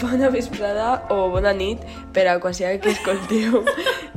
bona 0.00 0.28
vesprada 0.30 1.06
o 1.10 1.28
bona 1.30 1.52
nit 1.52 1.80
per 2.12 2.26
a 2.28 2.38
sigui 2.52 2.78
que 2.80 2.90
escolteu 2.90 3.64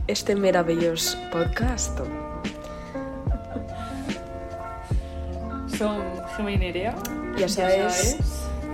este 0.07 0.35
meravellós 0.35 1.15
podcast. 1.31 1.99
Som 5.77 6.01
Gemma 6.35 6.51
i 6.51 6.57
Nerea. 6.57 6.93
Ja 7.37 7.47
sabes, 7.49 8.17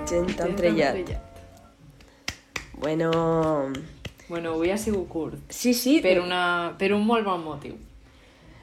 gent 0.07 0.29
Gent 0.29 0.39
entrellat. 0.39 0.95
entrellat. 0.95 1.21
Bueno, 2.77 3.71
Bueno, 4.29 4.51
avui 4.53 4.71
ha 4.71 4.77
sigut 4.77 5.07
curt. 5.09 5.35
sí, 5.49 5.73
sí, 5.73 5.99
Per, 6.01 6.19
una, 6.21 6.75
per 6.77 6.93
un 6.93 7.05
molt 7.05 7.25
bon 7.25 7.43
motiu. 7.43 7.75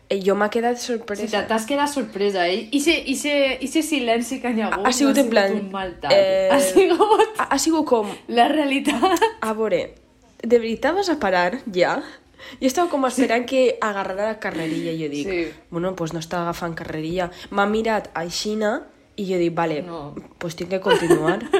Eh, 0.08 0.20
jo 0.24 0.34
m'ha 0.34 0.48
quedat 0.50 0.78
Sí, 0.78 0.86
sorpresa. 0.92 1.46
T'has 1.46 1.66
quedat 1.66 1.88
sorpresa, 1.92 2.46
eh? 2.48 2.68
I 2.72 2.80
se, 2.80 2.94
i 3.06 3.14
se, 3.16 3.58
i 3.60 3.66
se 3.68 3.82
silenci 3.82 4.40
que 4.40 4.50
hi 4.54 4.60
ha 4.62 4.68
hagut 4.72 4.86
Ha 4.86 4.92
sigut 4.92 5.16
no 5.16 5.22
en 5.22 5.30
plan, 5.30 5.52
un 5.60 5.70
mal 5.72 5.96
tall. 6.00 6.12
eh, 6.14 6.48
Ha 6.52 6.60
sigut 6.60 7.00
Ha, 7.38 7.44
ha 7.54 7.58
sigut 7.58 7.84
com, 7.86 8.08
la 8.28 8.48
realitat. 8.48 9.20
a 9.40 9.52
veure, 9.52 9.94
de 10.42 10.58
veritat 10.58 10.94
vas 10.94 11.08
a 11.10 11.18
parar 11.18 11.60
ja? 11.74 11.98
Jo 12.60 12.66
estava 12.70 12.88
com 12.88 13.04
esperant 13.04 13.44
que 13.50 13.76
agarrara 13.82 14.28
la 14.32 14.38
carrerilla 14.38 14.92
i 14.92 15.02
jo 15.02 15.08
dic, 15.10 15.26
Sí. 15.28 15.50
bueno, 15.70 15.94
pues 15.96 16.12
no 16.14 16.20
està 16.20 16.40
agafant 16.42 16.74
carrerilla. 16.78 17.30
M'ha 17.50 17.66
mirat 17.66 18.10
aixina 18.14 18.86
i 19.16 19.26
jo 19.26 19.36
dic, 19.38 19.52
vale, 19.54 19.82
No. 19.82 20.14
pues 20.38 20.54
tinc 20.56 20.70
que 20.70 20.80
continuar. 20.80 21.40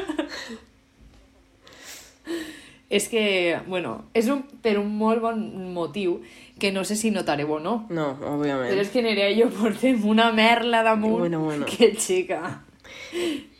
És 2.90 3.08
que, 3.12 3.58
bueno, 3.66 4.06
és 4.16 4.28
un, 4.32 4.42
per 4.64 4.78
un 4.80 4.88
molt 4.96 5.20
bon 5.20 5.42
motiu 5.74 6.22
que 6.58 6.72
no 6.72 6.84
sé 6.84 6.96
si 6.96 7.10
notareu 7.10 7.52
o 7.52 7.58
no. 7.60 7.86
No, 7.90 8.16
òbviament. 8.34 8.70
Però 8.72 8.80
és 8.82 8.90
que 8.90 9.02
Nerea 9.02 9.30
i 9.30 9.40
jo 9.42 9.48
portem 9.54 10.02
una 10.06 10.32
merla 10.32 10.82
damunt 10.82 11.18
Bueno, 11.20 11.40
bueno. 11.44 11.66
que 11.66 11.94
xica. 11.96 12.62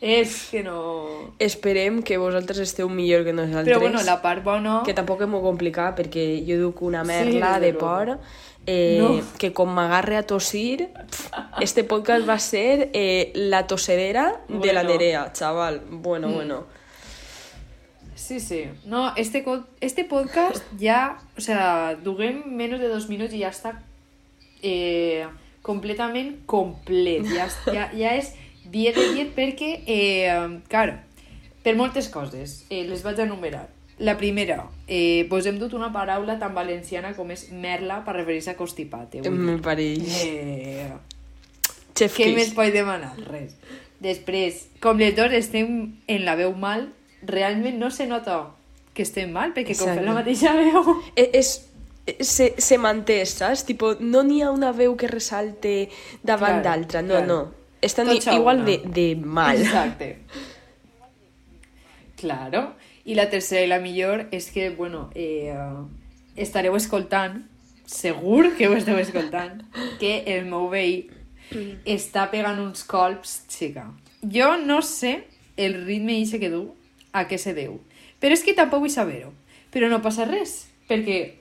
És 0.01 0.47
que 0.51 0.63
no... 0.63 1.33
Esperem 1.39 2.01
que 2.03 2.17
vosaltres 2.17 2.59
esteu 2.59 2.89
millor 2.89 3.23
que 3.25 3.33
nosaltres. 3.33 3.67
Però 3.67 3.79
bueno, 3.81 4.01
la 4.03 4.21
part 4.21 4.43
bona... 4.43 4.81
Que 4.85 4.93
tampoc 4.93 5.21
és 5.25 5.29
molt 5.31 5.43
complicat 5.45 5.95
perquè 5.97 6.25
jo 6.47 6.57
duc 6.61 6.81
una 6.85 7.01
Sí, 7.03 7.07
merla 7.11 7.53
desde 7.59 7.65
de 7.65 7.71
luego. 7.73 7.87
por 7.87 8.19
eh, 8.67 8.97
No. 9.01 9.21
que 9.39 9.51
com 9.53 9.69
m'agarre 9.73 10.17
a 10.17 10.23
tossir 10.27 10.89
este 11.61 11.83
podcast 11.83 12.27
va 12.29 12.37
ser 12.39 12.89
eh, 12.93 13.31
la 13.35 13.65
tosedera 13.67 14.41
de 14.47 14.73
la 14.73 14.83
Bueno. 14.83 14.89
Nerea, 14.97 15.31
chaval. 15.33 15.81
Bueno, 15.89 16.27
Mm. 16.29 16.33
bueno. 16.33 16.63
Sí, 18.19 18.39
sí. 18.39 18.65
No, 18.85 19.15
este, 19.15 19.45
este 19.79 20.03
podcast 20.03 20.61
ya, 20.77 21.19
o 21.37 21.41
sea, 21.41 21.95
duguem 21.95 22.43
menos 22.45 22.79
de 22.81 22.89
dos 22.91 23.07
minuts 23.07 23.33
i 23.33 23.39
ja 23.45 23.49
està 23.49 23.71
eh, 24.61 25.23
completament 25.63 26.35
complet. 26.45 27.23
Ja, 27.31 27.47
ja, 27.71 27.87
ja 27.95 28.11
és 28.19 28.33
10 28.67 28.99
de 28.99 29.07
10 29.15 29.31
perquè, 29.37 29.71
eh, 29.87 30.59
clar, 30.67 31.05
per 31.63 31.77
moltes 31.79 32.11
coses, 32.11 32.65
eh, 32.69 32.83
les 32.91 33.07
vaig 33.07 33.23
enumerar. 33.23 33.69
La 33.99 34.17
primera, 34.19 34.65
eh, 34.87 35.25
vos 35.31 35.47
hem 35.47 35.57
dut 35.59 35.73
una 35.73 35.91
paraula 35.95 36.37
tan 36.39 36.53
valenciana 36.55 37.15
com 37.15 37.31
és 37.31 37.49
merla 37.51 38.03
per 38.05 38.19
referir-se 38.19 38.51
a 38.51 38.59
constipat. 38.59 39.15
Eh. 39.15 39.29
Me 39.31 39.57
pareix. 39.63 40.21
Eh, 40.27 40.91
Chef 41.95 42.15
què 42.15 42.29
Kiss. 42.29 42.35
més 42.35 42.53
pot 42.55 42.71
demanar? 42.71 43.15
Res. 43.31 43.57
Després, 43.99 44.67
com 44.79 44.99
les 44.99 45.15
dos 45.15 45.33
estem 45.35 45.95
en 46.07 46.23
la 46.27 46.37
veu 46.39 46.53
mal, 46.55 46.87
realment 47.21 47.77
no 47.79 47.91
se 47.91 48.07
nota 48.07 48.39
que 48.93 49.03
estem 49.03 49.31
mal, 49.31 49.53
perquè 49.55 49.75
com 49.77 49.87
fem 49.87 50.03
la 50.03 50.11
Exacte. 50.11 50.17
mateixa 50.19 50.53
veu... 50.57 50.95
Eh, 51.15 51.29
és, 51.39 51.53
eh, 52.05 52.17
se, 52.23 52.53
se 52.57 52.77
manté, 52.81 53.21
saps? 53.25 53.63
Tipo, 53.67 53.93
no 53.99 54.23
n'hi 54.27 54.41
ha 54.43 54.51
una 54.51 54.71
veu 54.75 54.95
que 54.99 55.07
resalte 55.07 55.89
davant 56.23 56.63
d'altra, 56.65 57.03
no, 57.05 57.19
claro. 57.19 57.27
no. 57.27 57.39
Estan 57.81 58.09
Tots 58.11 58.27
a 58.27 58.35
igual 58.35 58.65
de, 58.67 58.79
de 58.83 59.07
mal. 59.15 59.61
Exacte. 59.61 60.17
Claro. 62.19 62.73
I 63.07 63.15
la 63.15 63.29
tercera 63.31 63.63
i 63.63 63.69
la 63.71 63.79
millor 63.79 64.25
és 64.35 64.49
que, 64.51 64.69
bueno, 64.75 65.07
eh, 65.15 65.55
estareu 66.35 66.75
escoltant, 66.75 67.39
segur 67.89 68.51
que 68.57 68.67
ho 68.67 68.75
esteu 68.77 68.99
escoltant, 68.99 69.63
que 70.01 70.19
el 70.27 70.45
meu 70.45 70.67
veí 70.69 71.07
està 71.89 72.27
pegant 72.29 72.59
uns 72.61 72.83
colps, 72.85 73.45
xica. 73.49 73.87
Jo 74.21 74.57
no 74.59 74.83
sé 74.85 75.23
el 75.57 75.79
ritme 75.85 76.19
ixe 76.19 76.37
que 76.43 76.51
du 76.51 76.67
a 77.13 77.25
què 77.27 77.37
se 77.37 77.53
deu. 77.53 77.79
Però 78.19 78.33
és 78.35 78.43
que 78.43 78.53
tampoc 78.53 78.81
vull 78.83 78.91
saber-ho. 78.93 79.31
Però 79.73 79.89
no 79.89 80.01
passa 80.01 80.25
res, 80.25 80.67
perquè 80.89 81.35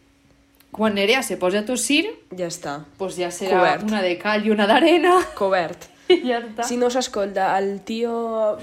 quan 0.71 0.95
Nerea 0.95 1.23
se 1.25 1.37
posa 1.41 1.61
a 1.62 1.65
tossir, 1.65 2.05
Ja 2.37 2.47
està. 2.47 2.84
pues 2.99 3.17
ja 3.17 3.31
serà 3.33 3.56
Cobert. 3.59 3.83
una 3.89 4.03
de 4.03 4.19
cal 4.19 4.45
i 4.47 4.51
una 4.53 4.67
d'arena. 4.67 5.15
Cobert. 5.34 5.89
I 6.09 6.21
ja 6.28 6.43
està. 6.43 6.65
Si 6.69 6.77
no 6.77 6.91
s'escolta 6.91 7.55
el 7.59 7.81
tio 7.89 8.59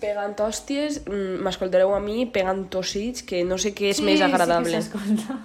pegant 0.00 0.34
hòsties, 0.36 1.02
mm, 1.06 1.40
m'escoltareu 1.44 1.94
a 1.94 2.00
mi 2.00 2.26
pegant 2.26 2.66
tossits, 2.68 3.22
que 3.22 3.42
no 3.44 3.56
sé 3.58 3.72
què 3.74 3.88
és 3.94 4.00
més 4.04 4.20
agradable. 4.20 4.70
Sí 4.82 4.90
que 4.92 4.98
s'escolta. 4.98 5.38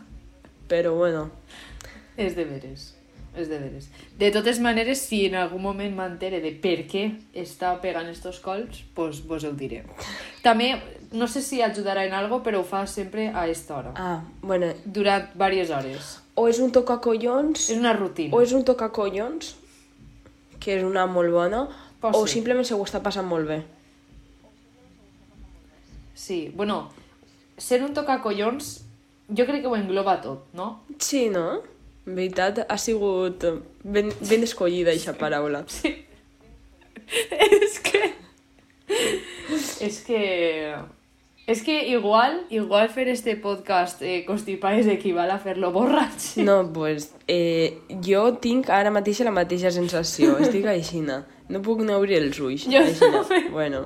però 0.68 0.94
bueno, 0.97 1.30
És 2.18 2.36
de 2.36 2.44
veres. 2.46 2.94
És 3.35 3.47
de 3.49 3.57
veres. 3.57 3.88
De 4.19 4.29
totes 4.31 4.59
maneres, 4.61 4.99
si 5.01 5.25
en 5.25 5.33
algun 5.35 5.61
moment 5.63 5.95
m'entere 5.97 6.39
de 6.44 6.51
per 6.61 6.83
què 6.85 7.05
està 7.33 7.71
pegant 7.81 8.05
estos 8.11 8.38
colps, 8.39 8.83
pues 8.94 9.23
vos 9.25 9.44
ho 9.44 9.51
diré. 9.57 9.83
També, 10.44 10.75
no 11.11 11.25
sé 11.27 11.41
si 11.41 11.61
ajudarà 11.66 12.05
en 12.05 12.13
algo, 12.13 12.44
però 12.45 12.59
ho 12.61 12.63
fa 12.63 12.85
sempre 12.85 13.29
a 13.33 13.47
esta 13.47 13.77
hora. 13.77 13.94
ah, 13.95 14.21
bueno, 14.41 14.67
Durant 14.85 15.31
diverses 15.33 15.71
hores. 15.71 16.19
o 16.35 16.47
és 16.47 16.59
un 16.59 16.71
tocacollons, 16.71 17.69
És 17.71 17.77
una 17.77 17.94
rutina. 17.94 18.35
o 18.35 18.41
és 18.41 18.51
un 18.53 18.63
tocacollons, 18.63 19.55
que 20.59 20.77
és 20.77 20.83
una 20.83 21.05
molt 21.07 21.31
bona, 21.31 21.67
Pot 22.00 22.13
o 22.15 22.27
ser. 22.27 22.33
simplement 22.35 22.65
se 22.65 22.75
ho 22.75 22.83
està 22.85 23.01
passant 23.01 23.25
molt 23.25 23.47
bé. 23.47 23.63
Sí, 26.13 26.51
bueno, 26.55 26.89
ser 27.57 27.83
un 27.83 27.94
tocacollons, 27.94 28.83
jo 29.29 29.45
crec 29.45 29.61
que 29.61 29.67
ho 29.67 29.75
engloba 29.75 30.21
tot, 30.21 30.45
no? 30.53 30.83
Sí, 31.00 31.29
no? 31.29 31.61
En 32.06 32.18
veritat, 32.18 32.66
ha 32.68 32.78
sigut 32.78 33.46
ben, 33.84 34.12
ben 34.30 34.44
escollida 34.44 34.91
aquesta 34.91 35.16
paraula. 35.19 35.64
Sí. 35.74 35.94
és 37.44 37.80
que... 37.84 38.02
és 39.84 39.97
que... 40.08 40.19
És 41.46 41.59
que 41.62 41.74
igual, 41.92 42.38
igual 42.50 42.88
fer 42.88 43.09
este 43.12 43.34
podcast 43.36 44.00
eh, 44.02 44.22
constipat 44.24 44.80
és 44.80 44.88
equival 44.88 45.34
a 45.34 45.40
fer-lo 45.44 45.74
borratx. 45.75 46.38
No, 46.47 46.62
pues, 46.74 47.09
eh, 47.28 47.81
jo 48.06 48.24
tinc 48.40 48.72
ara 48.72 48.94
mateix 48.96 49.19
la 49.28 49.36
mateixa 49.36 49.72
sensació. 49.75 50.38
Estic 50.40 50.66
aixina. 50.72 51.25
No 51.52 51.59
puc 51.66 51.84
no 51.84 52.00
obrir 52.00 52.22
els 52.22 52.40
ulls. 52.40 52.69
Jo 52.72 52.80
aixina. 52.80 53.25
Bueno, 53.52 53.84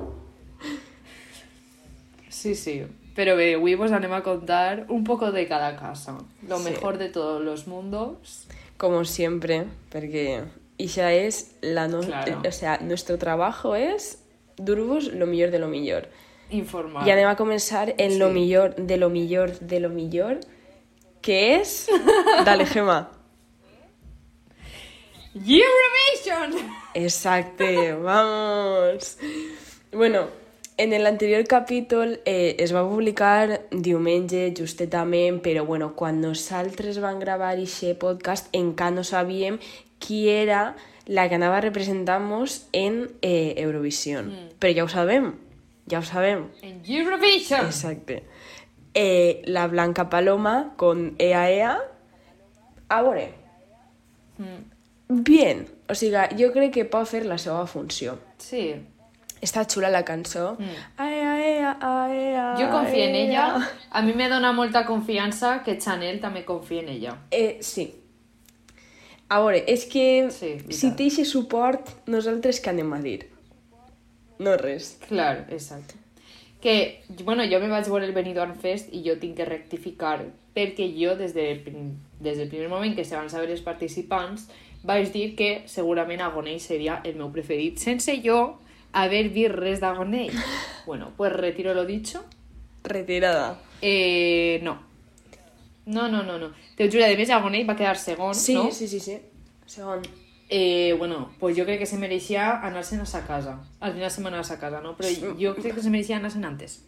Sí, 2.37 2.53
sí. 2.53 2.83
Però 3.17 3.33
bé, 3.35 3.55
avui 3.57 3.73
vos 3.75 3.91
anem 3.91 4.13
a 4.13 4.21
contar 4.21 4.85
un 4.93 5.03
poco 5.03 5.31
de 5.33 5.47
cada 5.47 5.75
casa. 5.75 6.13
Lo 6.47 6.59
Sí. 6.59 6.69
mejor 6.69 6.97
de 6.99 7.09
todos 7.09 7.41
los 7.43 7.65
mundos. 7.67 8.45
como 8.77 9.03
siempre, 9.05 9.65
porque 9.89 10.43
ella 10.77 11.11
es 11.11 11.55
la 11.61 11.87
no, 11.87 12.01
Claro. 12.01 12.43
o 12.47 12.51
sea, 12.51 12.77
nuestro 12.77 13.17
trabajo 13.17 13.73
es 13.75 14.19
dur-vos 14.57 15.05
lo 15.13 15.25
millor 15.25 15.49
de 15.49 15.57
lo 15.57 15.67
millor. 15.67 16.09
Informar. 16.51 17.07
I 17.07 17.11
anem 17.11 17.27
a 17.27 17.35
començar 17.35 17.95
en 17.97 18.19
lo 18.19 18.29
millor 18.29 18.75
de 18.75 18.97
lo 18.97 19.09
millor 19.09 19.57
de 19.59 19.79
lo 19.79 19.89
millor, 19.89 20.37
que 21.23 21.55
és... 21.59 21.89
Dale, 22.45 22.65
Gemma. 22.67 23.09
Eurovision! 25.33 26.53
Exacte, 26.93 27.93
vamos. 27.93 29.17
Bueno, 29.91 30.27
en 30.77 30.93
el 30.93 31.05
anterior 31.07 31.43
capítol 31.47 32.19
eh, 32.25 32.55
es 32.59 32.73
va 32.73 32.83
publicar 32.87 33.61
diumenge 33.71 34.53
justetament, 34.57 35.41
però 35.41 35.65
bueno, 35.65 35.95
quan 35.95 36.21
nosaltres 36.21 36.99
vam 37.01 37.19
gravar 37.19 37.55
aquest 37.55 37.97
podcast 37.99 38.49
encara 38.53 38.91
no 38.95 39.03
sabíem 39.03 39.57
qui 39.99 40.27
era 40.29 40.75
la 41.07 41.27
que 41.29 41.35
anava 41.35 41.57
a 41.57 41.61
representar-nos 41.61 42.67
en 42.73 43.09
eh, 43.21 43.55
Eurovision. 43.57 44.27
Mm. 44.29 44.49
Però 44.59 44.73
ja 44.75 44.83
ho 44.85 44.89
sabem, 44.91 45.31
ja 45.89 45.99
ho 45.99 46.05
sabem. 46.05 46.45
En 46.61 46.81
Eurovision! 46.85 47.65
Exacte. 47.65 48.23
Eh, 48.93 49.41
la 49.45 49.67
Blanca 49.67 50.09
Paloma 50.09 50.73
con 50.75 51.15
Ea 51.17 51.49
Ea. 51.51 51.77
A 52.89 53.01
veure, 53.01 53.33
Mm. 54.37 55.23
bien. 55.23 55.67
O 55.89 55.95
sigui, 55.95 56.19
jo 56.37 56.51
crec 56.53 56.73
que 56.75 56.83
pot 56.85 57.07
fer 57.09 57.23
la 57.25 57.39
seva 57.41 57.65
funció. 57.65 58.19
Sí. 58.37 58.75
Està 59.41 59.63
xula 59.69 59.91
la 59.93 60.03
cançó. 60.05 60.55
Mm. 60.57 60.81
Aea, 60.97 61.31
aea, 61.33 61.71
aea, 61.81 62.47
Jo 62.57 62.71
confio 62.71 63.03
en 63.03 63.15
ella. 63.15 63.45
A 63.91 64.01
mi 64.01 64.13
me 64.13 64.29
dona 64.29 64.51
molta 64.51 64.85
confiança 64.85 65.61
que 65.63 65.77
Chanel 65.77 66.19
també 66.19 66.43
confia 66.45 66.81
en 66.81 66.89
ella. 66.89 67.17
Eh, 67.31 67.57
sí. 67.61 67.91
A 69.29 69.39
veure, 69.43 69.63
és 69.67 69.85
que 69.85 70.29
Sí, 70.31 70.55
si 70.71 70.91
té 70.95 71.09
aquest 71.11 71.29
suport, 71.29 71.89
nosaltres 72.07 72.61
què 72.63 72.71
anem 72.71 72.93
a 72.93 73.01
dir? 73.03 73.19
No 74.39 74.55
res. 74.57 74.97
Claro, 75.07 75.45
exacte. 75.49 75.95
que, 76.61 77.03
bueno, 77.23 77.43
jo 77.45 77.59
me 77.59 77.67
vaig 77.69 77.85
veure 77.85 78.05
el 78.07 78.13
Benidorm 78.13 78.55
Fest 78.57 78.89
i 78.91 79.03
jo 79.05 79.13
tinc 79.21 79.37
que 79.37 79.45
rectificar 79.45 80.23
perquè 80.55 80.87
jo 80.97 81.13
des, 81.15 81.33
de, 81.35 81.45
des 82.19 82.37
del 82.37 82.49
primer 82.49 82.67
moment 82.67 82.95
que 82.95 83.05
se 83.05 83.15
van 83.15 83.29
saber 83.29 83.51
els 83.51 83.61
participants 83.61 84.47
vaig 84.83 85.11
dir 85.13 85.35
que 85.37 85.61
segurament 85.69 86.21
Agonell 86.25 86.59
seria 86.59 87.01
el 87.05 87.15
meu 87.19 87.29
preferit 87.31 87.77
sense 87.77 88.15
jo 88.25 88.57
haver 88.93 89.29
vist 89.29 89.53
res 89.55 89.79
d'Agonell. 89.79 90.33
Bueno, 90.85 91.11
pues 91.17 91.33
retiro 91.33 91.73
lo 91.73 91.85
dicho. 91.85 92.23
Retirada. 92.83 93.59
Eh, 93.81 94.59
no. 94.63 94.79
No, 95.85 96.07
no, 96.09 96.23
no, 96.23 96.37
no. 96.37 96.51
Te 96.75 96.89
juro, 96.91 97.05
a 97.05 97.15
més 97.15 97.29
Agonell 97.31 97.67
va 97.69 97.75
quedar 97.75 97.97
segon, 97.97 98.35
Sí, 98.35 98.53
no? 98.55 98.71
sí, 98.71 98.87
sí, 98.87 98.99
sí. 98.99 99.17
Segon. 99.65 100.01
Eh, 100.49 100.95
bueno, 100.97 101.31
pues 101.39 101.57
jo 101.57 101.65
crec 101.65 101.79
que 101.79 101.85
se 101.85 101.97
mereixia 101.97 102.61
anar-se'n 102.63 103.01
a 103.01 103.05
sa 103.05 103.25
casa. 103.27 103.57
Al 103.79 103.93
final 103.93 104.11
se'n 104.11 104.23
va 104.25 104.29
anar 104.29 104.39
a 104.41 104.47
sa 104.47 104.59
casa, 104.59 104.81
no? 104.81 104.95
Però 104.97 105.07
jo 105.39 105.55
crec 105.55 105.75
que 105.75 105.81
se 105.83 105.89
mereixia 105.89 106.17
anar-se'n 106.17 106.45
antes. 106.45 106.81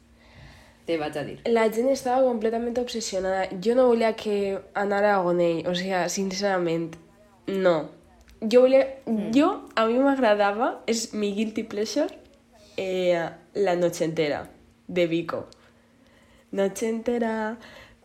Te 0.86 0.98
vaig 0.98 1.18
a 1.18 1.24
dir. 1.24 1.38
La 1.46 1.68
gent 1.72 1.90
estava 1.92 2.24
completament 2.26 2.78
obsessionada. 2.80 3.48
Jo 3.64 3.76
no 3.76 3.88
volia 3.88 4.14
que 4.16 4.60
anara 4.74 5.16
a 5.16 5.22
Gonell, 5.22 5.66
o 5.68 5.76
sigui, 5.76 5.96
sincerament, 6.10 6.96
no. 7.48 7.90
Jo 8.42 8.62
volia... 8.62 8.86
Jo, 9.36 9.50
a 9.76 9.86
mi 9.86 9.98
m'agradava, 10.00 10.80
és 10.88 11.10
mi 11.14 11.34
guilty 11.36 11.64
pleasure, 11.68 12.08
eh, 12.78 13.20
la 13.56 13.76
noche 13.76 14.06
entera, 14.06 14.46
de 14.88 15.08
Vico. 15.08 15.48
Noche 16.52 16.88
entera, 16.90 17.58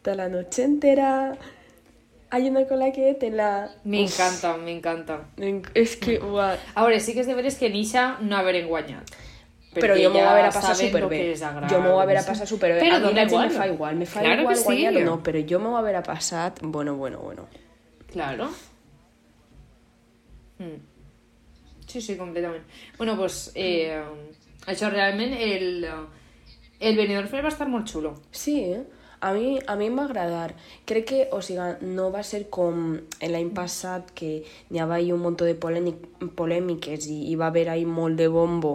toda 0.02 0.16
la 0.16 0.28
noche 0.28 0.64
entera, 0.64 1.36
hay 2.30 2.48
una 2.50 2.66
cola 2.66 2.90
que 2.92 3.14
te 3.14 3.30
la... 3.30 3.70
M'encanta, 3.84 4.56
m'encanta. 4.56 5.20
És 5.74 5.94
que, 5.96 6.18
uah, 6.20 6.56
A 6.74 6.82
veure, 6.82 6.98
sí 7.00 7.14
que 7.14 7.22
és 7.22 7.30
de 7.30 7.34
veres 7.38 7.54
que 7.56 7.70
Nisha 7.70 8.18
no 8.20 8.36
haver 8.36 8.64
guanyat. 8.66 9.14
Però 9.74 9.94
Perquè 9.94 10.02
jo 10.04 10.10
m'ho 10.10 10.18
ja 10.20 10.26
va 10.26 10.32
haver 10.34 10.44
a 10.44 10.50
passar 10.54 10.74
saben 10.74 10.90
lo 10.92 10.98
superbé. 10.98 11.16
que 11.18 11.28
les 11.30 11.42
agrada, 11.42 11.70
Jo 11.70 11.80
m'ho 11.82 11.94
va 11.96 12.02
haver 12.02 12.16
a 12.18 12.22
sí. 12.22 12.28
passar 12.28 12.46
superbé. 12.46 12.80
Però 12.82 12.96
a 12.96 12.98
mi 12.98 13.06
dona 13.06 13.22
la 13.22 13.28
gent 13.28 13.32
igual. 13.32 13.48
me 13.48 13.54
fa 13.58 13.66
igual. 13.68 13.96
Me 14.02 14.06
fa 14.06 14.20
Claro 14.20 14.42
igual 14.42 14.54
que 14.54 14.60
sí. 14.60 14.66
guanyar 14.66 14.96
o 14.96 15.04
no, 15.06 15.16
però 15.22 15.40
jo 15.48 15.58
m'ho 15.62 15.72
va 15.72 15.78
haver 15.80 15.96
a 15.96 16.02
passat... 16.02 16.60
Bueno, 16.62 16.94
bueno, 16.96 17.18
bueno. 17.18 17.46
Claro. 18.12 18.50
Mm. 20.58 20.80
Sí, 21.86 22.00
sí, 22.00 22.16
completament. 22.16 22.64
Bueno, 22.98 23.16
pues, 23.16 23.52
eh, 23.54 24.02
això 24.66 24.90
realment, 24.90 25.34
el, 25.34 25.86
el 26.80 26.96
Benidorm 26.96 27.28
Fest 27.28 27.44
va 27.44 27.52
estar 27.52 27.68
molt 27.68 27.90
xulo. 27.90 28.14
Sí, 28.32 28.60
eh? 28.64 28.84
a 29.24 29.32
mi, 29.32 29.58
a 29.66 29.74
mi 29.76 29.86
em 29.86 29.96
va 29.96 30.04
agradar. 30.04 30.54
Crec 30.84 31.06
que, 31.08 31.20
o 31.32 31.40
sigui, 31.40 31.88
no 31.96 32.10
va 32.12 32.20
ser 32.28 32.42
com 32.52 32.98
l'any 33.24 33.48
passat 33.56 34.10
que 34.18 34.34
n'hi 34.68 34.82
havia 34.84 35.14
un 35.16 35.22
munt 35.24 35.38
de 35.40 35.54
polèmic, 35.56 36.02
polèmiques 36.36 37.08
i 37.08 37.22
hi 37.30 37.38
va 37.40 37.48
haver 37.48 37.70
ahí 37.72 37.86
molt 37.88 38.20
de 38.20 38.28
bombo 38.28 38.74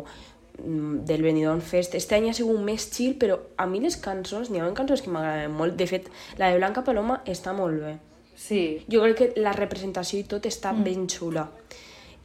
mm, 0.58 1.06
del 1.06 1.22
Benidorm 1.22 1.62
Fest. 1.62 1.94
Este 1.94 2.18
any 2.18 2.32
ha 2.32 2.34
sigut 2.34 2.66
més 2.66 2.90
chill, 2.90 3.14
però 3.22 3.38
a 3.58 3.70
mi 3.70 3.84
les 3.86 4.00
cançons, 4.02 4.50
n'hi 4.50 4.64
ha 4.64 4.74
cançons 4.74 5.06
que 5.06 5.14
m'agraden 5.14 5.54
molt. 5.54 5.78
De 5.78 5.86
fet, 5.86 6.10
la 6.42 6.50
de 6.50 6.58
Blanca 6.58 6.86
Paloma 6.88 7.22
està 7.30 7.54
molt 7.54 7.86
bé. 7.86 7.98
Sí. 8.40 8.86
Jo 8.92 9.04
crec 9.04 9.18
que 9.20 9.44
la 9.44 9.52
representació 9.56 10.22
i 10.22 10.26
tot 10.30 10.48
està 10.48 10.72
mm. 10.72 10.86
ben 10.88 11.06
xula. 11.12 11.46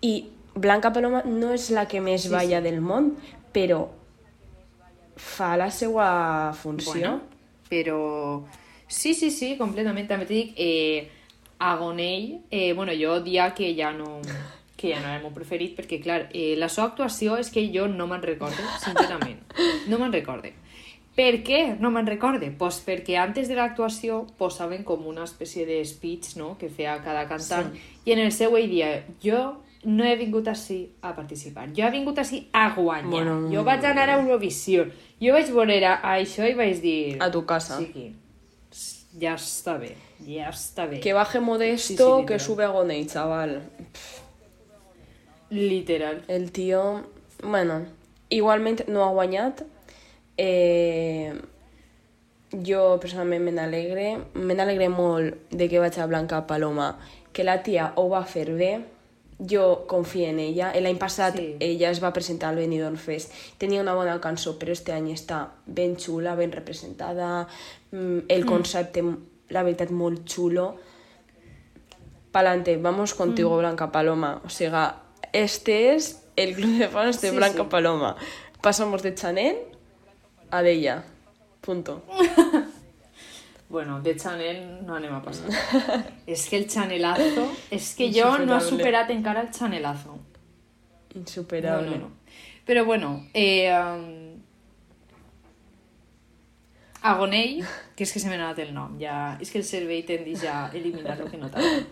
I 0.07 0.15
Blanca 0.55 0.93
Paloma 0.95 1.25
no 1.27 1.51
és 1.55 1.71
la 1.75 1.89
que 1.91 2.01
més 2.05 2.29
Sí, 2.29 2.33
balla 2.33 2.61
sí. 2.61 2.69
del 2.69 2.81
món, 2.81 3.15
però 3.55 3.89
fa 5.17 5.57
la 5.59 5.71
seva 5.75 6.53
funció. 6.55 6.93
Bueno, 6.93 7.15
però... 7.71 7.99
Sí, 8.87 9.15
sí, 9.15 9.31
sí, 9.35 9.55
completament. 9.59 10.07
També 10.07 10.27
t'he 10.29 10.37
dic, 10.37 10.55
eh, 10.61 11.09
Agonell, 11.65 12.45
eh, 12.51 12.73
bueno, 12.75 12.93
jo 12.95 13.19
dia 13.25 13.49
que 13.55 13.73
ja 13.75 13.91
no 13.93 14.21
que 14.77 14.93
ja 14.93 15.01
no 15.01 15.07
era 15.07 15.17
el 15.17 15.23
meu 15.23 15.33
preferit, 15.33 15.73
perquè, 15.79 16.01
clar, 16.03 16.29
eh, 16.35 16.55
la 16.61 16.69
seva 16.69 16.91
actuació 16.91 17.39
és 17.41 17.49
que 17.51 17.63
jo 17.73 17.87
no 17.89 18.07
me'n 18.11 18.23
recorde, 18.23 18.67
sincerament. 18.83 19.41
No 19.89 19.97
me'n 20.01 20.13
recorde. 20.13 20.53
Per 21.15 21.31
què 21.47 21.61
no 21.79 21.93
me'n 21.95 22.09
recorde? 22.11 22.49
Pues 22.59 22.81
perquè 22.83 23.15
antes 23.23 23.47
de 23.47 23.55
l'actuació 23.55 24.25
posaven 24.39 24.83
com 24.87 25.05
una 25.07 25.27
espècie 25.29 25.67
de 25.69 25.77
speech 25.87 26.35
no? 26.41 26.57
que 26.59 26.69
feia 26.69 26.97
cada 27.05 27.23
cantant 27.31 27.71
sí. 27.71 27.85
i 28.09 28.17
en 28.17 28.25
el 28.25 28.33
seu 28.35 28.57
ell 28.59 28.67
dia 28.71 28.89
jo 29.23 29.45
no 29.85 30.05
he 30.09 30.17
vingut 30.17 30.49
així 30.49 30.79
a 31.05 31.13
participar, 31.15 31.69
jo 31.77 31.85
he 31.85 31.93
vingut 31.93 32.19
així 32.19 32.47
a 32.57 32.71
guanyar, 32.75 33.11
Bueno, 33.11 33.35
jo 33.53 33.63
vaig 33.67 33.85
anar 33.85 34.09
a 34.09 34.19
Eurovisió, 34.19 34.87
jo 35.21 35.35
vaig 35.37 35.51
veure 35.53 35.81
a 35.93 35.99
això 36.17 36.49
i 36.49 36.55
vaig 36.57 36.81
dir... 36.81 37.17
A 37.21 37.31
tu 37.31 37.45
casa. 37.45 37.79
Sí, 37.79 37.91
que 37.93 39.21
ja 39.21 39.35
està 39.39 39.77
bé, 39.79 39.93
ja 40.27 40.49
està 40.51 40.89
bé. 40.91 41.03
Que 41.05 41.13
baje 41.15 41.41
modesto, 41.41 41.87
Sí, 41.87 41.97
sí, 41.97 42.03
literal. 42.03 42.27
que 42.27 42.39
sube 42.41 42.65
Agoney, 42.65 43.05
chaval. 43.07 43.61
Literal. 45.51 46.25
El 46.29 46.51
tio... 46.51 47.05
Bueno, 47.43 47.85
igualment 48.31 48.87
no 48.89 49.05
ha 49.05 49.13
guanyat. 49.13 49.63
Eh, 50.37 51.33
jo 52.65 52.99
personalment 53.01 53.43
me 53.45 53.53
n'alegre. 53.53 54.19
Me 54.35 54.55
n'alegre 54.55 54.89
molt 54.89 55.35
de 55.51 55.69
que 55.69 55.81
vaig 55.83 55.99
a 55.99 56.07
Blanca 56.07 56.47
Paloma, 56.47 56.99
que 57.33 57.45
la 57.45 57.63
tia 57.63 57.93
ho 57.97 58.09
va 58.11 58.25
fer 58.25 58.51
bé. 58.55 58.75
Jo 59.39 59.85
confio 59.91 60.29
en 60.29 60.39
ella. 60.39 60.73
L'any 60.79 60.97
passat 60.99 61.35
Sí. 61.37 61.57
ella 61.59 61.91
es 61.91 62.03
va 62.03 62.13
presentar 62.13 62.51
al 62.51 62.57
Benidorm 62.57 62.97
Fest. 62.97 63.33
Tenia 63.59 63.81
una 63.81 63.95
bona 63.95 64.21
cançó, 64.21 64.59
però 64.59 64.71
este 64.73 64.93
any 64.93 65.11
està 65.13 65.49
ben 65.67 65.97
xula, 65.97 66.37
ben 66.37 66.53
representada. 66.53 67.49
Mm, 67.91 68.19
El 68.29 68.47
concepte, 68.47 69.03
la 69.49 69.63
veritat, 69.65 69.91
molt 69.91 70.23
xulo. 70.29 70.77
Pa'lante, 72.31 72.77
vamos 72.77 73.15
contigo, 73.15 73.57
Blanca 73.59 73.91
Paloma. 73.93 74.41
O 74.45 74.49
sea, 74.49 75.03
este 75.33 75.95
es 75.95 76.23
el 76.37 76.55
club 76.55 76.79
de 76.79 76.89
fans 76.89 77.21
de 77.21 77.31
Sí, 77.31 77.37
Blanca 77.37 77.63
sí. 77.65 77.69
Paloma. 77.69 78.17
Pasamos 78.63 79.03
de 79.03 79.15
Chanel 79.15 79.57
a 80.59 80.63
Della. 80.63 81.03
Punto. 81.61 82.03
Bueno, 83.67 84.01
de 84.03 84.15
Chanel 84.15 84.85
no 84.87 84.95
anem 84.95 85.11
a 85.17 85.23
passar. 85.25 85.49
és 86.31 86.43
que 86.49 86.59
el 86.61 86.67
Chanelazo... 86.71 87.47
És 87.75 87.89
que 87.99 88.07
jo 88.13 88.29
no 88.45 88.55
he 88.59 88.61
superat 88.63 89.09
encara 89.11 89.41
el 89.41 89.49
Chanelazo. 89.51 90.15
No, 90.15 91.21
Insuperable. 91.23 91.91
no, 91.91 91.97
no. 92.05 92.11
Però 92.69 92.85
bueno, 92.85 93.27
eh, 93.35 93.73
um, 93.75 94.37
Agonell, 97.03 97.65
que 97.97 98.05
és 98.07 98.13
que 98.15 98.21
se 98.23 98.29
m'ha 98.31 98.37
anat 98.39 98.61
el 98.63 98.71
nom, 98.77 98.95
ja, 99.01 99.37
és 99.43 99.51
que 99.51 99.59
el 99.61 99.67
cervell 99.69 100.05
tendeix 100.09 100.45
a 100.49 100.71
eliminar-lo 100.73 101.27
que 101.33 101.41
no 101.41 101.51
tant. 101.53 101.89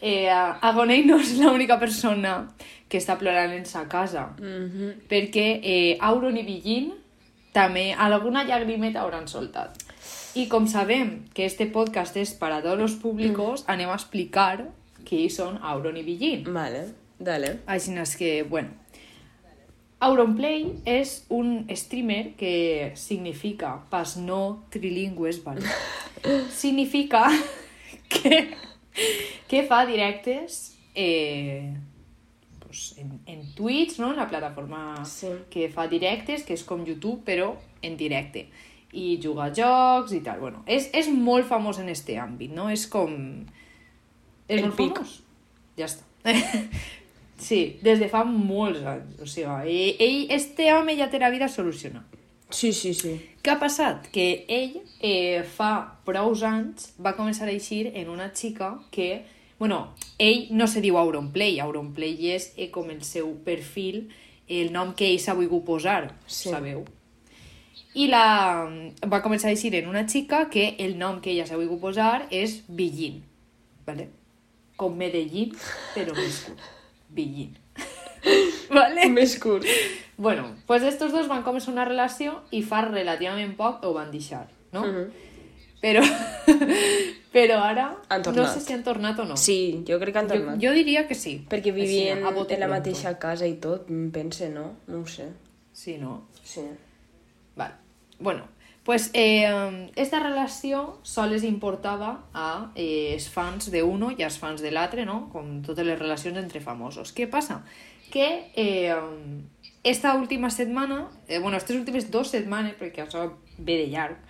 Eh, 0.00 0.28
Agonell 0.30 1.04
no 1.08 1.18
és 1.20 1.34
l'única 1.40 1.80
persona 1.80 2.36
que 2.88 3.00
està 3.00 3.18
plorant 3.18 3.52
en 3.52 3.64
sa 3.66 3.88
casa, 3.88 4.28
Mhm. 4.38 5.08
perquè 5.10 5.48
eh, 5.62 5.98
Auron 6.00 6.36
i 6.36 6.44
Villín 6.46 6.92
també 7.54 7.92
alguna 7.94 8.44
llagrimeta 8.44 9.04
hauran 9.04 9.28
soltat. 9.30 9.78
I 10.34 10.48
com 10.50 10.66
sabem 10.66 11.28
que 11.34 11.46
este 11.46 11.68
podcast 11.70 12.16
és 12.18 12.34
para 12.34 12.58
tots 12.64 12.82
els 12.82 12.96
públicos, 12.98 13.62
anem 13.70 13.92
a 13.92 13.98
explicar 13.98 14.66
qui 15.06 15.28
són 15.30 15.60
Auron 15.62 16.00
i 16.00 16.02
Villín. 16.02 16.48
Vale, 16.50 16.88
dale. 17.18 17.60
Així 17.70 17.94
és 18.00 18.16
que, 18.18 18.32
bueno, 18.42 18.74
Auronplay 20.04 20.66
és 20.84 21.22
un 21.32 21.64
streamer 21.70 22.34
que 22.36 22.92
significa, 22.98 23.78
pas 23.90 24.16
no 24.16 24.66
trilingües, 24.70 25.42
¿vale? 25.44 25.62
significa 26.50 27.28
que, 28.12 28.56
que 29.48 29.62
fa 29.62 29.84
directes 29.86 30.74
eh, 30.94 31.72
pues, 32.74 32.98
en, 32.98 33.20
en 33.26 33.54
Twitch, 33.54 33.98
no? 33.98 34.10
en 34.10 34.16
la 34.16 34.26
plataforma 34.28 35.04
Sí. 35.06 35.28
que 35.50 35.68
fa 35.70 35.86
directes, 35.86 36.42
que 36.42 36.54
és 36.58 36.64
com 36.66 36.82
YouTube, 36.84 37.22
però 37.24 37.52
en 37.82 37.96
directe. 37.96 38.48
I 38.94 39.18
juga 39.22 39.46
a 39.48 39.52
jocs 39.54 40.12
i 40.14 40.20
tal. 40.22 40.40
Bueno, 40.40 40.62
és, 40.66 40.88
és 40.94 41.08
molt 41.10 41.46
famós 41.46 41.78
en 41.82 41.88
este 41.88 42.18
àmbit, 42.18 42.50
no? 42.54 42.68
És 42.70 42.86
com... 42.90 43.14
És 44.48 44.60
El 44.60 44.66
molt 44.68 44.76
pic. 44.76 44.92
famós. 44.98 45.14
Ja 45.78 45.86
està. 45.86 46.04
sí, 47.38 47.78
des 47.82 47.98
de 48.02 48.08
fa 48.10 48.24
molts 48.24 48.82
anys. 48.86 49.20
O 49.22 49.26
sigui, 49.26 49.46
ell, 49.74 49.96
ell, 49.98 50.26
este 50.34 50.72
home 50.74 50.96
ja 50.98 51.08
té 51.10 51.18
la 51.22 51.30
vida 51.30 51.48
solucionada. 51.48 52.06
Sí, 52.54 52.72
sí, 52.72 52.92
sí. 52.94 53.16
Què 53.42 53.50
ha 53.54 53.58
passat? 53.58 54.06
Que 54.14 54.44
ell 54.48 54.76
eh, 55.02 55.42
fa 55.56 55.72
prous 56.06 56.44
anys 56.46 56.92
va 57.02 57.16
començar 57.16 57.48
a 57.48 57.54
eixir 57.54 57.88
en 57.94 58.10
una 58.10 58.30
xica 58.34 58.76
que... 58.94 59.24
Bueno, 59.58 59.94
ell 60.18 60.48
no 60.50 60.66
se 60.66 60.80
diu 60.82 60.98
Auronplay, 60.98 61.60
Auronplay 61.60 62.30
és 62.34 62.52
eh, 62.56 62.70
com 62.74 62.90
el 62.90 63.02
seu 63.06 63.30
perfil, 63.46 64.08
el 64.48 64.72
nom 64.74 64.92
que 64.98 65.06
ell 65.12 65.20
s'ha 65.22 65.34
volgut 65.38 65.64
posar, 65.64 66.12
Sí. 66.26 66.50
sabeu? 66.50 66.84
I 67.94 68.08
la... 68.10 68.66
va 69.06 69.22
començar 69.22 69.48
a 69.48 69.54
eixir 69.54 69.70
en 69.78 69.86
una 69.88 70.02
xica 70.10 70.48
que 70.50 70.74
el 70.82 70.98
nom 70.98 71.20
que 71.22 71.30
ella 71.30 71.46
s'ha 71.46 71.56
volgut 71.56 71.80
posar 71.80 72.26
és 72.34 72.64
Villín, 72.68 73.22
¿vale? 73.86 74.08
Com 74.76 74.96
Medellín, 74.98 75.52
però 75.94 76.16
més 76.18 76.40
curt. 76.48 76.64
Villín. 77.14 77.52
¿Vale? 78.74 79.06
Més 79.08 79.38
curt. 79.38 79.64
Bueno, 80.16 80.56
pues 80.66 80.82
estos 80.82 81.12
dos 81.12 81.28
van 81.28 81.44
començar 81.46 81.70
una 81.72 81.84
relació 81.86 82.40
i 82.50 82.62
fa 82.66 82.82
relativament 82.88 83.54
poc 83.56 83.84
ho 83.86 83.92
van 83.94 84.10
deixar, 84.10 84.48
no? 84.72 84.82
Mhm. 84.82 85.06
Però, 85.84 86.00
però 87.34 87.58
ara 87.60 87.90
no 88.32 88.46
sé 88.48 88.62
si 88.64 88.72
han 88.72 88.84
tornat 88.86 89.18
o 89.20 89.26
no. 89.28 89.36
Sí, 89.36 89.84
jo 89.84 89.98
crec 90.00 90.14
que 90.14 90.22
han 90.22 90.30
jo, 90.30 90.38
tornat. 90.38 90.62
jo 90.62 90.72
diria 90.72 91.04
que 91.08 91.16
sí. 91.18 91.36
Perquè 91.50 91.74
vivien 91.76 92.24
a 92.24 92.32
bote 92.32 92.56
en 92.56 92.64
la 92.64 92.70
mateixa 92.72 93.18
casa 93.20 93.48
i 93.50 93.58
tot, 93.60 93.90
pense, 94.14 94.48
no? 94.54 94.70
No 94.88 95.02
ho 95.02 95.06
sé. 95.10 95.28
Sí, 95.74 95.98
no? 96.00 96.22
Sí. 96.42 96.64
Vale. 97.56 97.74
bueno, 98.18 98.48
pues 98.84 99.10
eh, 99.12 99.90
esta 99.96 100.20
relació 100.20 101.00
sols 101.02 101.44
importava 101.44 102.28
a 102.32 102.70
eh, 102.74 103.12
els 103.14 103.28
fans 103.28 103.70
d'uno 103.72 104.12
i 104.16 104.24
als 104.24 104.38
fans 104.40 104.62
de 104.64 104.70
l'altre, 104.72 105.04
no? 105.04 105.26
Com 105.32 105.58
totes 105.66 105.84
les 105.84 105.98
relacions 105.98 106.40
entre 106.40 106.62
famosos. 106.64 107.12
Què 107.12 107.28
passa? 107.28 107.60
Que 108.12 108.52
eh, 108.56 108.94
esta 109.82 110.14
última 110.14 110.48
setmana, 110.48 111.10
eh, 111.28 111.40
bueno, 111.40 111.58
aquestes 111.58 111.76
últimes 111.76 112.10
dues 112.10 112.32
setmanes, 112.32 112.78
perquè 112.80 113.04
això 113.04 113.26
ve 113.58 113.82
de 113.82 113.90
llarg, 113.92 114.20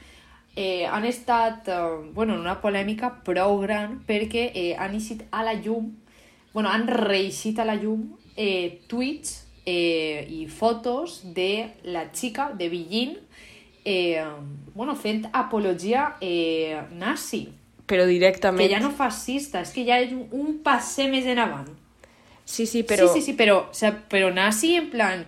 eh, 0.56 0.86
han 0.86 1.04
estat 1.04 1.68
eh, 1.68 1.78
bueno, 2.12 2.34
en 2.34 2.40
una 2.40 2.60
polèmica 2.62 3.10
prou 3.26 3.58
gran 3.62 4.00
perquè 4.06 4.50
eh, 4.54 4.74
han 4.78 4.94
eixit 4.94 5.24
a 5.30 5.42
la 5.46 5.54
llum, 5.54 5.92
bueno, 6.52 6.70
han 6.70 6.86
reeixit 6.88 7.58
a 7.58 7.66
la 7.66 7.74
llum 7.74 8.12
eh, 8.36 8.80
tuits 8.88 9.44
eh, 9.66 10.26
i 10.30 10.46
fotos 10.46 11.22
de 11.34 11.70
la 11.84 12.08
xica 12.12 12.52
de 12.54 12.68
Beijing 12.68 13.16
eh, 13.84 14.24
bueno, 14.74 14.96
fent 14.96 15.28
apologia 15.32 16.16
eh, 16.20 16.80
nazi. 16.92 17.48
Però 17.86 18.06
directament... 18.08 18.64
Que 18.64 18.72
ja 18.72 18.80
no 18.80 18.90
fascista, 18.96 19.60
és 19.60 19.72
que 19.74 19.84
ja 19.84 20.00
és 20.00 20.14
un, 20.16 20.24
un 20.32 20.60
passer 20.64 21.10
més 21.12 21.26
en 21.28 21.40
avant. 21.42 21.68
Sí, 22.44 22.66
sí, 22.66 22.82
però... 22.82 23.10
Sí, 23.12 23.20
sí, 23.20 23.30
sí, 23.30 23.34
però, 23.36 23.66
o 23.68 23.76
sea, 23.76 23.92
però 24.08 24.32
nazi 24.32 24.74
en 24.80 24.90
plan... 24.92 25.26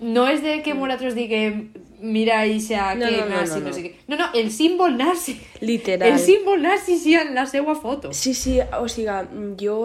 No 0.00 0.26
és 0.28 0.42
de 0.42 0.58
que 0.62 0.74
nosaltres 0.74 1.14
diguem 1.16 1.70
mira 2.00 2.42
Isha, 2.46 2.94
No, 2.94 3.06
que 3.08 3.16
no, 3.16 3.28
no, 3.28 3.36
nazi, 3.36 3.54
no, 3.54 3.60
no, 3.60 3.66
no. 3.68 3.72
sé 3.74 3.82
què. 3.82 3.92
No, 4.08 4.16
no, 4.16 4.26
el 4.34 4.50
símbol 4.52 4.96
nazi. 4.98 5.38
Literal. 5.60 6.10
El 6.12 6.18
símbol 6.20 6.60
nazi 6.62 6.98
sí 6.98 7.14
en 7.14 7.34
la 7.34 7.46
seva 7.46 7.74
foto. 7.74 8.12
Sí, 8.12 8.34
sí, 8.34 8.58
o 8.78 8.88
sigui, 8.88 9.56
jo 9.60 9.78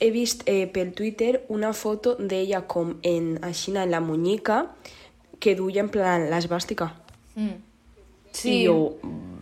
he 0.00 0.10
vist 0.14 0.44
eh, 0.46 0.66
pel 0.70 0.92
Twitter 0.94 1.44
una 1.48 1.72
foto 1.72 2.14
d'ella 2.20 2.66
com 2.70 2.98
en 3.02 3.38
Aixina 3.42 3.82
en 3.82 3.90
la 3.90 4.00
muñeca 4.00 4.74
que 5.40 5.54
duia 5.56 5.80
en 5.80 5.88
plan 5.88 6.28
l'esbàstica. 6.30 6.92
Mm. 7.34 7.56
Sí, 8.32 8.52
I 8.62 8.66
jo... 8.66 8.98
mm, 9.02 9.38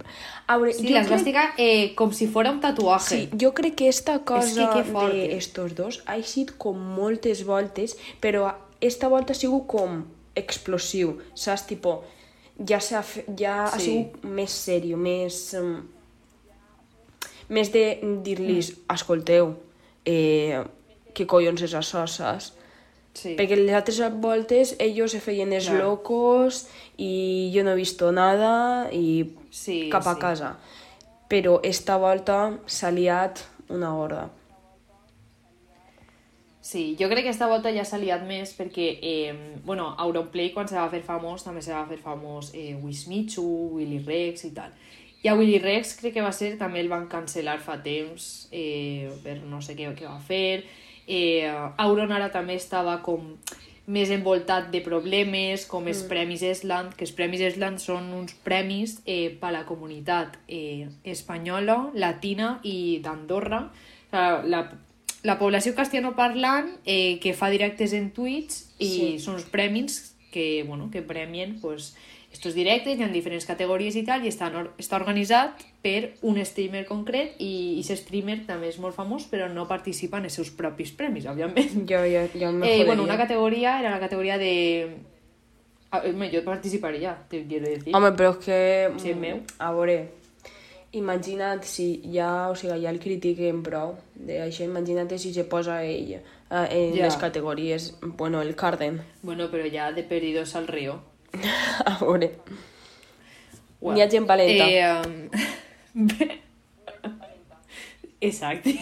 A 0.47 0.57
veure, 0.63 0.73
sí 0.73 0.87
l'esbàstica 0.95 1.49
eh, 1.59 1.91
com 1.99 2.13
si 2.15 2.29
fora 2.31 2.53
un 2.55 2.61
tatuaje. 2.63 3.09
Sí, 3.09 3.29
jo 3.35 3.51
crec 3.53 3.75
que 3.81 3.89
esta 3.89 4.21
cosa 4.23 4.71
que 4.71 4.85
fort, 4.87 5.13
eh? 5.13 5.27
d'estos 5.35 5.75
dos 5.75 6.03
ha 6.07 6.15
eixit 6.17 6.53
com 6.57 6.79
moltes 6.79 7.43
voltes, 7.45 7.97
però 8.23 8.53
esta 8.87 9.09
volta 9.09 9.33
ha 9.33 9.37
sigut 9.37 9.67
com 9.67 10.05
explosiu, 10.35 11.19
saps? 11.35 11.67
Tipo, 11.67 12.03
ja, 12.69 12.79
fe- 12.81 13.25
ja 13.39 13.65
ha 13.67 13.79
Sí. 13.79 13.85
sigut 13.85 14.25
més 14.25 14.51
seriós, 14.51 14.99
més... 14.99 15.55
Um, 15.55 15.89
més 17.49 17.71
de 17.73 18.01
dir-los, 18.25 18.73
Mm. 18.73 18.95
escolteu, 18.95 19.55
eh, 20.05 20.61
què 21.15 21.27
collons 21.27 21.63
és 21.63 21.75
això, 21.75 22.07
saps? 22.09 22.53
Sí. 23.15 23.35
Perquè 23.39 23.57
les 23.57 23.73
altres 23.73 24.01
voltes 24.21 24.75
ells 24.79 25.13
se 25.13 25.21
feien 25.21 25.53
els 25.53 25.69
Clar. 25.69 25.83
locos 25.85 26.67
i 26.99 27.51
jo 27.55 27.63
no 27.65 27.71
he 27.73 27.77
vist 27.77 28.03
nada 28.13 28.89
i 28.93 29.33
Sí, 29.51 29.89
cap 29.91 30.07
a 30.07 30.15
sí. 30.15 30.21
casa. 30.21 30.57
Però 31.31 31.61
esta 31.63 31.97
volta 31.97 32.59
s'ha 32.67 32.91
liat 32.91 33.41
una 33.71 33.95
horda. 33.97 34.31
Sí, 36.67 36.97
jo 36.99 37.07
crec 37.09 37.23
que 37.23 37.31
esta 37.31 37.47
volta 37.47 37.71
ja 37.71 37.85
s'ha 37.87 37.99
liat 38.03 38.25
més 38.27 38.51
perquè, 38.59 38.87
eh, 38.99 39.35
bueno, 39.63 39.85
Auronplay 40.03 40.49
quan 40.51 40.67
se 40.67 40.75
va 40.75 40.89
fer 40.91 40.99
famós 41.07 41.45
també 41.47 41.61
se 41.63 41.71
va 41.71 41.85
fer 41.87 42.01
famós 42.03 42.49
eh, 42.59 42.73
Wismichu, 42.83 43.45
Willy 43.77 44.01
Rex 44.03 44.49
i 44.49 44.51
tal. 44.57 44.73
I 45.23 45.31
a 45.31 45.37
Willy 45.39 45.61
Rex 45.63 45.93
crec 46.01 46.17
que 46.17 46.25
va 46.27 46.33
ser, 46.35 46.57
també 46.59 46.81
el 46.83 46.91
van 46.91 47.07
cancel·lar 47.07 47.61
fa 47.63 47.77
temps 47.85 48.49
eh, 48.51 49.07
per 49.23 49.37
no 49.45 49.61
sé 49.63 49.77
què, 49.79 49.93
què 49.95 50.09
va 50.09 50.19
fer. 50.19 50.65
Eh, 51.07 51.47
Auron 51.85 52.11
ara 52.17 52.33
també 52.35 52.59
estava 52.59 52.97
com 53.07 53.37
més 53.87 54.11
envoltat 54.11 54.67
de 54.73 54.81
problemes, 54.83 55.69
com 55.71 55.87
els 55.87 56.03
Premis 56.11 56.43
Esland, 56.43 56.97
que 56.99 57.07
els 57.07 57.15
Premis 57.15 57.45
Esland 57.47 57.79
són 57.79 58.11
uns 58.11 58.35
premis 58.43 58.97
eh, 59.07 59.31
per 59.39 59.53
a 59.53 59.59
la 59.61 59.63
comunitat 59.71 60.35
eh, 60.51 60.89
espanyola, 61.15 61.93
latina 61.95 62.57
i 62.67 62.99
d'Andorra. 63.07 63.69
Sigui, 63.71 63.95
La, 64.51 64.61
la 65.27 65.39
població 65.41 65.75
castellanoparlant 65.75 66.71
eh, 66.87 67.19
que 67.23 67.35
fa 67.35 67.51
directes 67.51 67.93
en 67.97 68.13
Twitch 68.15 68.63
i 68.79 68.89
Sí. 68.89 69.07
són 69.19 69.41
uns 69.41 69.49
premis 69.51 70.15
que, 70.31 70.63
bueno, 70.69 70.91
que 70.93 71.03
premien 71.03 71.59
pues, 71.61 71.95
estos 72.33 72.55
directes, 72.55 72.99
hi 72.99 73.03
ha 73.03 73.09
diferents 73.09 73.47
categories 73.49 73.97
i 73.97 74.03
tal, 74.05 74.25
i 74.25 74.29
està, 74.29 74.51
està 74.77 74.99
organitzat 74.99 75.63
per 75.83 76.13
un 76.27 76.37
streamer 76.45 76.85
concret 76.85 77.39
i 77.41 77.81
aquest 77.81 78.05
streamer 78.05 78.43
també 78.47 78.69
és 78.69 78.79
molt 78.83 78.95
famós 78.95 79.25
però 79.31 79.49
no 79.49 79.65
participa 79.71 80.21
en 80.21 80.29
els 80.29 80.37
seus 80.37 80.51
propis 80.53 80.93
premis, 80.93 81.27
òbviament. 81.27 81.83
Jo, 81.91 82.03
jo, 82.05 82.27
jo 82.37 82.53
me 82.53 82.69
Eh, 82.75 82.85
bueno, 82.85 83.03
una 83.03 83.17
categoria 83.17 83.79
era 83.81 83.91
la 83.91 84.01
categoria 84.01 84.37
de... 84.39 84.97
Ah, 85.91 86.03
home, 86.05 86.29
jo 86.33 86.43
participaria, 86.45 87.17
te 87.31 87.45
quiero 87.47 87.69
decir. 87.71 87.95
Home, 87.95 88.11
però 88.19 88.35
és 88.35 88.45
que... 88.45 88.61
Sí, 88.99 89.11
el 89.15 89.17
mm, 89.17 89.21
meu. 89.23 89.41
A 89.59 89.71
veure, 89.73 89.97
imagina't 90.97 91.63
si 91.65 92.01
ja, 92.13 92.49
o 92.51 92.55
sigui, 92.57 92.81
ja 92.83 92.91
el 92.91 92.99
critiquen 93.03 93.63
prou 93.67 93.95
d'això, 94.15 94.65
imagina't 94.65 95.13
si 95.19 95.33
se 95.35 95.45
posa 95.45 95.83
ell 95.85 96.15
eh, 96.17 96.21
en 96.51 96.97
Ja. 96.97 97.05
les 97.05 97.17
categories, 97.17 97.95
bueno, 98.03 98.41
el 98.43 98.55
Carden. 98.57 99.03
Bueno, 99.23 99.51
però 99.51 99.69
ja 99.71 99.93
de 99.93 100.03
perdidos 100.03 100.55
al 100.57 100.67
río. 100.69 101.01
A 101.85 101.99
veure, 102.01 102.33
Bueno, 103.81 103.97
N'hi 103.99 104.03
ha 104.03 104.09
gent 104.11 104.27
valenta. 104.27 104.65
Eh, 104.67 105.03
um... 105.95 106.09
Exacte. 108.21 108.79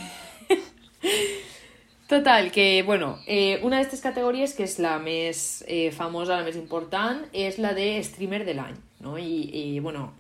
Total, 2.07 2.53
que, 2.53 2.83
bueno, 2.85 3.19
eh, 3.27 3.59
una 3.63 3.79
d'aquestes 3.79 4.01
categories, 4.05 4.53
que 4.55 4.63
és 4.69 4.77
la 4.79 4.99
més 5.03 5.65
eh, 5.67 5.91
famosa, 5.91 6.37
la 6.37 6.45
més 6.47 6.55
important, 6.61 7.25
és 7.33 7.57
la 7.59 7.73
de 7.75 7.97
streamer 8.05 8.45
de 8.47 8.55
l'any, 8.55 8.77
no? 9.03 9.17
I, 9.19 9.49
I, 9.51 9.81
bueno, 9.81 10.13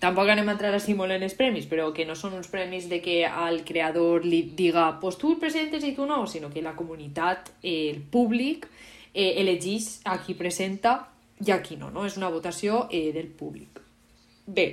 tampoc 0.00 0.30
anem 0.32 0.48
a 0.48 0.54
entrar 0.56 0.72
així 0.74 0.94
molt 0.96 1.12
en 1.12 1.22
els 1.26 1.36
premis, 1.36 1.66
però 1.68 1.90
que 1.92 2.06
no 2.08 2.16
són 2.16 2.34
uns 2.38 2.48
premis 2.48 2.88
de 2.88 3.02
que 3.04 3.20
al 3.28 3.60
creador 3.68 4.24
li 4.24 4.42
diga 4.56 4.94
pues 5.00 5.18
tu 5.20 5.34
el 5.34 5.40
presentes 5.42 5.84
i 5.84 5.92
tu 5.94 6.08
no, 6.08 6.24
sinó 6.26 6.48
que 6.50 6.64
la 6.64 6.74
comunitat, 6.74 7.52
eh, 7.62 7.90
el 7.92 8.00
públic, 8.00 8.66
eh, 9.12 9.34
elegeix 9.42 10.00
a 10.08 10.16
qui 10.24 10.34
presenta 10.34 10.96
i 11.44 11.52
a 11.52 11.60
qui 11.62 11.76
no, 11.76 11.90
no? 11.92 12.06
És 12.08 12.16
una 12.16 12.32
votació 12.32 12.86
eh, 12.90 13.10
del 13.12 13.28
públic. 13.28 13.80
Bé, 14.46 14.66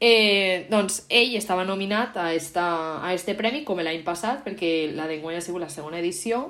eh, 0.00 0.66
doncs 0.72 1.02
ell 1.08 1.36
estava 1.36 1.68
nominat 1.68 2.16
a, 2.16 2.32
esta, 2.32 2.66
a 3.04 3.12
este 3.12 3.36
premi 3.36 3.64
com 3.68 3.84
l'any 3.84 4.02
passat, 4.06 4.42
perquè 4.46 4.90
la 4.96 5.06
d'enguany 5.10 5.36
ha 5.36 5.44
sigut 5.44 5.62
la 5.64 5.72
segona 5.72 6.00
edició, 6.00 6.46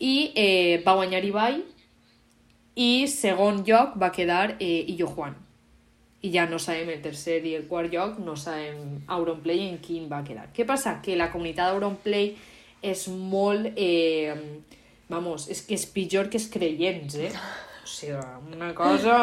i 0.00 0.32
eh, 0.34 0.82
va 0.86 0.96
guanyar 0.96 1.24
Ibai, 1.24 1.62
i 2.74 3.06
segon 3.12 3.62
lloc 3.66 3.98
va 4.00 4.10
quedar 4.12 4.56
eh, 4.58 4.84
Illo 4.90 5.12
Juan. 5.12 5.43
I 6.24 6.30
ja 6.32 6.46
no 6.48 6.58
sabem 6.62 6.88
el 6.94 7.02
tercer 7.04 7.42
i 7.44 7.52
el 7.58 7.66
quart 7.68 7.92
lloc, 7.92 8.16
no 8.24 8.36
sabem 8.40 9.02
Auronplay 9.12 9.66
en 9.68 9.76
quin 9.84 10.06
va 10.08 10.22
quedar. 10.24 10.48
Què 10.56 10.64
passa? 10.68 10.96
Que 11.04 11.18
la 11.20 11.28
comunitat 11.32 11.72
d'Auronplay 11.72 12.32
és 12.84 13.04
molt... 13.12 13.74
Eh, 13.76 14.32
vamos, 15.10 15.50
és 15.52 15.60
que 15.66 15.76
és 15.76 15.84
pitjor 15.92 16.30
que 16.32 16.40
els 16.40 16.48
creients, 16.52 17.18
eh? 17.20 17.30
O 17.84 17.90
sigui, 17.90 18.16
una 18.56 18.72
cosa... 18.76 19.18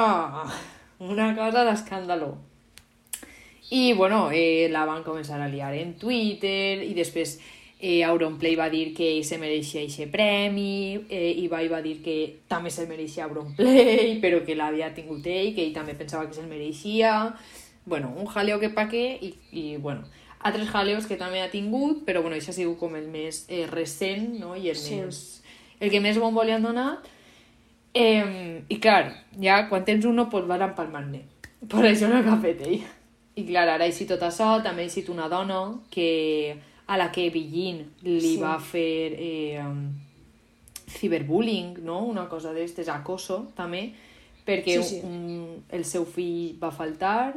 Una 1.02 1.32
cosa 1.34 1.64
d'escàndalo. 1.66 2.36
I, 3.72 3.94
bueno, 3.98 4.28
eh, 4.30 4.68
la 4.70 4.84
van 4.86 5.02
començar 5.02 5.40
a 5.42 5.48
liar 5.50 5.72
en 5.80 5.96
Twitter 5.98 6.84
i 6.86 6.92
després 6.94 7.40
eh, 7.82 8.04
Auronplay 8.06 8.56
va 8.56 8.70
dir 8.70 8.94
que 8.94 9.08
ell 9.18 9.24
se 9.26 9.40
mereixia 9.42 9.82
aquest 9.82 10.12
premi, 10.14 11.00
eh, 11.10 11.32
Ibai 11.44 11.68
va 11.68 11.82
dir 11.82 11.98
que 12.06 12.16
també 12.48 12.70
se 12.70 12.86
mereixia 12.88 13.26
Auronplay, 13.26 14.20
però 14.24 14.44
que 14.46 14.56
l'havia 14.56 14.94
tingut 14.94 15.26
ell, 15.28 15.54
que 15.56 15.66
ell 15.66 15.74
també 15.74 15.96
pensava 15.98 16.28
que 16.30 16.38
se'l 16.38 16.48
mereixia. 16.48 17.34
Bueno, 17.86 18.14
un 18.16 18.28
jaleo 18.30 18.60
que 18.62 18.70
pa 18.70 18.86
què, 18.88 19.06
i, 19.26 19.34
i 19.58 19.64
bueno, 19.82 20.06
altres 20.46 20.70
jaleos 20.70 21.08
que 21.10 21.18
també 21.18 21.42
ha 21.42 21.50
tingut, 21.50 22.06
però 22.06 22.22
bueno, 22.22 22.38
això 22.38 22.54
ha 22.54 22.60
sigut 22.60 22.78
com 22.80 22.96
el 22.96 23.08
més 23.10 23.48
eh, 23.50 23.66
recent, 23.70 24.30
no? 24.40 24.56
I 24.56 24.70
el, 24.70 24.78
Sí. 24.78 25.02
més, 25.02 25.42
el 25.80 25.90
que 25.90 26.00
més 26.00 26.18
bombo 26.22 26.44
li 26.46 26.54
han 26.54 26.64
donat. 26.64 27.10
Eh, 27.94 28.62
I 28.70 28.78
clar, 28.80 29.26
ja 29.42 29.66
quan 29.68 29.84
tens 29.84 30.06
uno, 30.06 30.30
pues 30.30 30.46
van 30.48 30.62
empalmar-ne. 30.70 31.26
Per 31.68 31.84
això 31.86 32.08
no 32.10 32.22
ha 32.22 32.38
fet 32.42 32.62
ell. 32.66 32.80
I 33.36 33.44
clar, 33.48 33.66
ara 33.68 33.86
així 33.86 34.06
tot 34.06 34.22
això, 34.22 34.62
també 34.64 34.84
ha 34.86 34.90
eixit 34.90 35.10
una 35.10 35.28
dona 35.32 35.60
que, 35.92 36.56
a 36.88 36.98
la 36.98 37.12
que 37.12 37.30
Billin 37.30 37.84
li 38.04 38.20
Sí. 38.22 38.38
va 38.42 38.58
fer 38.60 39.14
eh, 39.18 39.60
um, 39.66 39.86
ciberbullying, 40.88 41.78
no? 41.84 42.00
Una 42.06 42.28
cosa 42.30 42.54
d'estes, 42.54 42.90
acoso, 42.90 43.48
també, 43.56 43.92
perquè 44.46 44.82
Sí, 44.82 44.98
sí. 44.98 45.02
Un, 45.06 45.64
el 45.72 45.86
seu 45.86 46.06
fill 46.06 46.58
va 46.62 46.72
faltar 46.72 47.34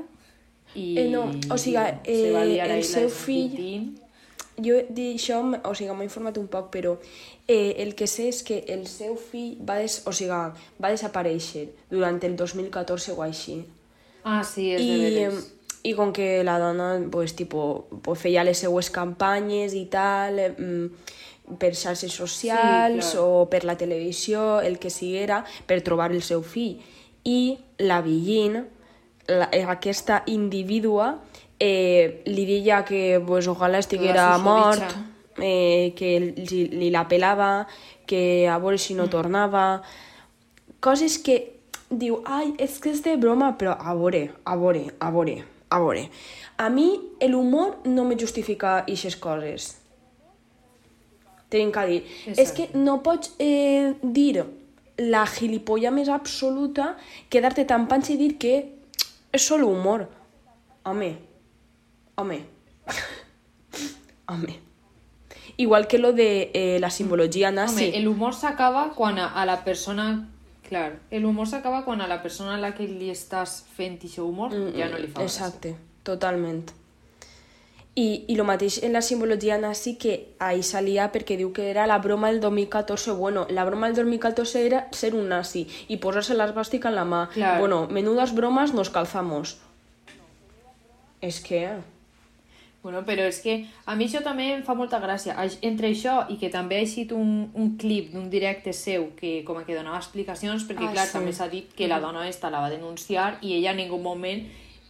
i... 0.75 0.97
Eh, 0.99 1.09
no, 1.11 1.27
o 1.51 1.59
sigui, 1.59 1.77
se 2.05 2.33
va 2.33 2.43
eh, 2.45 2.49
liar 2.49 2.71
el 2.71 2.83
seu 2.85 3.09
de 3.09 3.15
fill- 3.15 3.51
Quintín. 3.55 3.93
Jo 4.65 4.77
d'això, 4.89 5.41
o 5.67 5.73
sigui, 5.75 5.91
m'he 5.99 6.07
informat 6.07 6.37
un 6.39 6.47
poc, 6.47 6.69
però 6.71 6.93
eh, 7.49 7.75
el 7.83 7.95
que 7.99 8.07
sé 8.07 8.29
és 8.31 8.43
que 8.47 8.61
el 8.71 8.85
seu 8.87 9.17
fill 9.19 9.57
va, 9.67 9.81
des, 9.83 10.01
o 10.07 10.13
sigui, 10.15 10.31
va 10.79 10.91
desaparèixer 10.95 11.69
durant 11.91 12.21
el 12.23 12.37
2014 12.39 13.13
o 13.17 13.23
així. 13.27 13.65
Ah, 14.25 14.43
sí, 14.47 14.71
és 14.73 14.81
de 14.81 14.87
I, 14.87 15.01
veres. 15.03 15.51
I 15.85 15.93
com 15.93 16.15
que 16.17 16.43
la 16.45 16.59
dona 16.59 16.97
pues, 17.13 17.35
tipo, 17.37 17.87
pues, 18.03 18.19
feia 18.23 18.45
les 18.45 18.63
seues 18.65 18.89
campanyes 18.91 19.75
i 19.77 19.85
tal, 19.93 20.39
eh, 20.41 20.55
mm, 20.57 21.57
per 21.61 21.75
xarxes 21.77 22.13
socials 22.13 23.11
Sí, 23.11 23.17
clar. 23.19 23.25
o 23.25 23.51
per 23.53 23.65
la 23.69 23.77
televisió, 23.77 24.61
el 24.61 24.79
que 24.79 24.89
siguera, 24.89 25.45
per 25.67 25.83
trobar 25.85 26.11
el 26.13 26.23
seu 26.23 26.43
fill. 26.43 26.81
I 27.25 27.59
la 27.79 28.01
Villin 28.01 28.65
la, 29.29 29.51
aquesta 29.69 30.23
individua 30.27 31.19
eh, 31.61 32.23
li 32.27 32.45
deia 32.49 32.85
que 32.85 33.21
pues, 33.27 33.47
ojalà 33.49 33.79
estiguera 33.79 34.37
mort, 34.39 34.83
eh, 35.37 35.93
que 35.97 36.19
li, 36.21 36.69
li 36.73 36.91
la 36.91 37.07
pelava, 37.09 37.67
que 38.07 38.49
a 38.49 38.59
veure 38.59 38.79
si 38.79 38.95
no 38.95 39.09
tornava... 39.13 39.83
Coses 40.85 41.17
que 41.17 41.55
diu, 41.89 42.19
ai, 42.29 42.53
és 42.61 42.77
que 42.81 42.91
és 42.93 43.01
de 43.05 43.15
broma, 43.17 43.55
però 43.57 43.73
a 43.79 43.95
veure, 43.97 44.27
a 44.45 44.57
veure, 44.61 44.83
a 45.01 45.09
veure, 45.15 45.39
a 45.71 45.79
veure. 45.81 46.09
A 46.57 46.69
mi 46.71 46.89
l'humor 47.29 47.79
no 47.85 48.05
me 48.05 48.17
justifica 48.21 48.79
aquestes 48.83 49.17
coses. 49.17 49.71
Tenim 51.49 51.71
que 51.73 51.87
dir. 51.87 52.03
És 52.27 52.39
Exacte. 52.39 52.69
que 52.73 52.79
no 52.79 53.01
pots 53.03 53.35
eh, 53.39 53.95
dir 54.03 54.45
la 54.99 55.25
gilipolla 55.27 55.91
més 55.91 56.09
absoluta, 56.09 56.95
quedar-te 57.31 57.65
tan 57.67 57.89
panxa 57.91 58.15
i 58.15 58.19
dir 58.19 58.35
que 58.39 58.55
és 59.35 59.43
solo 59.43 59.69
humor. 59.71 60.07
Home, 60.85 61.15
home, 62.17 62.39
home. 64.29 64.61
Igual 65.57 65.87
que 65.87 65.99
lo 65.99 66.13
de 66.13 66.51
eh, 66.53 66.79
la 66.81 66.91
simbologia 66.91 67.51
nazi. 67.51 67.89
Home, 67.89 67.99
el 67.99 68.09
humor 68.09 68.35
s'acaba 68.35 68.93
quan 68.95 69.19
a, 69.19 69.33
a 69.35 69.47
la 69.47 69.63
persona... 69.65 70.31
Clar, 70.69 71.01
el 71.11 71.27
humor 71.27 71.47
s'acaba 71.47 71.85
quan 71.85 72.01
a 72.01 72.09
la 72.09 72.23
persona 72.23 72.55
a 72.55 72.61
la 72.61 72.73
que 72.75 72.87
li 72.89 73.11
estàs 73.13 73.63
fent 73.77 73.99
aquest 73.99 74.19
humor 74.25 74.55
ja 74.73 74.89
no 74.89 74.97
li 74.99 75.11
fa 75.11 75.21
gràcia. 75.21 75.21
Mm, 75.21 75.29
Exacte, 75.29 75.75
totalment. 76.03 76.65
I, 77.95 78.25
I 78.27 78.35
el 78.35 78.43
mateix 78.43 78.81
en 78.83 78.93
la 78.97 79.03
simbologia 79.07 79.59
nazi 79.63 79.95
que 80.03 80.35
ahí 80.43 80.65
salia 80.67 81.13
perquè 81.15 81.37
diu 81.39 81.53
que 81.55 81.69
era 81.71 81.87
la 81.87 82.01
broma 82.03 82.33
del 82.33 82.41
2014. 82.41 83.13
Bueno, 83.13 83.47
la 83.51 83.65
broma 83.65 83.87
del 83.87 83.95
2014 84.01 84.67
era 84.67 84.89
ser 84.91 85.15
un 85.15 85.29
nazi 85.29 85.69
i 85.87 86.01
posar-se 86.03 86.35
l'esbàstica 86.35 86.91
en 86.91 86.97
la 86.99 87.05
mà. 87.05 87.29
Claro. 87.37 87.61
Bueno, 87.61 87.87
menudas 87.87 88.35
bromas 88.35 88.75
nos 88.75 88.91
calzamos. 88.91 89.59
És 91.21 91.39
que... 91.41 91.69
Bueno, 92.85 93.01
però 93.09 93.25
és 93.25 93.39
que 93.41 93.55
a 93.89 93.95
mi 93.97 94.05
això 94.05 94.21
també 94.21 94.51
em 94.53 94.63
fa 94.63 94.75
molta 94.77 94.99
gràcia. 95.01 95.33
Entre 95.65 95.89
això 95.89 96.19
i 96.29 96.37
que 96.37 96.51
també 96.53 96.77
ha 96.77 96.85
eixit 96.85 97.15
un, 97.17 97.47
un 97.57 97.71
clip 97.81 98.11
d'un 98.13 98.27
directe 98.29 98.75
seu 98.77 99.07
que 99.17 99.39
com 99.47 99.63
que 99.65 99.73
donava 99.73 99.97
explicacions, 100.03 100.67
perquè 100.69 100.91
Ah, 100.91 100.93
clar, 100.93 101.07
sí. 101.09 101.15
també 101.17 101.33
s'ha 101.33 101.49
dit 101.49 101.73
que 101.73 101.89
la 101.89 101.99
dona 102.03 102.27
esta 102.29 102.51
la 102.53 102.61
va 102.61 102.69
denunciar 102.69 103.39
i 103.41 103.55
ella 103.57 103.73
en 103.73 103.81
ningú 103.81 103.97
moment 104.05 104.43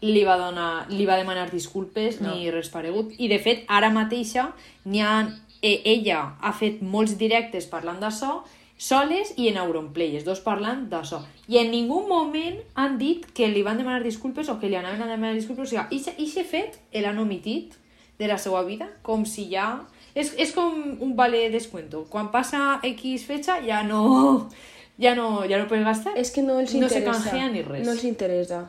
li 0.03 0.25
va, 0.27 0.35
donar, 0.37 0.89
li 0.91 1.07
va 1.07 1.17
demanar 1.17 1.47
disculpes 1.53 2.19
no. 2.21 2.35
ni 2.35 2.51
res 2.51 2.69
paregut. 2.69 3.15
I 3.17 3.31
de 3.31 3.39
fet, 3.39 3.63
ara 3.69 3.93
mateixa 3.95 4.49
n'hi 4.85 5.01
ha, 5.01 5.15
eh, 5.63 5.79
ella 5.95 6.35
ha 6.43 6.53
fet 6.53 6.83
molts 6.83 7.15
directes 7.21 7.71
parlant 7.71 8.03
d'això, 8.03 8.41
soles 8.77 9.31
i 9.39 9.47
en 9.53 9.61
Auronplay, 9.63 10.17
els 10.19 10.27
dos 10.27 10.43
parlant 10.43 10.89
d'això. 10.91 11.23
I 11.47 11.63
en 11.63 11.71
ningú 11.71 12.03
moment 12.09 12.59
han 12.75 12.99
dit 12.99 13.23
que 13.33 13.47
li 13.49 13.63
van 13.63 13.79
demanar 13.79 14.03
disculpes 14.03 14.51
o 14.51 14.59
que 14.59 14.69
li 14.69 14.77
anaven 14.77 15.07
a 15.07 15.09
demanar 15.15 15.39
disculpes. 15.39 15.71
O 15.71 15.71
sigui, 15.71 16.03
ixe, 16.03 16.19
ixe 16.19 16.43
fet 16.43 16.83
l'han 16.99 17.23
omitit 17.23 17.79
de 18.19 18.29
la 18.29 18.39
seva 18.39 18.63
vida, 18.63 18.89
com 19.03 19.25
si 19.27 19.49
ja... 19.51 19.83
És, 20.15 20.31
és 20.39 20.53
com 20.55 20.71
un 21.03 21.17
vale 21.19 21.49
descuento. 21.51 22.05
Quan 22.11 22.31
passa 22.31 22.79
X 22.87 23.25
fecha 23.27 23.59
ja 23.67 23.83
no... 23.83 24.05
Ja 24.95 25.17
no, 25.19 25.43
ja 25.43 25.59
no 25.59 25.67
pots 25.67 25.83
gastar. 25.83 26.13
És 26.15 26.31
que 26.31 26.43
no 26.47 26.61
els 26.63 26.71
no 26.79 26.87
se 26.87 27.01
interessa. 27.01 27.25
canjea 27.27 27.49
ni 27.51 27.63
res. 27.67 27.81
No 27.83 27.91
els 27.97 28.05
interessa. 28.07 28.61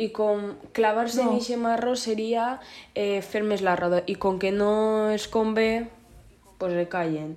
I 0.00 0.06
com 0.16 0.54
clavar-se 0.72 1.20
No. 1.20 1.34
en 1.34 1.36
eixe 1.36 1.58
marro 1.60 1.96
seria 2.00 2.60
eh, 2.94 3.20
fer 3.20 3.42
més 3.44 3.60
la 3.60 3.74
roda. 3.76 4.00
I 4.06 4.14
com 4.16 4.38
que 4.40 4.48
no 4.56 5.10
es 5.12 5.28
convé, 5.28 5.88
pues 6.56 6.72
le 6.72 6.88
callen. 6.88 7.36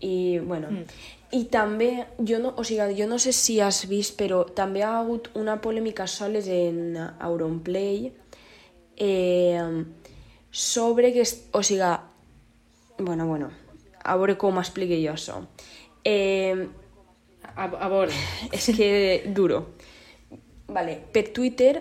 I, 0.00 0.38
bueno... 0.38 0.70
Mm. 0.70 0.88
I 1.36 1.42
també, 1.52 2.06
jo 2.24 2.38
no, 2.40 2.54
o 2.56 2.64
sigui, 2.64 2.94
jo 2.96 3.04
no 3.04 3.18
sé 3.20 3.34
si 3.36 3.58
has 3.60 3.82
vist, 3.84 4.14
però 4.16 4.46
també 4.48 4.80
ha 4.80 4.94
hagut 4.96 5.28
una 5.36 5.58
polèmica 5.60 6.06
soles 6.08 6.48
en 6.48 6.96
Auronplay 6.96 8.08
eh, 8.96 9.84
sobre 10.50 11.12
que, 11.12 11.24
o 11.52 11.62
sigui, 11.62 11.94
bueno, 12.98 13.26
bueno, 13.26 13.50
a 14.04 14.16
veure 14.16 14.36
com 14.36 14.58
explico 14.58 14.96
jo 14.98 15.14
això. 15.14 15.42
Eh, 16.04 16.68
A, 17.58 17.64
a 17.64 17.88
veure, 17.90 18.14
és 18.54 18.70
que 18.76 18.88
duro. 19.34 19.74
Vale, 20.68 20.98
per 21.12 21.28
Twitter 21.34 21.72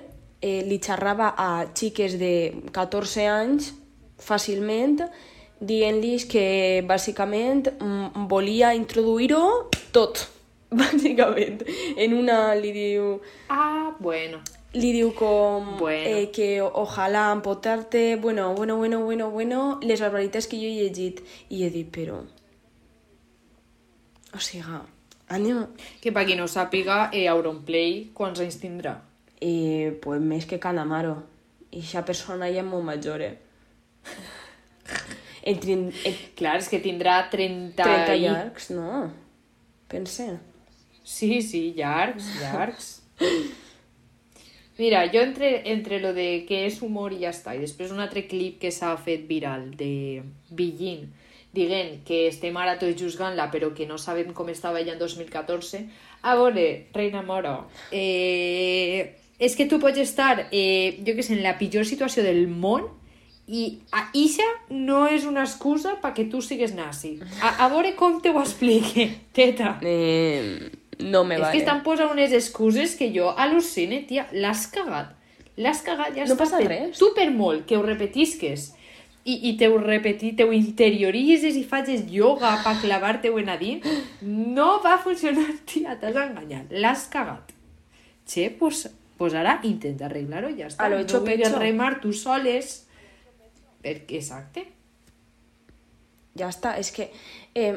eh, 0.42 0.64
li 0.66 0.80
xerrava 0.82 1.34
a 1.38 1.68
xiques 1.70 2.18
de 2.18 2.34
14 2.74 3.28
anys 3.30 3.74
fàcilment 4.18 5.04
dient-los 5.60 6.26
que 6.30 6.82
bàsicament 6.90 7.70
mm, 7.76 8.26
volia 8.32 8.74
introduir-ho 8.78 9.70
tot, 9.94 10.24
bàsicament. 10.82 11.62
En 11.98 12.18
una 12.18 12.56
li 12.58 12.74
diu, 12.74 13.18
ah, 13.50 13.94
bueno. 14.00 14.42
Li 14.74 14.92
diu 14.94 15.14
com 15.16 15.78
Bueno. 15.80 16.10
eh, 16.18 16.30
que 16.32 16.62
ojalà 16.62 17.32
ampotarte, 17.32 18.16
bueno, 18.18 18.54
bueno, 18.56 18.76
bueno, 18.78 19.00
bueno, 19.06 19.30
bueno, 19.32 19.80
les 19.82 20.00
barbaritats 20.02 20.48
que 20.48 20.58
jo 20.58 20.66
he 20.68 20.76
llegit. 20.84 21.22
I 21.50 21.64
he 21.64 21.70
dit, 21.70 21.88
però... 21.92 22.20
O 24.36 24.40
sigui, 24.44 24.62
anem... 25.34 25.64
Que 26.04 26.12
per 26.14 26.26
qui 26.28 26.36
no 26.38 26.46
sàpiga, 26.52 27.10
eh, 27.16 27.26
Auronplay, 27.32 28.10
quants 28.14 28.40
anys 28.44 28.60
tindrà? 28.62 28.98
I 29.42 29.92
pues 30.04 30.22
més 30.22 30.46
que 30.50 30.60
Canamaro. 30.60 31.16
I 31.72 31.80
aquesta 31.82 32.04
persona 32.06 32.48
ja 32.52 32.62
és 32.64 32.68
molt 32.68 32.86
major, 32.86 33.22
eh? 33.22 33.38
Entre, 35.48 35.72
entre 35.80 36.34
Clar, 36.36 36.58
és 36.60 36.68
que 36.68 36.80
tindrà 36.84 37.22
30... 37.32 37.80
30 37.82 38.16
i- 38.18 38.24
llargs, 38.26 38.70
no? 38.76 39.06
Pense. 39.88 40.26
Sí, 41.08 41.42
sí, 41.42 41.70
llargs, 41.78 42.28
llargs. 42.42 42.90
Mira, 44.78 45.06
jo 45.14 45.22
entre, 45.22 45.72
entre 45.72 46.00
lo 46.00 46.14
de 46.14 46.46
que 46.48 46.66
és 46.68 46.82
humor 46.86 47.14
i 47.16 47.24
ja 47.24 47.32
està, 47.34 47.56
i 47.56 47.64
després 47.64 47.94
un 47.94 48.02
altre 48.04 48.28
clip 48.30 48.60
que 48.62 48.72
s'ha 48.72 48.94
fet 49.02 49.26
viral 49.30 49.72
de 49.78 50.22
Billin 50.50 51.08
dient 51.58 52.04
que 52.06 52.28
estem 52.28 52.58
ara 52.60 52.78
tots 52.78 53.00
juzgant-la 53.00 53.48
però 53.50 53.72
que 53.74 53.88
no 53.90 53.98
sabem 53.98 54.34
com 54.38 54.50
estava 54.54 54.82
ella 54.82 54.94
en 54.94 55.00
2014 55.02 55.82
a 56.22 56.36
veure, 56.38 56.68
Reina 56.94 57.24
Moro 57.26 57.56
eh, 57.92 59.18
és 59.40 59.56
que 59.58 59.66
tu 59.66 59.80
pots 59.82 59.98
estar 59.98 60.48
eh, 60.52 61.00
jo 61.02 61.16
que 61.16 61.26
sé, 61.26 61.34
en 61.34 61.44
la 61.46 61.58
pitjor 61.58 61.88
situació 61.88 62.26
del 62.26 62.46
món 62.48 62.86
i 63.48 63.80
a 63.96 64.10
no 64.70 65.08
és 65.08 65.26
una 65.26 65.46
excusa 65.48 65.96
perquè 66.04 66.30
tu 66.30 66.42
sigues 66.42 66.74
nazi. 66.76 67.18
A, 67.42 67.64
a 67.64 67.70
veure 67.72 67.96
com 67.96 68.20
te 68.20 68.30
ho 68.30 68.42
explique 68.42 69.08
teta. 69.32 69.78
Eh, 69.82 70.68
no 71.00 71.24
me 71.24 71.36
és 71.36 71.42
vale. 71.42 71.52
que 71.54 71.60
estan 71.64 71.84
posant 71.84 72.12
unes 72.12 72.32
excuses 72.34 72.96
que 72.96 73.12
jo 73.14 73.30
al·lucine, 73.36 74.06
tia, 74.08 74.28
l'has 74.32 74.68
cagat. 74.68 75.14
L'has 75.58 75.82
cagat, 75.82 76.14
ja 76.16 76.26
No 76.26 76.34
està. 76.36 76.44
passa 76.44 76.60
res. 76.62 76.98
Tu 76.98 77.12
per 77.16 77.30
molt 77.32 77.66
que 77.66 77.78
ho 77.78 77.82
repetisques 77.86 78.74
i, 79.26 79.50
i 79.50 79.58
te 79.58 79.68
ho 79.68 79.78
repetir, 79.78 80.36
te 80.38 80.46
ho 80.46 80.54
interioritzes 80.54 81.56
i 81.60 81.64
facis 81.68 82.06
yoga 82.10 82.54
per 82.64 82.78
clavar-te-ho 82.82 83.38
en 83.42 83.50
a 83.50 83.58
dins, 83.58 83.84
no 84.22 84.80
va 84.84 84.98
funcionar, 85.04 85.50
tia, 85.70 85.98
t'has 86.00 86.16
enganyat. 86.16 86.72
L'has 86.72 87.08
cagat. 87.12 87.52
Che, 88.28 88.50
pues, 88.60 88.86
pues 89.18 89.34
ara 89.34 89.60
intenta 89.64 90.06
arreglar-ho, 90.06 90.50
ja 90.56 90.68
està. 90.68 90.86
A 90.86 90.90
lo 90.90 91.00
hecho 91.00 91.20
no 91.20 91.26
vulguis 91.26 91.48
pecho. 91.50 91.60
remar 91.60 92.00
tu 92.02 92.14
soles. 92.14 92.88
Perquè, 93.84 94.18
exacte. 94.22 94.66
Ja 96.38 96.50
està, 96.54 96.76
és 96.78 96.92
que 96.94 97.10
eh, 97.56 97.74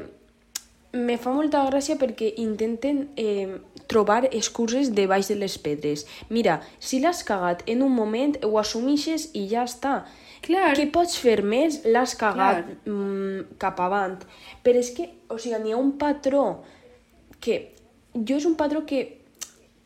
me 0.93 1.17
fa 1.19 1.33
molta 1.35 1.63
gràcia 1.69 1.97
perquè 2.01 2.33
intenten 2.43 3.05
eh, 3.21 3.61
trobar 3.91 4.25
excuses 4.31 4.91
debaix 4.95 5.31
de 5.31 5.37
les 5.39 5.57
pedres. 5.59 6.07
Mira, 6.31 6.61
si 6.79 7.01
l'has 7.03 7.23
cagat 7.27 7.63
en 7.71 7.85
un 7.87 7.95
moment, 7.95 8.37
ho 8.47 8.59
assumixes 8.59 9.31
i 9.35 9.47
ja 9.51 9.67
està. 9.69 10.01
Clar. 10.43 10.73
Què 10.79 10.89
pots 10.91 11.19
fer 11.21 11.41
més? 11.45 11.83
L'has 11.85 12.17
cagat 12.19 12.71
mm, 12.89 13.57
cap 13.61 13.81
avant. 13.85 14.19
Però 14.65 14.81
és 14.81 14.93
que, 14.97 15.11
o 15.29 15.39
sigui, 15.39 15.59
n'hi 15.63 15.77
ha 15.77 15.81
un 15.81 15.97
patró 16.01 16.63
que... 17.41 17.63
Jo 18.11 18.41
és 18.41 18.47
un 18.49 18.57
patró 18.59 18.81
que 18.83 19.05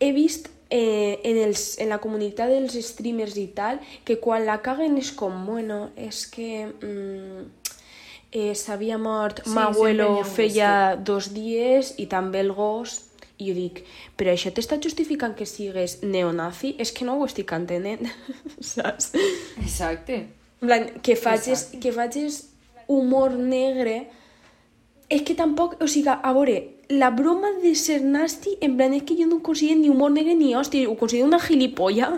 he 0.00 0.12
vist 0.16 0.46
eh, 0.72 1.20
en, 1.22 1.40
els, 1.44 1.74
en 1.82 1.90
la 1.92 1.98
comunitat 2.00 2.48
dels 2.48 2.78
streamers 2.86 3.36
i 3.36 3.50
tal, 3.56 3.82
que 4.06 4.16
quan 4.22 4.46
la 4.48 4.60
caguen 4.64 4.96
és 4.96 5.10
com, 5.12 5.42
bueno, 5.44 5.90
és 6.00 6.24
que 6.32 6.48
mm, 6.70 7.63
eh, 8.34 8.52
s'havia 8.58 8.98
mort, 8.98 9.40
Sí, 9.44 9.50
sí, 9.50 9.56
hi 9.56 10.00
ha 10.02 10.08
un 10.10 10.24
feia 10.26 10.70
dos 10.96 11.30
dies 11.32 11.94
i 12.02 12.08
també 12.10 12.40
el 12.42 12.50
gos, 12.52 12.98
i 13.38 13.48
jo 13.48 13.54
dic, 13.54 13.84
però 14.18 14.34
això 14.34 14.50
t'està 14.54 14.80
justificant 14.82 15.36
que 15.38 15.46
sigues 15.46 16.00
neonazi? 16.02 16.74
És 16.82 16.90
que 16.92 17.06
no 17.06 17.16
ho 17.18 17.28
estic 17.28 17.54
entenent, 17.54 18.10
saps? 18.74 19.12
Exacte. 19.62 20.26
En 20.60 20.68
plan, 20.68 20.86
que 21.02 21.14
facis, 21.16 21.68
Exacte. 21.68 21.80
que 21.80 21.92
facis 21.94 22.40
humor 22.90 23.34
negre 23.38 24.08
és 25.08 25.22
que 25.22 25.36
tampoc, 25.38 25.76
o 25.82 25.86
sigui, 25.90 26.10
a 26.10 26.32
veure, 26.34 26.56
la 26.90 27.10
broma 27.14 27.52
de 27.62 27.74
ser 27.78 28.00
nasty, 28.02 28.56
en 28.64 28.74
plan, 28.78 28.94
és 28.96 29.04
que 29.06 29.16
jo 29.18 29.28
no 29.30 29.42
considero 29.46 29.78
ni 29.78 29.92
humor 29.92 30.10
negre 30.10 30.34
ni 30.34 30.54
hòstia, 30.56 30.88
ho 30.88 30.96
considero 30.98 31.28
una 31.28 31.38
gilipolla. 31.42 32.10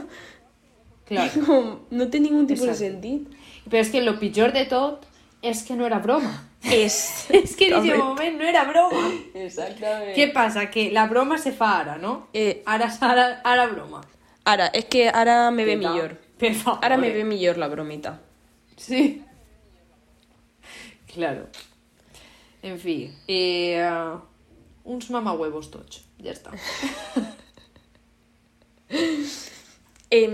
Clar. 1.10 1.28
Com, 1.46 1.74
no 1.90 2.08
té 2.08 2.22
ningun 2.22 2.48
tipus 2.48 2.70
Exacte. 2.70 2.78
de 2.78 2.94
sentit. 2.94 3.60
Però 3.66 3.82
és 3.82 3.90
que 3.92 4.00
el 4.00 4.12
pitjor 4.20 4.54
de 4.54 4.64
tot 4.70 5.04
és 5.50 5.62
que 5.66 5.76
no 5.78 5.86
era 5.86 5.98
broma. 6.02 6.32
És... 6.62 6.96
És 7.30 7.54
que 7.58 7.70
en 7.70 7.78
aquest 7.78 8.02
moment 8.02 8.38
no 8.40 8.48
era 8.50 8.64
broma. 8.68 9.06
Exactament. 9.34 10.14
Què 10.16 10.28
passa? 10.34 10.66
Que 10.72 10.88
la 10.94 11.06
broma 11.10 11.38
se 11.38 11.52
fa 11.56 11.72
ara, 11.80 11.96
no? 12.02 12.16
Eh. 12.34 12.62
Ara, 12.66 12.90
ara, 13.08 13.26
ara 13.44 13.66
broma. 13.70 14.02
Ara, 14.46 14.70
és 14.74 14.86
que 14.90 15.08
ara 15.10 15.50
me 15.50 15.66
ve 15.66 15.76
Teta, 15.76 15.92
millor. 15.92 16.16
Per 16.38 16.52
favor. 16.54 16.82
Ara 16.86 16.98
me 17.00 17.10
ve 17.14 17.24
millor 17.26 17.58
la 17.62 17.70
bromita. 17.72 18.18
Sí. 18.76 19.06
Claro. 21.16 21.46
En 22.60 22.74
fi, 22.76 23.08
eh, 23.32 23.80
uns 24.84 25.06
mamahuevos 25.08 25.70
tots. 25.72 26.02
Ja 26.20 26.34
està. 26.34 26.52
Eh, 30.10 30.28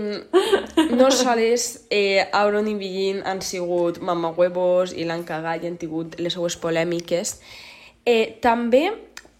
no 0.93 1.09
sols 1.09 1.85
eh, 1.89 2.21
Auron 2.31 2.67
i 2.69 2.75
Villin 2.77 3.23
han 3.25 3.41
sigut 3.41 3.97
mamahuevos 4.05 4.93
i 4.93 5.07
l'han 5.09 5.23
cagat 5.25 5.63
i 5.63 5.71
han 5.71 5.79
tingut 5.81 6.19
les 6.21 6.35
seues 6.37 6.57
polèmiques. 6.61 7.39
Eh, 8.05 8.37
també 8.43 8.91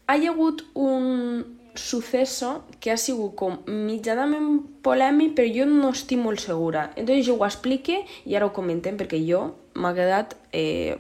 ha 0.08 0.18
hi 0.18 0.28
hagut 0.32 0.64
un 0.74 1.60
suceso 1.76 2.64
que 2.80 2.92
ha 2.92 2.98
sigut 2.98 3.36
com 3.38 3.58
mitjanament 3.66 4.62
polèmic, 4.86 5.34
però 5.38 5.50
jo 5.50 5.66
no 5.70 5.94
estic 5.94 6.22
molt 6.22 6.42
segura. 6.42 6.92
Entonces 6.96 7.26
jo 7.28 7.38
ho 7.38 7.46
explique 7.46 8.04
i 8.26 8.36
ara 8.36 8.50
ho 8.50 8.54
comentem 8.54 8.98
perquè 8.98 9.22
jo 9.26 9.46
m'ha 9.76 9.94
quedat 9.98 10.36
eh, 10.52 10.98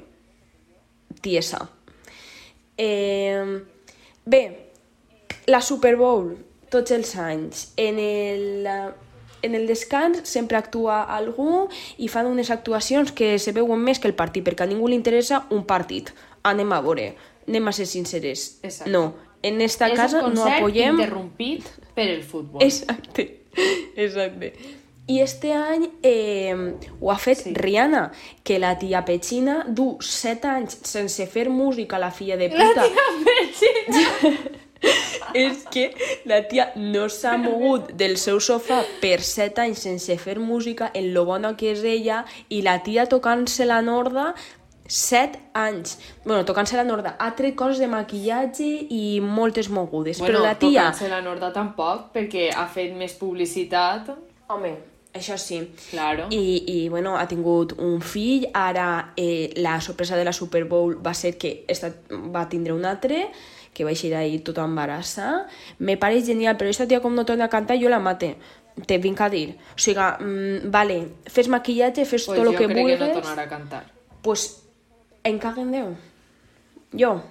tiesa. 1.22 1.68
Eh, 2.78 3.62
bé, 4.26 4.44
la 5.48 5.62
Super 5.62 5.96
Bowl, 5.98 6.34
tots 6.74 6.92
els 6.92 7.16
anys, 7.22 7.68
en 7.78 8.00
el, 8.02 8.70
en 9.44 9.56
el 9.56 9.68
descans 9.68 10.24
sempre 10.28 10.58
actua 10.58 11.04
algú 11.04 11.68
i 11.98 12.08
fan 12.10 12.26
unes 12.32 12.50
actuacions 12.50 13.12
que 13.12 13.36
se 13.40 13.54
veuen 13.54 13.84
més 13.84 14.00
que 14.00 14.10
el 14.10 14.16
partit, 14.18 14.46
perquè 14.48 14.66
a 14.66 14.70
ningú 14.72 14.90
li 14.90 14.98
interessa 14.98 15.44
un 15.52 15.66
partit. 15.70 16.14
Anem 16.44 16.72
a 16.74 16.82
veure, 16.82 17.12
anem 17.48 17.68
a 17.68 17.76
ser 17.76 17.86
sinceres. 17.88 18.60
Exacte. 18.64 18.92
No, 18.92 19.14
en 19.44 19.62
esta 19.62 19.92
és 19.92 19.98
casa 20.00 20.24
no 20.32 20.48
apoyem... 20.48 20.96
interrompit 20.98 21.68
per 21.94 22.08
el 22.10 22.24
futbol. 22.24 22.64
Exacte, 22.64 23.44
exacte. 24.08 24.56
I 25.06 25.20
este 25.20 25.52
any 25.52 25.90
eh, 26.02 26.56
ho 27.02 27.12
ha 27.12 27.18
fet 27.20 27.42
Sí. 27.44 27.52
Rihanna, 27.54 28.06
que 28.44 28.56
la 28.58 28.78
tia 28.80 29.04
Petxina 29.04 29.66
du 29.68 29.98
set 30.00 30.46
anys 30.48 30.78
sense 30.88 31.28
fer 31.28 31.50
música, 31.52 32.00
la 32.00 32.12
filla 32.12 32.38
de 32.40 32.48
La 32.48 32.70
puta. 32.70 32.88
tia 32.88 33.04
Petxina. 33.28 34.40
És 35.34 35.64
que 35.72 35.88
la 36.30 36.42
tia 36.48 36.70
no 36.76 37.08
s'ha 37.10 37.38
mogut 37.42 37.94
del 37.98 38.18
seu 38.22 38.42
sofà 38.44 38.84
per 39.02 39.20
set 39.26 39.58
anys 39.64 39.86
sense 39.88 40.18
fer 40.22 40.38
música, 40.40 40.92
en 40.94 41.14
lo 41.14 41.26
bona 41.26 41.56
que 41.58 41.72
és 41.74 41.86
ella, 41.88 42.24
i 42.50 42.62
la 42.62 42.80
tia 42.86 43.08
tocant-se 43.10 43.66
la 43.66 43.82
norda 43.82 44.34
set 44.88 45.40
anys. 45.54 45.98
bueno, 46.26 46.46
tocant-se 46.46 46.76
la 46.78 46.84
norda. 46.84 47.16
Ha 47.20 47.34
tret 47.36 47.56
coses 47.56 47.80
de 47.80 47.88
maquillatge 47.88 48.70
i 48.90 49.20
moltes 49.22 49.70
mogudes. 49.70 50.20
Bueno, 50.20 50.34
però 50.34 50.44
la 50.44 50.56
tia... 50.60 50.88
tocant-se 50.90 51.10
la 51.10 51.22
Norda 51.22 51.52
tampoc, 51.56 52.12
perquè 52.14 52.50
ha 52.54 52.68
fet 52.68 52.94
més 52.96 53.16
publicitat. 53.18 54.12
Home, 54.52 54.76
això 55.14 55.38
sí. 55.38 55.62
Claro. 55.90 56.28
I, 56.30 56.44
i 56.68 56.78
bueno, 56.90 57.16
ha 57.18 57.26
tingut 57.28 57.78
un 57.80 58.02
fill, 58.02 58.48
ara 58.54 59.14
eh, 59.16 59.54
la 59.56 59.80
sorpresa 59.82 60.18
de 60.20 60.26
la 60.26 60.34
Super 60.34 60.66
Bowl 60.66 60.98
va 61.06 61.14
ser 61.14 61.38
que 61.38 61.64
esta, 61.68 61.94
va 62.12 62.48
tindre 62.50 62.74
un 62.74 62.86
altre, 62.86 63.28
que 63.74 63.86
va 63.86 63.92
eixir 63.92 64.14
ahir 64.16 64.44
tota 64.44 64.66
embarassada. 64.66 65.48
Me 65.80 65.98
pareix 65.98 66.26
genial, 66.30 66.58
però 66.58 66.70
aquesta 66.70 66.88
tia 66.88 67.02
com 67.02 67.16
no 67.16 67.26
torna 67.26 67.50
a 67.50 67.54
cantar, 67.54 67.80
jo 67.82 67.90
la 67.90 68.00
mate. 68.00 68.36
Te 68.88 68.98
vinc 68.98 69.22
a 69.22 69.30
dir. 69.30 69.58
O 69.76 69.80
sigui, 69.82 70.02
mm, 70.02 70.72
vale, 70.74 71.00
fes 71.30 71.50
maquillatge, 71.50 72.06
fes 72.06 72.26
pues 72.26 72.38
tot 72.38 72.46
el 72.46 72.54
jo 72.54 72.58
que 72.58 72.68
crec 72.68 72.78
vulguis, 72.78 73.00
que 73.00 73.08
no 73.08 73.22
tornarà 73.22 73.44
a 73.44 73.50
cantar. 73.50 73.86
pues 74.24 74.64
en 75.24 75.40
Déu. 75.72 75.96
Jo. 76.98 77.24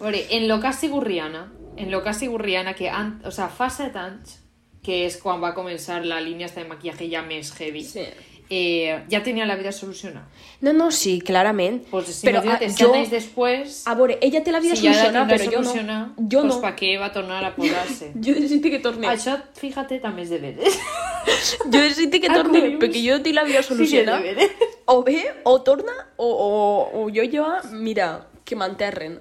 A 0.00 0.04
veure, 0.04 0.26
en 0.30 0.48
lo 0.48 0.60
que 0.60 0.68
ha 0.68 0.72
sigut 0.72 1.02
Rihanna, 1.02 1.52
en 1.76 1.90
lo 1.90 2.02
que 2.02 2.10
ha 2.10 2.14
sigut 2.14 2.40
Rihanna, 2.40 2.74
que 2.74 2.88
an... 2.88 3.20
o 3.24 3.30
sea, 3.30 3.48
fa 3.48 3.68
set 3.70 3.96
anys, 3.96 4.38
que 4.82 5.04
és 5.06 5.16
quan 5.18 5.42
va 5.42 5.54
començar 5.56 6.04
la 6.04 6.20
línia 6.20 6.48
de 6.48 6.64
maquillaje 6.64 7.10
ja 7.10 7.22
més 7.22 7.52
heavy, 7.58 7.84
Sí. 7.84 8.06
Eh, 8.50 9.02
ja 9.10 9.22
tenia 9.22 9.46
la 9.46 9.56
vida 9.56 9.72
solucionada. 9.72 10.26
No, 10.60 10.72
no, 10.72 10.90
sí, 10.90 11.20
clarament. 11.20 11.84
Pues 11.90 12.06
si 12.06 12.26
però 12.26 12.42
imagina't, 12.42 12.72
ah, 12.72 12.76
set 12.76 12.94
anys 12.94 13.10
després, 13.10 13.82
A 13.86 13.94
veure, 13.94 14.18
ella 14.20 14.42
té 14.42 14.52
la 14.52 14.60
vida 14.60 14.76
si 14.76 14.86
ja 14.86 14.94
solucionada, 14.94 15.26
tindrà 15.26 15.62
però 15.62 15.74
jo 15.74 15.82
no. 15.82 15.98
Jo 16.18 16.40
pues 16.42 16.54
no. 16.54 16.60
pa 16.62 16.74
què 16.76 16.94
va 17.00 17.12
tornar 17.12 17.44
a 17.44 17.54
posar-se? 17.54 18.12
Jo 18.24 18.34
necessito 18.34 18.70
que 18.70 18.80
torni. 18.80 19.06
Això, 19.06 19.36
fíjate, 19.58 20.00
també 20.00 20.24
és 20.26 20.34
de 20.34 20.42
veres. 20.42 20.80
Jo 21.72 21.78
necessito 21.80 22.20
que 22.20 22.28
Ah, 22.28 22.40
torni, 22.40 22.60
collons. 22.60 22.80
perquè 22.82 23.04
jo 23.04 23.20
tinc 23.22 23.36
la 23.36 23.44
vida 23.44 23.62
solucionada. 23.62 24.22
Sí 24.22 24.74
o 24.90 25.02
bé, 25.02 25.34
o 25.44 25.60
torna, 25.60 25.92
o, 26.16 26.26
o, 26.26 27.02
o 27.04 27.08
jo 27.12 27.22
ja, 27.28 27.60
mira, 27.72 28.26
que 28.44 28.56
m'enterren. 28.56 29.18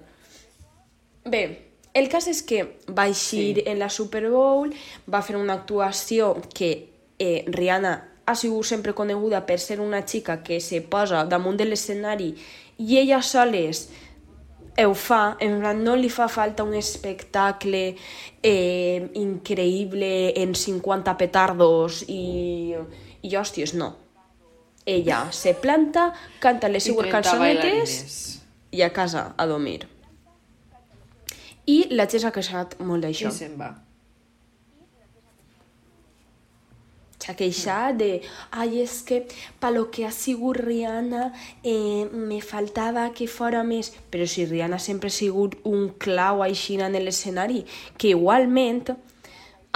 Bé, 1.28 1.42
el 1.94 2.08
cas 2.08 2.30
és 2.32 2.40
que 2.48 2.62
va 2.88 3.10
eixir 3.12 3.60
sí. 3.60 3.64
en 3.68 3.82
la 3.84 3.90
Super 3.92 4.30
Bowl, 4.32 4.72
va 5.12 5.22
fer 5.28 5.36
una 5.36 5.58
actuació 5.60 6.38
que 6.56 6.70
eh, 7.20 7.44
Rihanna 7.52 8.07
ha 8.28 8.36
sigut 8.36 8.68
sempre 8.68 8.94
coneguda 8.94 9.46
per 9.48 9.58
ser 9.64 9.80
una 9.80 10.04
xica 10.04 10.42
que 10.44 10.60
se 10.60 10.82
posa 10.84 11.24
damunt 11.26 11.58
de 11.58 11.66
l'escenari 11.66 12.34
i 12.78 12.98
ella 13.00 13.22
soles 13.24 13.88
ho 14.78 14.94
fa, 14.94 15.38
en 15.40 15.58
plan, 15.60 15.80
no 15.82 15.96
li 15.98 16.10
fa 16.14 16.28
falta 16.30 16.62
un 16.64 16.76
espectacle 16.78 17.96
eh, 18.44 19.10
increïble 19.18 20.34
en 20.38 20.54
50 20.54 21.16
petardos 21.18 22.04
i, 22.06 22.76
i 23.26 23.32
hòsties, 23.34 23.74
no. 23.74 23.96
Ella 24.86 25.24
se 25.34 25.56
planta, 25.58 26.12
canta 26.40 26.70
les 26.70 26.86
I 26.86 26.92
seues 26.92 27.10
30 27.10 27.16
cançonetes 27.16 27.98
i 28.72 28.86
a 28.86 28.92
casa 28.94 29.32
a 29.36 29.50
dormir. 29.50 29.88
I 31.66 31.80
la 31.98 32.06
gent 32.06 32.28
s'ha 32.28 32.36
queixat 32.36 32.78
molt 32.80 33.02
I 33.02 33.08
d'això. 33.10 33.34
se'n 33.34 33.58
va. 33.58 33.74
S'ha 37.28 37.36
queixat 37.36 37.98
de, 38.00 38.22
ai, 38.56 38.78
és 38.80 39.02
que 39.04 39.26
pa 39.60 39.68
lo 39.68 39.90
que 39.92 40.06
ha 40.08 40.12
sigut 40.16 40.56
Rihanna 40.62 41.34
eh, 41.62 42.08
me 42.08 42.40
faltava 42.40 43.10
que 43.12 43.28
fora 43.28 43.66
més. 43.68 43.90
Però 44.08 44.24
si 44.24 44.46
Rihanna 44.48 44.80
sempre 44.80 45.12
ha 45.12 45.16
sigut 45.16 45.58
un 45.68 45.90
clau 46.00 46.40
així 46.46 46.78
en 46.80 46.96
l'escenari, 47.04 47.66
que 48.00 48.14
igualment, 48.16 48.96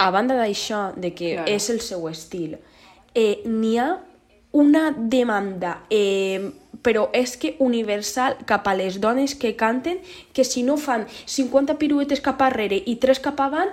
a 0.00 0.08
banda 0.10 0.34
d'això, 0.40 0.94
de 0.96 1.12
que 1.12 1.34
Claro. 1.36 1.52
és 1.52 1.68
el 1.68 1.80
seu 1.84 2.08
estil, 2.08 2.56
eh, 3.14 3.42
n'hi 3.44 3.76
ha 3.76 4.00
una 4.52 4.90
demanda, 4.96 5.82
eh, 5.90 6.52
però 6.82 7.10
és 7.12 7.36
que 7.36 7.54
universal 7.60 8.38
cap 8.44 8.66
a 8.66 8.74
les 8.74 8.98
dones 9.00 9.34
que 9.34 9.54
canten, 9.56 10.00
que 10.32 10.44
si 10.44 10.62
no 10.62 10.76
fan 10.76 11.06
50 11.26 11.76
piruetes 11.78 12.20
cap 12.20 12.40
arrere 12.42 12.82
i 12.86 12.96
3 12.96 13.20
cap 13.20 13.38
avant, 13.40 13.70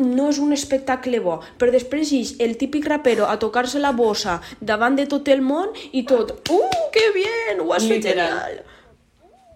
no 0.00 0.28
és 0.32 0.40
un 0.42 0.52
espectacle 0.56 1.20
bo, 1.22 1.38
però 1.60 1.72
després 1.72 2.10
ix 2.16 2.34
el 2.40 2.56
típic 2.60 2.88
rapero 2.90 3.28
a 3.28 3.38
tocar-se 3.38 3.78
la 3.78 3.92
bossa 3.92 4.40
davant 4.60 4.96
de 4.98 5.06
tot 5.06 5.28
el 5.28 5.44
món 5.44 5.70
i 5.92 6.02
tot, 6.08 6.34
uh, 6.50 6.82
que 6.92 7.06
bien, 7.14 7.60
ho 7.60 7.72
has 7.76 7.86
fet 7.86 8.10
genial. 8.10 8.60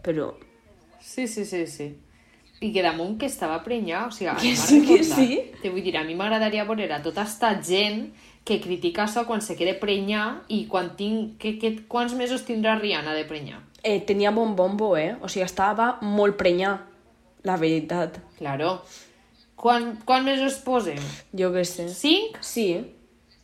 Però, 0.04 0.34
Sí, 1.04 1.28
sí, 1.28 1.44
sí, 1.44 1.66
sí. 1.68 1.84
I 2.64 2.72
que 2.72 2.82
damunt 2.82 3.18
que 3.20 3.26
estava 3.26 3.58
prenyat, 3.62 4.08
o 4.08 4.10
sigui, 4.10 4.32
Que 4.40 4.56
sí, 4.56 4.80
que 4.86 5.04
sí. 5.04 5.52
Te 5.62 5.70
vull 5.70 5.84
dir, 5.84 5.96
a 5.98 6.02
mi 6.02 6.16
m'agradaria 6.16 6.64
veure 6.64 6.88
a 6.92 7.02
tota 7.02 7.22
esta 7.22 7.52
gent 7.62 8.08
que 8.44 8.60
critica 8.60 9.04
això 9.04 9.26
quan 9.28 9.40
se 9.44 9.54
quede 9.54 9.76
prenyar 9.78 10.42
i 10.48 10.66
quan 10.66 10.96
tinc... 10.96 11.36
Que, 11.38 11.58
que, 11.60 11.86
quants 11.86 12.14
mesos 12.14 12.42
tindrà 12.48 12.78
Rihanna 12.80 13.14
de 13.14 13.24
prenyar? 13.28 13.60
eh, 13.84 14.00
tenia 14.00 14.30
bon 14.30 14.56
bombo, 14.56 14.96
eh? 14.96 15.14
O 15.20 15.28
sigui, 15.28 15.44
estava 15.44 15.98
molt 16.00 16.38
prenyà, 16.40 16.72
la 17.44 17.56
veritat. 17.60 18.18
Claro. 18.38 18.80
Quan, 19.56 19.94
quan 20.04 20.24
mesos 20.26 20.58
posem? 20.64 21.00
Jo 21.36 21.52
què 21.54 21.64
sé. 21.68 21.88
Cinc? 21.88 22.38
Sí, 22.44 22.68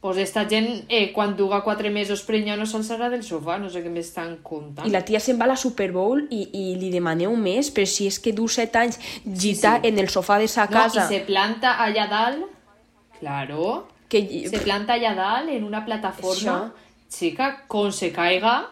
Pues 0.00 0.16
esta 0.16 0.48
gent, 0.48 0.86
eh, 0.88 1.12
quan 1.12 1.36
duga 1.36 1.60
quatre 1.60 1.90
mesos 1.90 2.22
prenyar, 2.24 2.56
no 2.56 2.64
s'alçarà 2.64 3.10
del 3.12 3.20
sofà, 3.20 3.58
no 3.60 3.68
sé 3.68 3.82
què 3.84 3.90
m'estan 3.92 4.38
contant. 4.40 4.86
I 4.88 4.92
la 4.94 5.02
tia 5.04 5.20
se'n 5.20 5.36
va 5.36 5.44
a 5.44 5.50
la 5.50 5.56
Super 5.60 5.90
Bowl 5.92 6.22
i, 6.32 6.38
i 6.56 6.62
li 6.80 6.88
demaneu 6.88 7.34
més, 7.36 7.68
però 7.68 7.84
si 7.84 8.06
és 8.08 8.16
que 8.18 8.32
du 8.32 8.46
set 8.48 8.78
anys 8.80 8.96
gitar 9.26 9.74
sí. 9.82 9.90
en 9.90 10.00
el 10.00 10.08
sofà 10.08 10.38
de 10.40 10.48
sa 10.48 10.64
No, 10.64 10.72
casa. 10.72 11.04
i 11.04 11.12
se 11.12 11.20
planta 11.28 11.74
allà 11.84 12.06
dalt, 12.08 12.46
claro, 13.18 13.88
Que... 14.08 14.24
se 14.48 14.62
planta 14.64 14.96
allà 14.96 15.12
dalt 15.14 15.52
en 15.52 15.68
una 15.68 15.84
plataforma. 15.84 16.56
Això. 16.56 16.88
Chica, 17.10 17.50
con 17.68 17.92
se 17.92 18.08
caiga, 18.10 18.70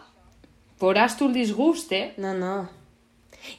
poràs 0.81 1.13
tu 1.19 1.27
el 1.29 1.37
disgust, 1.37 1.93
eh? 1.93 2.15
No, 2.17 2.33
no. 2.33 2.55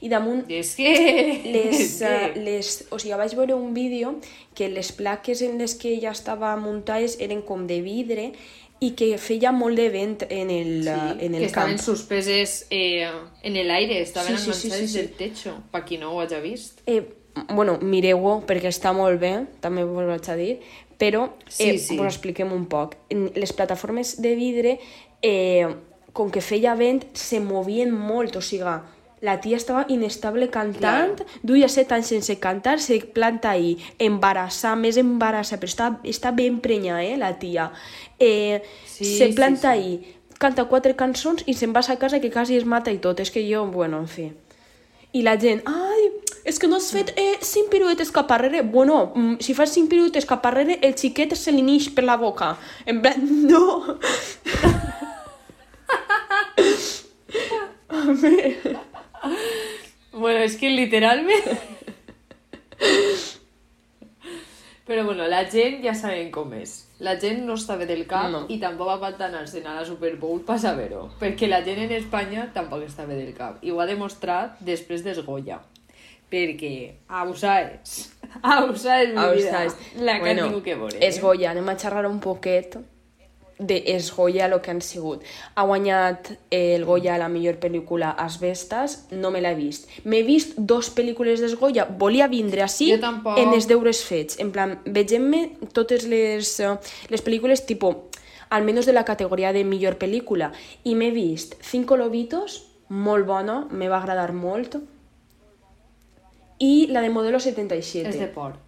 I 0.00 0.09
damunt 0.09 0.44
És 0.48 0.74
que... 0.79 0.90
les, 1.55 1.81
és 1.81 1.94
uh, 2.03 2.07
que- 2.35 2.40
les, 2.44 2.70
o 2.90 2.98
sigui, 2.98 3.14
vaig 3.18 3.35
veure 3.38 3.55
un 3.55 3.74
vídeo 3.74 4.16
que 4.55 4.68
les 4.68 4.92
plaques 4.92 5.42
en 5.42 5.59
les 5.59 5.74
que 5.74 5.94
ella 5.96 6.11
estava 6.11 6.55
muntades 6.57 7.18
eren 7.20 7.42
com 7.42 7.66
de 7.66 7.81
vidre 7.83 8.33
i 8.81 8.94
que 8.96 9.18
feia 9.20 9.50
molt 9.53 9.76
de 9.76 9.88
vent 9.92 10.22
en 10.31 10.48
el, 10.50 10.85
Sí, 10.85 10.88
uh, 10.88 11.11
en 11.20 11.33
que 11.33 11.37
el 11.38 11.44
estaven 11.44 11.76
camp. 11.76 11.85
suspeses 11.85 12.66
eh, 12.70 13.05
en 13.42 13.57
el 13.57 13.70
aire, 13.70 14.00
estaven 14.00 14.38
Sí, 14.38 14.44
sí, 14.44 14.53
sí, 14.53 14.66
enganxades 14.68 14.90
sí, 14.90 14.94
sí. 14.94 14.98
del 14.98 15.11
techo, 15.18 15.57
per 15.70 15.85
qui 15.85 15.98
no 16.00 16.14
ho 16.14 16.20
hagi 16.22 16.40
vist. 16.40 16.81
Eh, 16.87 17.03
bueno, 17.53 17.76
mireu-ho 17.83 18.38
perquè 18.48 18.72
està 18.72 18.94
molt 18.96 19.20
bé, 19.20 19.35
també 19.61 19.85
vos 19.85 20.09
vaig 20.09 20.31
a 20.33 20.37
dir, 20.38 20.55
però 20.98 21.26
Sí, 21.46 21.68
eh, 21.68 21.79
sí. 21.79 21.96
vos 21.98 22.09
expliquem 22.09 22.50
un 22.57 22.64
poc. 22.72 22.96
En 23.12 23.29
Les 23.37 23.53
plataformes 23.53 24.16
de 24.20 24.35
vidre, 24.35 24.79
eh, 25.22 25.68
com 26.12 26.31
que 26.33 26.40
feia 26.40 26.72
vent, 26.74 27.05
se 27.12 27.38
movien 27.40 27.92
molt, 27.92 28.37
o 28.37 28.40
sigui, 28.40 28.64
la 29.20 29.40
tia 29.40 29.56
estava 29.56 29.85
inestable 29.88 30.48
cantant, 30.48 31.18
claro. 31.18 31.40
duia 31.42 31.68
set 31.68 31.92
anys 31.92 32.09
sense 32.14 32.38
cantar, 32.40 32.80
se 32.80 33.00
planta 33.00 33.50
ahí, 33.50 33.76
embarassada, 33.98 34.76
més 34.80 34.96
embarassada, 34.96 35.61
però 35.61 35.70
està, 35.74 35.90
està 36.09 36.33
ben 36.33 36.61
prenya, 36.64 37.02
eh, 37.04 37.18
la 37.20 37.35
tia. 37.38 37.70
Eh, 38.18 38.62
sí, 38.87 39.04
se 39.18 39.28
planta 39.37 39.74
sí, 39.74 39.83
sí. 39.83 39.90
ahí, 40.06 40.20
canta 40.40 40.64
quatre 40.72 40.96
cançons 40.96 41.44
i 41.46 41.54
se'n 41.54 41.74
va 41.76 41.85
a 41.85 41.98
casa 42.00 42.20
que 42.20 42.30
quasi 42.33 42.56
es 42.56 42.64
mata 42.64 42.90
i 42.90 42.98
tot. 42.98 43.20
És 43.20 43.30
que 43.30 43.44
jo, 43.44 43.66
bueno, 43.66 43.98
en 44.00 44.09
fi. 44.09 44.33
I 45.12 45.22
la 45.26 45.37
gent, 45.37 45.61
ai, 45.66 46.11
és 46.48 46.59
que 46.59 46.68
no 46.70 46.76
has 46.78 46.90
fet 46.94 47.12
eh, 47.18 47.37
cinc 47.44 47.68
piruetes 47.68 48.11
cap 48.14 48.30
arrere. 48.33 48.62
Bueno, 48.62 49.12
mm, 49.14 49.35
si 49.44 49.54
fas 49.54 49.72
cinc 49.74 49.90
piruetes 49.90 50.24
cap 50.24 50.46
arrere, 50.46 50.78
el 50.80 50.94
xiquet 50.96 51.35
se 51.37 51.52
li 51.52 51.62
neix 51.66 51.90
per 51.92 52.04
la 52.06 52.16
boca. 52.16 52.56
En 52.87 53.02
plan, 53.02 53.20
no. 53.50 53.98
bueno, 57.90 58.89
es 60.42 60.57
que 60.57 60.70
literalment... 60.70 61.50
Però 64.90 65.05
bueno, 65.05 65.29
la 65.31 65.44
gent 65.46 65.85
ja 65.85 65.92
sabem 65.94 66.33
com 66.35 66.50
és. 66.59 66.72
La 66.98 67.12
gent 67.22 67.44
no 67.46 67.55
està 67.55 67.76
bé 67.79 67.87
del 67.87 68.03
cap 68.11 68.26
no. 68.33 68.40
i 68.50 68.57
tampoc 68.59 68.88
va 68.88 68.96
faltar 68.98 69.29
anar-se'n 69.29 69.68
a 69.70 69.76
la 69.76 69.85
Super 69.87 70.16
Bowl 70.18 70.40
per 70.48 70.57
saber-ho. 70.59 71.05
Perquè 71.20 71.46
la 71.46 71.61
gent 71.62 71.85
en 71.85 71.92
Espanya 71.94 72.48
tampoc 72.57 72.83
està 72.88 73.07
bé 73.07 73.14
del 73.20 73.31
cap. 73.37 73.61
I 73.62 73.70
ho 73.70 73.79
ha 73.79 73.87
demostrat 73.87 74.59
després 74.66 75.07
d'Esgoya. 75.07 75.61
Perquè 76.31 76.72
Ausaes, 77.20 77.94
Ausaes, 78.42 79.12
mi 79.14 79.29
vida, 79.37 79.62
la 80.03 80.18
que 80.18 80.26
bueno, 80.26 80.48
tinc 80.50 80.66
que 80.66 80.76
veure. 80.83 80.98
Esgoya, 81.07 81.53
anem 81.55 81.70
a 81.70 81.79
xerrar 81.79 82.05
un 82.11 82.18
poquet 82.18 82.74
de 83.61 83.83
es 83.94 84.11
Goya 84.16 84.46
el 84.46 84.57
que 84.61 84.73
han 84.73 84.81
sigut. 84.81 85.23
Ha 85.55 85.64
guanyat 85.68 86.33
el 86.51 86.85
Goya 86.88 87.18
la 87.20 87.29
millor 87.29 87.61
pel·lícula 87.61 88.14
Asbestas, 88.18 89.07
no 89.12 89.31
me 89.31 89.42
l'he 89.44 89.53
vist. 89.55 89.90
M'he 90.05 90.23
vist 90.27 90.57
dos 90.57 90.88
pel·lícules 90.96 91.44
d'es 91.44 91.55
Goya, 91.61 91.85
volia 91.85 92.27
vindre 92.33 92.64
així 92.64 92.90
en 92.96 93.53
els 93.53 93.68
deures 93.68 94.03
fets. 94.09 94.40
En 94.40 94.51
plan, 94.51 94.79
vegem-me 94.87 95.44
totes 95.77 96.09
les, 96.09 96.55
les 97.12 97.27
pel·lícules 97.27 97.66
tipo, 97.68 97.92
almenys 98.49 98.88
de 98.88 98.96
la 98.96 99.05
categoria 99.05 99.53
de 99.53 99.62
millor 99.64 100.01
pel·lícula, 100.01 100.51
i 100.83 100.96
m'he 100.96 101.12
vist 101.14 101.55
Cinco 101.62 102.01
Lobitos, 102.01 102.64
molt 102.88 103.29
bona, 103.29 103.61
me 103.70 103.92
va 103.92 104.01
agradar 104.01 104.33
molt, 104.33 104.81
i 106.61 106.88
la 106.90 107.05
de 107.05 107.12
Modelo 107.12 107.38
77. 107.40 108.09
És 108.09 108.18
de 108.18 108.27
por. 108.33 108.59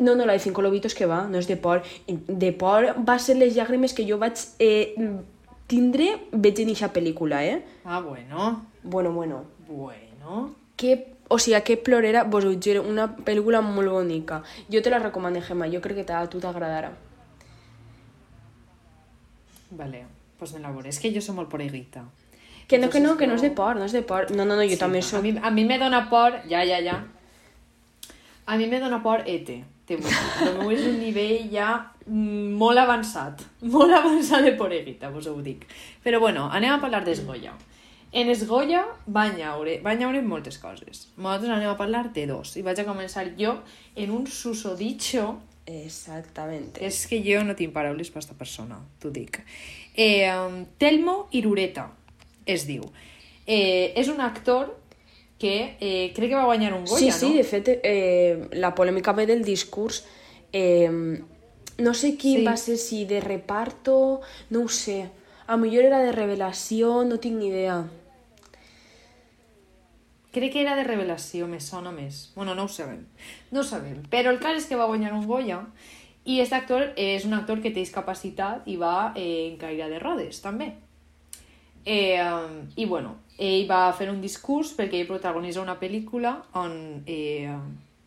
No, 0.00 0.14
no, 0.16 0.24
la 0.24 0.32
de 0.32 0.38
Cinco 0.38 0.62
Lobitos 0.62 0.94
que 0.94 1.04
va, 1.04 1.26
no 1.28 1.36
és 1.36 1.46
de 1.46 1.58
por. 1.60 1.82
De 2.08 2.50
por 2.56 2.86
va 3.04 3.18
ser 3.20 3.36
les 3.36 3.52
llàgrimes 3.52 3.92
que 3.92 4.06
jo 4.08 4.16
vaig 4.18 4.40
eh, 4.56 4.96
tindre 5.68 6.06
veig 6.32 6.62
en 6.62 6.70
aquesta 6.72 6.88
pel·lícula, 6.94 7.42
eh? 7.44 7.60
Ah, 7.84 8.00
bueno. 8.00 8.64
Bueno, 8.82 9.12
bueno. 9.12 9.44
Bueno. 9.68 10.54
Que, 10.80 11.12
o 11.28 11.38
sigui, 11.38 11.60
que 11.62 11.76
plorera, 11.76 12.24
vos 12.24 12.46
ho 12.48 12.54
juro, 12.56 12.80
una 12.88 13.10
pel·lícula 13.12 13.60
molt 13.60 13.92
bonica. 13.92 14.40
Jo 14.72 14.80
te 14.80 14.88
la 14.88 14.98
recomano, 14.98 15.42
Gemma, 15.44 15.68
jo 15.68 15.82
crec 15.84 16.00
que 16.00 16.12
a 16.16 16.24
tu 16.32 16.40
t'agradarà. 16.40 16.94
Vale, 19.70 20.06
pues 20.38 20.54
me 20.54 20.60
la 20.60 20.70
veuré. 20.72 20.88
És 20.88 20.98
que 20.98 21.12
jo 21.12 21.20
soc 21.20 21.36
molt 21.36 21.50
poreguita. 21.52 22.06
Que 22.66 22.78
no, 22.78 22.88
que 22.88 23.00
no, 23.04 23.18
que 23.18 23.26
no 23.26 23.36
és 23.36 23.44
de 23.44 23.50
por, 23.50 23.76
no 23.76 23.84
és 23.84 23.92
de 23.92 24.00
por. 24.00 24.30
No, 24.32 24.46
no, 24.46 24.56
no, 24.56 24.64
jo 24.64 24.78
sí, 24.78 24.80
també 24.80 25.04
soc... 25.04 25.20
A 25.20 25.22
mi, 25.28 25.34
a 25.36 25.50
mi 25.52 25.66
me 25.68 25.76
dona 25.76 26.06
por... 26.08 26.40
Ja, 26.48 26.64
ja, 26.64 26.80
ja. 26.80 27.02
A 28.46 28.56
mi 28.56 28.66
me 28.66 28.80
dona 28.80 29.02
por 29.04 29.28
ETE 29.28 29.60
té 29.90 29.98
meu 29.98 30.70
és 30.70 30.86
un 30.86 31.00
nivell 31.00 31.50
ja 31.52 31.72
molt 32.06 32.78
avançat, 32.78 33.42
molt 33.74 33.94
avançat 33.96 34.46
de 34.46 34.54
poreguita, 34.60 35.10
vos 35.10 35.26
ho 35.26 35.36
dic. 35.42 35.66
Però 36.04 36.22
bueno, 36.22 36.48
anem 36.54 36.76
a 36.76 36.80
parlar 36.82 37.02
d'Esgoya. 37.06 37.56
En 38.10 38.30
Esgoya 38.30 38.84
van 39.06 39.36
llaure, 39.38 39.76
van 39.84 40.00
llaure 40.00 40.22
moltes 40.22 40.58
coses. 40.58 41.06
Nosaltres 41.16 41.52
anem 41.54 41.70
a 41.70 41.78
parlar 41.78 42.08
de 42.14 42.26
dos. 42.26 42.56
I 42.58 42.64
vaig 42.66 42.82
a 42.82 42.88
començar 42.88 43.28
jo 43.38 43.60
en 43.94 44.10
un 44.14 44.26
susodicho 44.26 45.36
Exactament. 45.70 46.80
És 46.82 47.04
que 47.06 47.20
jo 47.22 47.44
no 47.46 47.54
tinc 47.54 47.70
paraules 47.74 48.08
per 48.10 48.18
aquesta 48.18 48.34
persona, 48.34 48.80
t'ho 48.98 49.12
dic. 49.14 49.38
Eh, 49.94 50.26
Telmo 50.82 51.28
Irureta 51.36 51.86
es 52.46 52.66
diu. 52.66 52.88
Eh, 53.46 53.92
és 53.94 54.08
un 54.10 54.20
actor 54.24 54.79
que 55.40 55.78
eh, 55.80 56.12
crec 56.14 56.28
que 56.28 56.36
va 56.36 56.44
guanyar 56.44 56.74
un 56.76 56.84
Goya, 56.84 57.10
sí, 57.10 57.26
no? 57.26 57.32
Sí, 57.32 57.36
de 57.38 57.44
fet, 57.48 57.68
eh, 57.82 58.48
la 58.52 58.74
polèmica 58.76 59.14
ve 59.16 59.24
del 59.26 59.42
discurs. 59.42 60.04
Eh, 60.52 60.90
no 61.80 61.94
sé 61.94 62.12
qui 62.20 62.36
sí. 62.36 62.44
va 62.44 62.58
ser, 62.60 62.76
si 62.76 63.06
de 63.08 63.22
reparto, 63.24 64.20
no 64.50 64.66
ho 64.66 64.68
sé. 64.68 65.08
A 65.48 65.56
millor 65.56 65.88
era 65.88 66.02
de 66.04 66.12
revelació, 66.12 67.00
no 67.08 67.16
tinc 67.18 67.40
ni 67.40 67.48
idea. 67.48 67.78
Crec 70.30 70.52
que 70.52 70.60
era 70.60 70.76
de 70.76 70.84
revelació, 70.84 71.48
me 71.48 71.58
sona 71.58 71.90
més. 71.90 72.28
Bueno, 72.36 72.54
no 72.54 72.68
ho 72.68 72.70
sabem. 72.70 73.00
No 73.50 73.64
ho 73.64 73.66
sabem. 73.66 74.04
Però 74.12 74.30
el 74.30 74.38
cas 74.44 74.60
és 74.60 74.68
que 74.68 74.78
va 74.78 74.86
guanyar 74.92 75.14
un 75.16 75.24
Goya 75.26 75.64
i 76.28 76.36
aquest 76.36 76.52
actor 76.52 76.86
és 77.00 77.24
un 77.24 77.32
actor 77.34 77.64
que 77.64 77.72
té 77.72 77.80
discapacitat 77.80 78.68
i 78.68 78.76
va 78.76 79.14
eh, 79.16 79.48
en 79.48 79.56
caire 79.58 79.88
de 79.88 79.98
rodes, 80.04 80.44
també. 80.44 80.74
Eh, 81.84 82.20
I 82.76 82.84
bueno, 82.84 83.16
ell 83.40 83.66
va 83.68 83.88
fer 83.96 84.10
un 84.12 84.20
discurs 84.20 84.74
perquè 84.76 85.00
ell 85.00 85.08
protagonitza 85.08 85.62
una 85.62 85.78
pel·lícula 85.80 86.34
on 86.60 86.74
eh, 87.08 87.48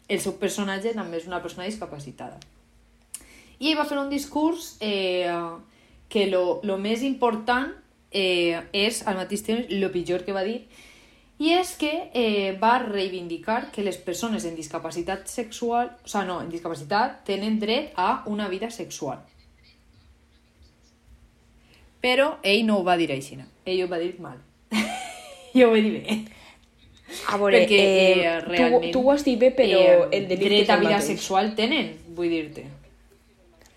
el 0.08 0.20
seu 0.22 0.38
personatge 0.38 0.94
també 0.94 1.18
és 1.18 1.28
una 1.28 1.42
persona 1.42 1.66
discapacitada. 1.66 2.38
I 3.60 3.72
ell 3.72 3.80
va 3.80 3.88
fer 3.90 3.98
un 3.98 4.12
discurs 4.12 4.76
eh, 4.84 5.32
que 6.10 6.28
lo, 6.30 6.60
lo 6.64 6.78
més 6.78 7.02
important 7.02 7.72
eh, 8.14 8.62
és 8.74 9.02
al 9.10 9.18
mateix 9.18 9.42
temps 9.48 9.72
el 9.74 9.90
pitjor 9.92 10.26
que 10.26 10.36
va 10.36 10.46
dir 10.46 10.62
i 11.42 11.50
és 11.58 11.74
que 11.82 11.92
eh, 12.14 12.54
va 12.62 12.78
reivindicar 12.84 13.72
que 13.74 13.84
les 13.84 13.98
persones 13.98 14.46
en 14.46 14.54
discapacitat 14.56 15.26
sexual, 15.28 15.90
o 16.06 16.08
sigui, 16.08 16.28
no, 16.30 16.38
en 16.46 16.52
discapacitat, 16.54 17.24
tenen 17.26 17.58
dret 17.60 17.98
a 17.98 18.24
una 18.30 18.48
vida 18.54 18.70
sexual. 18.72 19.26
Però 22.04 22.36
ell 22.44 22.68
no 22.68 22.78
ho 22.78 22.86
va 22.86 23.00
dir 23.02 23.10
així, 23.16 23.40
ell 23.66 23.84
ho 23.84 23.90
va 23.90 24.00
dir 24.00 24.14
mal. 24.22 24.38
jo 25.58 25.70
ho 25.70 25.76
he 25.76 25.84
dit 25.86 26.00
bé. 26.02 26.22
A 27.30 27.38
veure, 27.38 27.62
Perquè, 27.62 27.78
eh, 27.78 28.26
eh, 28.26 28.40
realment, 28.48 28.90
tu, 28.90 29.00
tu 29.00 29.08
ho 29.08 29.14
has 29.14 29.24
dit 29.26 29.38
bé, 29.40 29.52
però 29.54 29.80
eh, 29.80 30.18
el 30.18 30.28
delicte 30.28 30.64
dret 30.64 30.72
a 30.74 30.80
vida 30.82 31.00
sexual 31.06 31.54
tenen, 31.58 31.94
vull 32.18 32.32
dir-te. 32.32 32.66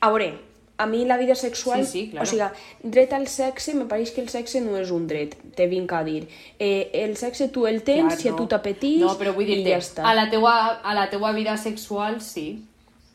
A 0.01 0.11
veure, 0.13 0.31
a 0.79 0.87
mi 0.87 1.05
la 1.05 1.17
vida 1.17 1.35
sexual... 1.35 1.85
Sí, 1.85 1.93
sí, 1.93 2.11
claro. 2.11 2.25
O 2.25 2.31
sigui, 2.31 2.91
dret 2.97 3.13
al 3.17 3.27
sexe, 3.33 3.75
me 3.75 3.87
pareix 3.89 4.13
que 4.13 4.23
el 4.25 4.31
sexe 4.33 4.61
no 4.65 4.77
és 4.81 4.93
un 4.95 5.07
dret, 5.09 5.37
te 5.57 5.67
vinc 5.71 5.93
a 5.97 6.03
dir. 6.07 6.27
Eh, 6.59 6.91
el 7.03 7.17
sexe 7.21 7.49
tu 7.53 7.67
el 7.69 7.83
tens, 7.83 8.13
Clar, 8.13 8.21
si 8.21 8.29
a 8.29 8.35
no. 8.35 8.41
tu 8.41 8.49
t'apetís, 8.53 9.03
no, 9.05 9.15
però 9.21 9.35
vull 9.37 9.49
dir 9.49 9.63
ja 9.67 9.81
està. 9.81 10.07
A 10.07 10.15
la, 10.17 10.29
teua, 10.33 10.55
a 10.81 10.97
la 10.97 11.07
teua 11.13 11.33
vida 11.37 11.57
sexual, 11.61 12.21
sí. 12.25 12.49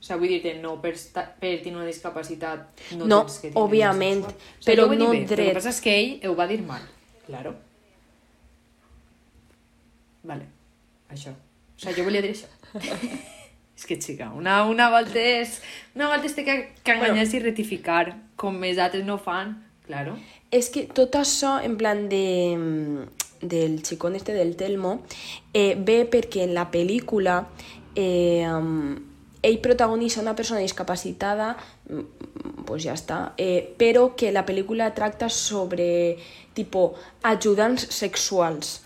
O 0.02 0.06
sigui, 0.06 0.20
vull 0.24 0.36
dir-te, 0.36 0.56
no, 0.62 0.78
per, 0.82 0.96
per 1.14 1.56
tenir 1.62 1.78
una 1.78 1.90
discapacitat 1.90 2.86
no, 2.98 3.06
no 3.06 3.24
tens 3.26 3.42
que 3.42 3.50
tenir 3.50 3.62
òbviament, 3.62 4.24
però 4.66 4.90
no 4.90 5.12
dret. 5.14 5.38
El 5.38 5.52
que 5.52 5.60
passa 5.62 5.76
és 5.76 5.84
que 5.86 5.98
ell 5.98 6.32
ho 6.32 6.38
va 6.38 6.50
dir 6.50 6.64
mal, 6.66 6.82
claro. 7.30 7.54
Vale, 10.24 10.48
això. 11.10 11.34
O 11.34 11.82
sigui, 11.82 11.96
jo 11.98 12.08
volia 12.08 12.22
dir 12.22 12.34
això. 12.36 12.50
és 13.78 13.88
que, 13.90 13.98
xica, 13.98 14.30
una, 14.38 14.62
una 14.70 14.92
volta 14.94 15.20
és... 15.20 15.60
Una 15.96 16.12
volta 16.12 16.30
és 16.30 16.38
que, 16.38 16.58
que 16.84 16.94
enganyar 16.94 17.26
bueno, 17.26 17.38
i 17.38 17.44
rectificar, 17.46 18.04
com 18.38 18.62
els 18.68 18.82
altres 18.82 19.06
no 19.08 19.18
fan, 19.22 19.56
claro. 19.88 20.18
És 20.52 20.70
que 20.70 20.86
tot 20.92 21.16
això, 21.18 21.58
en 21.66 21.80
plan 21.80 22.08
de 22.12 22.26
del 23.42 23.82
xicón 23.82 24.16
este 24.16 24.34
del 24.34 24.56
Telmo, 24.56 25.02
eh, 25.54 25.74
ve 25.74 26.06
perquè 26.06 26.44
en 26.46 26.54
la 26.54 26.68
pel·lícula 26.70 27.48
eh, 27.96 28.46
ell 29.42 29.58
protagonitza 29.66 30.22
una 30.22 30.36
persona 30.36 30.62
discapacitada, 30.62 31.56
pues 32.66 32.86
ja 32.86 32.94
està, 32.94 33.34
eh, 33.42 33.74
però 33.78 34.12
que 34.16 34.32
la 34.32 34.46
pel·lícula 34.46 34.92
tracta 34.94 35.30
sobre, 35.34 36.20
tipo, 36.54 36.94
ajudants 37.26 37.88
sexuals 37.90 38.84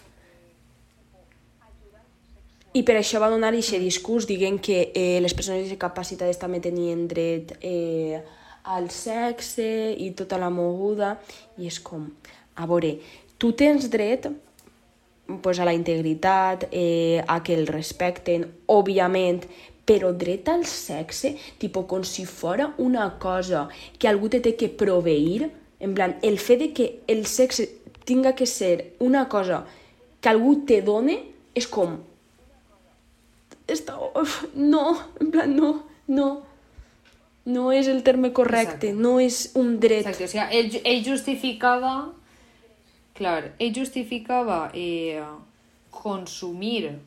i 2.75 2.83
per 2.83 2.97
això 2.99 3.21
va 3.23 3.31
donar 3.31 3.53
aquest 3.53 3.79
discurs 3.79 4.25
dient 4.27 4.57
que 4.59 4.89
eh, 4.91 5.19
les 5.23 5.33
persones 5.33 5.69
discapacitades 5.69 6.39
també 6.41 6.59
tenien 6.59 7.05
dret 7.07 7.53
eh, 7.63 8.19
al 8.67 8.89
sexe 8.91 9.93
i 9.95 10.09
tota 10.11 10.39
la 10.41 10.49
moguda. 10.51 11.13
I 11.55 11.69
és 11.69 11.77
com, 11.79 12.09
a 12.59 12.67
veure, 12.67 12.97
tu 13.39 13.53
tens 13.55 13.87
dret 13.91 14.27
pues, 15.41 15.59
a 15.59 15.67
la 15.67 15.73
integritat, 15.73 16.65
eh, 16.71 17.23
a 17.23 17.39
que 17.43 17.55
el 17.55 17.63
respecten, 17.69 18.43
òbviament, 18.67 19.45
però 19.87 20.11
dret 20.11 20.49
al 20.51 20.65
sexe, 20.67 21.35
tipo, 21.61 21.85
com 21.87 22.03
si 22.03 22.25
fora 22.25 22.73
una 22.81 23.05
cosa 23.21 23.69
que 23.97 24.09
algú 24.09 24.27
te 24.33 24.41
té 24.43 24.55
que 24.59 24.67
proveir, 24.67 25.47
en 25.79 25.93
plan, 25.95 26.17
el 26.25 26.39
fet 26.43 26.59
de 26.59 26.69
que 26.73 26.89
el 27.07 27.23
sexe 27.29 27.69
tinga 28.03 28.35
que 28.35 28.49
ser 28.49 28.97
una 28.99 29.29
cosa 29.29 29.63
que 30.19 30.29
algú 30.29 30.65
te 30.65 30.81
done, 30.81 31.19
és 31.55 31.69
com, 31.71 31.99
està... 33.67 33.95
No, 34.55 34.83
en 35.21 35.31
plan, 35.31 35.55
no, 35.55 35.71
no. 36.07 36.27
No 37.45 37.71
és 37.71 37.87
el 37.87 38.01
terme 38.03 38.31
correcte, 38.33 38.89
Exacte. 38.89 38.93
no 38.93 39.19
és 39.21 39.51
un 39.55 39.75
dret. 39.79 40.05
Exacte, 40.05 40.25
o 40.25 40.27
sigui, 40.33 40.45
ell, 40.59 40.79
ell 40.83 41.03
justificava... 41.05 41.95
Clar, 43.15 43.53
ell 43.63 43.71
justificava 43.71 44.71
eh, 44.75 45.21
consumir 45.93 46.97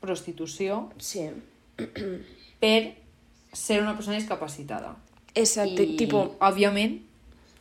prostitució 0.00 0.90
Sí. 0.98 1.28
per 2.60 2.94
ser 3.52 3.80
una 3.82 3.94
persona 3.96 4.18
discapacitada. 4.18 4.96
Exacte, 5.34 5.82
I, 5.84 5.96
tipo, 5.96 6.36
òbviament, 6.40 6.98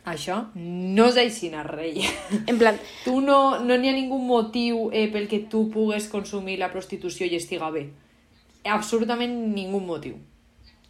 això 0.08 0.38
no 0.56 1.08
és 1.12 1.17
així, 1.22 1.52
rei. 1.63 2.06
en 2.48 2.58
plan, 2.58 2.78
Tu 3.04 3.20
no 3.22 3.60
no 3.60 3.78
n'hi 3.78 3.89
ha 3.89 3.96
ningú 3.96 4.17
motiu 4.17 4.89
eh, 4.93 5.08
pel 5.12 5.28
que 5.28 5.39
tu 5.39 5.70
pugues 5.70 6.08
consumir 6.08 6.58
la 6.60 6.72
prostitució 6.72 7.26
i 7.26 7.36
estiga 7.36 7.70
bé. 7.72 7.89
Absolutament 8.63 9.54
ningú 9.54 9.80
motiu. 9.80 10.17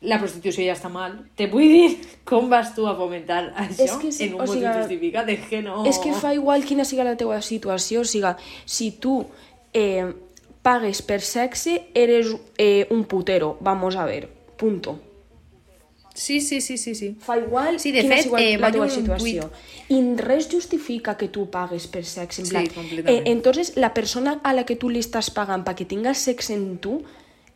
La 0.01 0.19
prostitució 0.21 0.62
ja 0.62 0.75
està 0.75 0.91
mal. 0.93 1.15
Te 1.36 1.47
vull 1.49 1.71
dir, 1.73 1.88
com 2.25 2.49
vas 2.49 2.75
tu 2.75 2.86
a 2.86 2.93
fomentar 2.95 3.47
això 3.58 3.84
És 3.84 3.95
que 3.97 4.12
sí, 4.12 4.27
en 4.27 4.36
un 4.36 4.41
o 4.41 4.45
motiu 4.45 4.62
siga, 4.62 4.75
justificat? 4.82 5.30
És 5.34 5.47
que 5.49 5.63
no... 5.65 5.82
és 5.89 5.97
que 5.97 6.13
fa 6.13 6.36
igual 6.38 6.65
quina 6.65 6.86
siga 6.86 7.08
la 7.08 7.17
teua 7.17 7.41
situació, 7.41 8.06
o 8.06 8.06
sigui, 8.06 8.36
si 8.65 8.91
tu 9.01 9.23
eh, 9.73 10.06
pagues 10.62 11.01
per 11.01 11.21
sexe, 11.25 11.88
eres 11.95 12.30
eh, 12.58 12.86
un 12.93 13.06
putero, 13.06 13.58
vamos 13.62 13.95
a 13.95 14.06
ver, 14.06 14.30
punto. 14.58 14.99
Sí, 16.17 16.41
sí, 16.41 16.62
sí, 16.62 16.77
sí, 16.80 16.95
sí. 16.95 17.15
Fa 17.21 17.38
igual 17.38 17.80
Sí, 17.80 17.91
de 17.91 18.01
quina 18.01 18.15
fet, 18.15 18.23
siga 18.25 18.39
eh, 18.41 18.58
la 18.58 18.71
un 18.82 18.89
situació. 18.89 19.51
I 19.93 19.99
res 20.17 20.47
justifica 20.51 21.13
que 21.15 21.27
tu 21.30 21.43
pagues 21.53 21.86
per 21.88 22.03
sexe. 22.06 22.41
En 22.41 22.47
Sí, 22.47 22.51
plan, 22.56 22.65
eh, 22.65 22.71
completament. 22.73 23.27
entonces, 23.27 23.73
la 23.77 23.93
persona 23.93 24.39
a 24.43 24.53
la 24.58 24.65
que 24.65 24.75
tu 24.75 24.89
li 24.89 24.99
estàs 24.99 25.30
pagant 25.30 25.63
perquè 25.63 25.86
tinga 25.86 26.15
sexe 26.15 26.56
en 26.56 26.80
tu, 26.80 27.03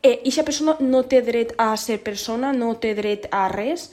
eh, 0.04 0.20
aquesta 0.22 0.44
persona 0.46 0.76
no 0.80 1.02
té 1.06 1.24
dret 1.24 1.56
a 1.58 1.76
ser 1.76 2.04
persona, 2.04 2.54
no 2.54 2.76
té 2.78 2.94
dret 2.94 3.28
a 3.32 3.48
res. 3.50 3.90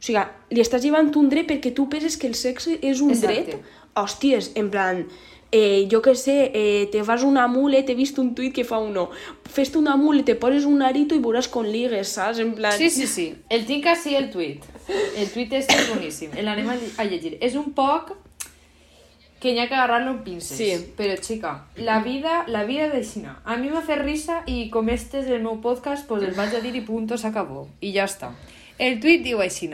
O 0.00 0.02
sigui, 0.02 0.24
li 0.50 0.60
estàs 0.60 0.82
llevant 0.82 1.14
un 1.14 1.28
dret 1.30 1.46
perquè 1.46 1.72
tu 1.72 1.88
penses 1.88 2.16
que 2.16 2.26
el 2.26 2.34
sexe 2.34 2.80
és 2.82 3.00
un 3.00 3.10
Exacte. 3.12 3.44
dret. 3.44 3.62
Hòsties, 3.94 4.50
en 4.56 4.70
plan, 4.70 5.06
eh, 5.52 5.88
jo 5.90 6.00
que 6.02 6.14
sé, 6.14 6.50
eh, 6.54 6.88
te 6.92 7.02
fas 7.04 7.22
una 7.22 7.46
mule, 7.48 7.84
he 7.86 7.94
vist 7.94 8.18
un 8.18 8.34
tuit 8.34 8.54
que 8.54 8.64
fa 8.64 8.78
uno, 8.78 9.08
fes-te 9.50 9.78
una 9.78 9.96
mule, 9.96 10.22
te 10.22 10.34
poses 10.34 10.64
un 10.64 10.82
arito 10.82 11.14
i 11.14 11.20
veuràs 11.20 11.48
com 11.50 11.64
ligues, 11.66 12.08
saps? 12.16 12.38
En 12.38 12.54
plan... 12.54 12.76
Sí, 12.78 12.90
sí, 12.90 13.06
sí. 13.06 13.34
El 13.48 13.66
tinc 13.66 13.86
així 13.86 14.14
el 14.14 14.30
tuit. 14.30 14.64
El 15.16 15.28
tuit 15.30 15.52
és 15.58 15.66
boníssim. 15.90 16.30
L'anem 16.42 16.68
a, 16.70 16.76
lle- 16.78 16.92
a 16.98 17.04
llegir. 17.04 17.36
És 17.40 17.54
un 17.58 17.72
poc 17.74 18.12
que 19.40 19.52
n'hi 19.54 19.60
ha 19.62 19.68
que 19.70 19.74
agarrar-lo 19.74 20.10
amb 20.12 20.24
pinces. 20.24 20.56
Sí. 20.58 20.70
Però, 20.98 21.14
xica, 21.16 21.52
la 21.76 22.00
vida, 22.04 22.44
la 22.52 22.64
vida 22.68 22.86
és 22.90 22.94
així. 23.00 23.22
A 23.24 23.56
mi 23.56 23.70
m'ha 23.72 23.80
fet 23.86 24.02
risa 24.04 24.42
i 24.46 24.68
com 24.70 24.88
este 24.92 25.22
és 25.22 25.30
el 25.32 25.40
meu 25.42 25.60
podcast, 25.64 26.06
pues 26.06 26.22
el 26.26 26.34
vaig 26.36 26.54
a 26.54 26.60
dir 26.60 26.74
i 26.76 26.82
punto, 26.84 27.16
s'acabó. 27.16 27.66
I 27.80 27.94
ja 27.96 28.04
està. 28.04 28.34
El 28.78 29.00
tuit 29.00 29.24
diu 29.24 29.40
així. 29.40 29.70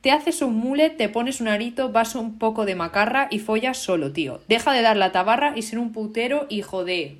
Te 0.00 0.10
haces 0.10 0.42
un 0.42 0.54
mule, 0.56 0.90
te 0.90 1.08
pones 1.08 1.40
un 1.40 1.48
arito, 1.48 1.90
vas 1.90 2.14
un 2.14 2.38
poco 2.38 2.64
de 2.64 2.74
macarra 2.74 3.28
y 3.30 3.40
follas 3.40 3.78
solo, 3.78 4.12
tío. 4.12 4.40
Deja 4.48 4.72
de 4.72 4.82
dar 4.82 4.96
la 4.96 5.12
tabarra 5.12 5.54
y 5.56 5.62
ser 5.62 5.78
un 5.78 5.92
putero, 5.92 6.46
hijo 6.48 6.84
de... 6.84 7.18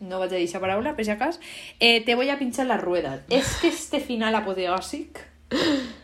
No 0.00 0.18
vaig 0.18 0.32
a 0.32 0.96
per 0.96 1.04
si 1.04 1.10
acas. 1.10 1.40
Eh, 1.80 2.04
te 2.04 2.14
voy 2.14 2.28
a 2.28 2.38
pinchar 2.38 2.66
las 2.66 2.80
ruedas. 2.80 3.20
És 3.30 3.56
que 3.60 3.68
este 3.68 4.00
final 4.00 4.34
apoteòsic 4.34 5.20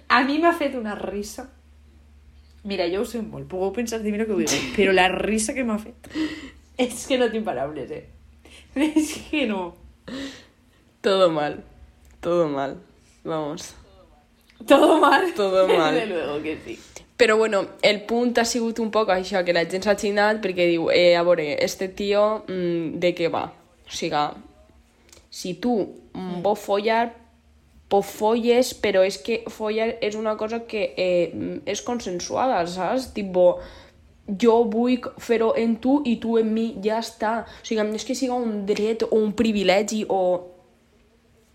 a 0.08 0.22
mi 0.24 0.38
m'ha 0.38 0.52
fet 0.52 0.74
una 0.74 0.94
risa. 0.94 1.50
Mira, 2.64 2.86
ho 2.98 3.04
sé 3.04 3.20
molt, 3.20 3.48
pugueu 3.48 3.72
pensar 3.72 4.00
el 4.00 4.04
que 4.04 4.32
vulgueu, 4.32 4.64
però 4.76 4.92
la 4.92 5.08
risa 5.08 5.54
que 5.54 5.64
m'ha 5.64 5.78
fet 5.78 6.08
és 6.80 7.04
que 7.06 7.18
no 7.20 7.28
tinc 7.32 7.44
paraules, 7.44 7.90
eh? 7.92 8.06
És 8.86 9.12
que 9.28 9.46
no. 9.48 9.74
Todo 11.04 11.30
mal, 11.32 11.60
todo 12.20 12.48
mal, 12.48 12.78
vamos. 13.24 13.74
Todo 14.66 14.98
mal. 15.00 15.32
Todo 15.34 15.66
mal. 15.68 15.94
Desde 15.98 16.06
luego 16.06 16.42
que 16.42 16.58
sí. 16.64 16.78
Però 17.20 17.36
bueno, 17.36 17.66
el 17.82 18.02
punt 18.08 18.38
ha 18.38 18.46
sigut 18.48 18.78
un 18.80 18.88
poc 18.90 19.10
això, 19.12 19.42
que 19.44 19.52
la 19.52 19.66
gent 19.68 19.84
s'ha 19.84 19.92
xinat 20.00 20.38
perquè 20.40 20.64
diu, 20.70 20.86
eh, 20.88 21.12
a 21.20 21.24
veure, 21.26 21.52
este 21.60 21.90
tio, 21.92 22.46
mm, 22.48 22.96
de 23.02 23.10
què 23.12 23.28
va? 23.28 23.42
O 23.84 23.92
sigui, 23.92 24.22
si 25.28 25.52
tu 25.60 25.74
mm. 26.14 26.40
vols 26.40 26.62
follar, 26.64 27.10
pues 27.90 28.06
folles, 28.06 28.72
però 28.72 29.02
és 29.04 29.18
que 29.18 29.42
follar 29.50 29.90
és 30.00 30.16
una 30.16 30.36
cosa 30.40 30.62
que 30.64 30.94
eh, 30.96 31.60
és 31.66 31.82
consensuada, 31.82 32.62
saps? 32.70 33.10
Tipo, 33.12 33.58
jo 34.40 34.54
vull 34.70 35.00
fer-ho 35.18 35.50
en 35.58 35.76
tu 35.82 35.98
i 36.06 36.16
tu 36.22 36.38
en 36.38 36.52
mi, 36.54 36.70
ja 36.84 37.00
està. 37.02 37.40
O 37.42 37.66
sigui, 37.66 37.82
no 37.82 37.98
és 37.98 38.06
que 38.06 38.16
siga 38.16 38.38
un 38.38 38.64
dret 38.68 39.04
o 39.08 39.12
un 39.18 39.34
privilegi 39.36 40.04
o... 40.08 40.22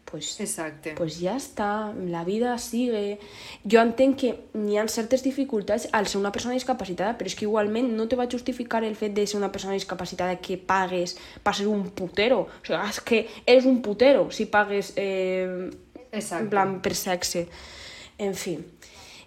Pues, 0.06 0.40
Exacte. 0.40 0.94
pues 0.96 1.18
ja 1.20 1.34
està, 1.36 1.92
la 2.08 2.24
vida 2.24 2.54
sigue. 2.62 3.18
Jo 3.66 3.82
entenc 3.82 4.20
que 4.22 4.30
n'hi 4.54 4.78
ha 4.78 4.86
certes 4.88 5.24
dificultats 5.26 5.88
al 5.98 6.06
ser 6.08 6.20
una 6.20 6.32
persona 6.32 6.54
discapacitada, 6.54 7.16
però 7.18 7.26
és 7.26 7.36
que 7.36 7.48
igualment 7.48 7.90
no 7.98 8.06
te 8.08 8.16
va 8.16 8.28
justificar 8.32 8.84
el 8.86 8.96
fet 8.96 9.16
de 9.18 9.26
ser 9.26 9.40
una 9.42 9.52
persona 9.52 9.74
discapacitada 9.74 10.38
que 10.38 10.60
pagues 10.62 11.18
per 11.44 11.56
ser 11.58 11.68
un 11.68 11.90
putero. 11.90 12.46
O 12.46 12.64
sigui, 12.64 12.80
és 12.86 13.02
que 13.02 13.22
eres 13.46 13.66
un 13.66 13.82
putero 13.82 14.30
si 14.32 14.46
pagues 14.46 14.94
eh, 14.96 15.72
Exacte. 16.12 16.44
en 16.44 16.50
plan 16.54 16.82
per 16.86 16.94
sexe. 16.96 17.48
En 18.18 18.36
fi. 18.38 18.60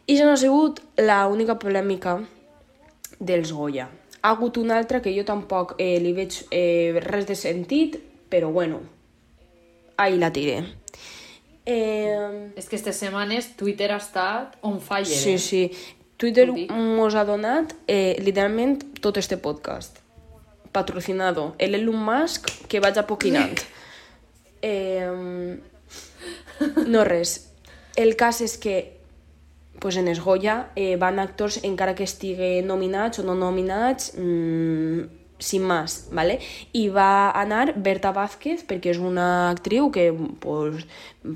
I 0.06 0.16
ja 0.16 0.24
no 0.24 0.32
ha 0.32 0.40
sigut 0.40 0.80
l'única 0.96 1.58
polèmica 1.58 2.20
dels 3.18 3.50
Goya. 3.52 3.90
Ha 4.22 4.30
hagut 4.30 4.56
una 4.56 4.78
altra 4.78 5.02
que 5.02 5.12
jo 5.12 5.26
tampoc 5.26 5.74
eh, 5.76 5.98
li 6.00 6.14
veig 6.14 6.38
eh, 6.50 6.96
res 7.02 7.26
de 7.26 7.36
sentit, 7.36 7.98
però 8.30 8.48
bueno, 8.54 8.80
ahí 9.98 10.16
la 10.16 10.32
tiré. 10.32 10.62
Eh, 11.66 12.52
És 12.56 12.64
que 12.64 12.78
aquestes 12.78 12.96
setmanes 12.96 13.50
Twitter 13.60 13.92
ha 13.92 13.98
estat 14.00 14.56
on 14.64 14.80
fire. 14.80 15.04
sí, 15.04 15.34
eh? 15.34 15.38
sí. 15.38 15.62
Twitter 16.16 16.48
mos 16.50 17.14
ha 17.14 17.24
donat 17.24 17.74
eh, 17.86 18.16
literalment 18.24 19.00
tot 19.00 19.18
este 19.18 19.36
podcast. 19.36 19.98
Patrocinado. 20.72 21.54
El 21.58 21.74
Elon 21.74 22.00
Musk 22.02 22.48
que 22.68 22.80
vaig 22.80 22.98
apoquinant. 22.98 23.60
eh, 24.62 25.58
no 26.86 27.04
res. 27.04 27.50
El 27.96 28.16
cas 28.16 28.40
és 28.40 28.56
que 28.58 28.98
pues 29.78 29.96
en 29.96 30.08
es 30.08 30.20
Goya 30.20 30.70
eh, 30.74 30.96
van 30.96 31.18
actors 31.18 31.60
encara 31.62 31.94
que 31.94 32.02
estiguen 32.02 32.66
nominats 32.66 33.20
o 33.20 33.22
no 33.22 33.34
nominats 33.38 34.12
mmm, 34.16 35.06
sin 35.38 35.62
más, 35.62 36.08
¿vale? 36.12 36.40
I 36.72 36.88
va 36.88 37.30
anar 37.30 37.74
Berta 37.76 38.10
Vázquez 38.12 38.64
perquè 38.66 38.90
és 38.90 38.98
una 38.98 39.50
actriu 39.50 39.92
que 39.94 40.10
pues, 40.42 40.84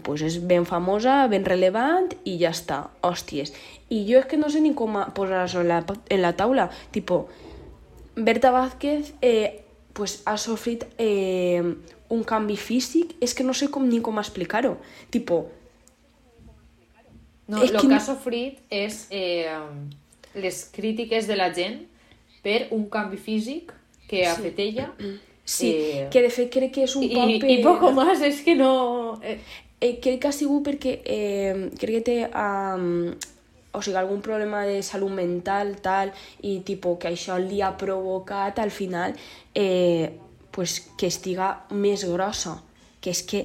pues 0.02 0.24
és 0.26 0.40
ben 0.42 0.66
famosa, 0.66 1.28
ben 1.30 1.46
relevant 1.46 2.10
i 2.24 2.36
ja 2.40 2.50
està, 2.50 2.82
hòsties. 3.02 3.54
I 3.94 4.02
jo 4.08 4.18
és 4.18 4.26
que 4.26 4.40
no 4.40 4.50
sé 4.50 4.60
ni 4.60 4.74
com 4.74 4.98
posar-ho 5.14 5.62
en, 5.62 5.70
la, 5.70 5.80
en 5.86 6.22
la 6.22 6.34
taula, 6.36 6.68
tipo, 6.90 7.28
Berta 8.16 8.50
Vázquez 8.50 9.14
eh, 9.22 9.62
pues, 9.94 10.20
ha 10.26 10.36
sofrit 10.36 10.84
eh, 10.98 11.62
un 12.12 12.24
canvi 12.24 12.58
físic, 12.58 13.14
és 13.22 13.32
que 13.34 13.46
no 13.46 13.54
sé 13.54 13.70
com 13.70 13.86
ni 13.88 14.02
com 14.02 14.18
explicar-ho. 14.18 14.76
Tipo, 15.10 15.46
No, 17.52 17.60
el 17.62 17.72
que 17.74 17.88
que 17.88 17.94
ha 17.94 18.00
sofrit 18.00 18.60
és 18.70 19.06
eh, 19.10 19.50
les 20.38 20.62
crítiques 20.72 21.26
de 21.26 21.36
la 21.36 21.50
gent 21.52 21.82
per 22.44 22.68
un 22.72 22.86
canvi 22.88 23.18
físic 23.20 23.74
que 24.12 24.24
ha 24.28 24.36
fet 24.36 24.64
ella. 24.68 24.92
sí, 25.44 25.72
Eh, 25.74 26.08
que 26.12 26.22
de 26.22 26.30
fet 26.30 26.52
crec 26.54 26.70
que 26.76 26.84
és 26.86 26.96
un 26.96 27.02
I, 27.08 27.12
poc 27.16 27.50
i, 27.50 27.58
poco 27.64 27.92
más, 27.96 28.22
és 28.22 28.44
que 28.46 28.54
no... 28.54 28.72
Eh, 29.24 29.40
Eh, 29.82 29.98
crec 29.98 30.20
que 30.22 30.28
ha 30.30 30.32
sigut 30.32 30.62
perquè 30.62 30.90
eh, 31.10 31.70
crec 31.74 31.96
que 31.96 32.02
té 32.06 32.14
um, 32.38 33.08
o 33.74 33.80
sigui, 33.82 33.96
algun 33.98 34.20
problema 34.22 34.60
de 34.62 34.76
salut 34.86 35.10
mental 35.10 35.72
tal, 35.82 36.12
i 36.46 36.60
tipo, 36.62 36.92
que 37.02 37.10
això 37.10 37.34
li 37.42 37.58
ha 37.66 37.72
provocat 37.80 38.60
al 38.62 38.70
final 38.70 39.16
eh, 39.58 40.06
pues, 40.54 40.76
que 40.94 41.10
estiga 41.10 41.48
més 41.74 42.06
grossa 42.06 42.60
que 43.02 43.10
és 43.10 43.24
que 43.26 43.40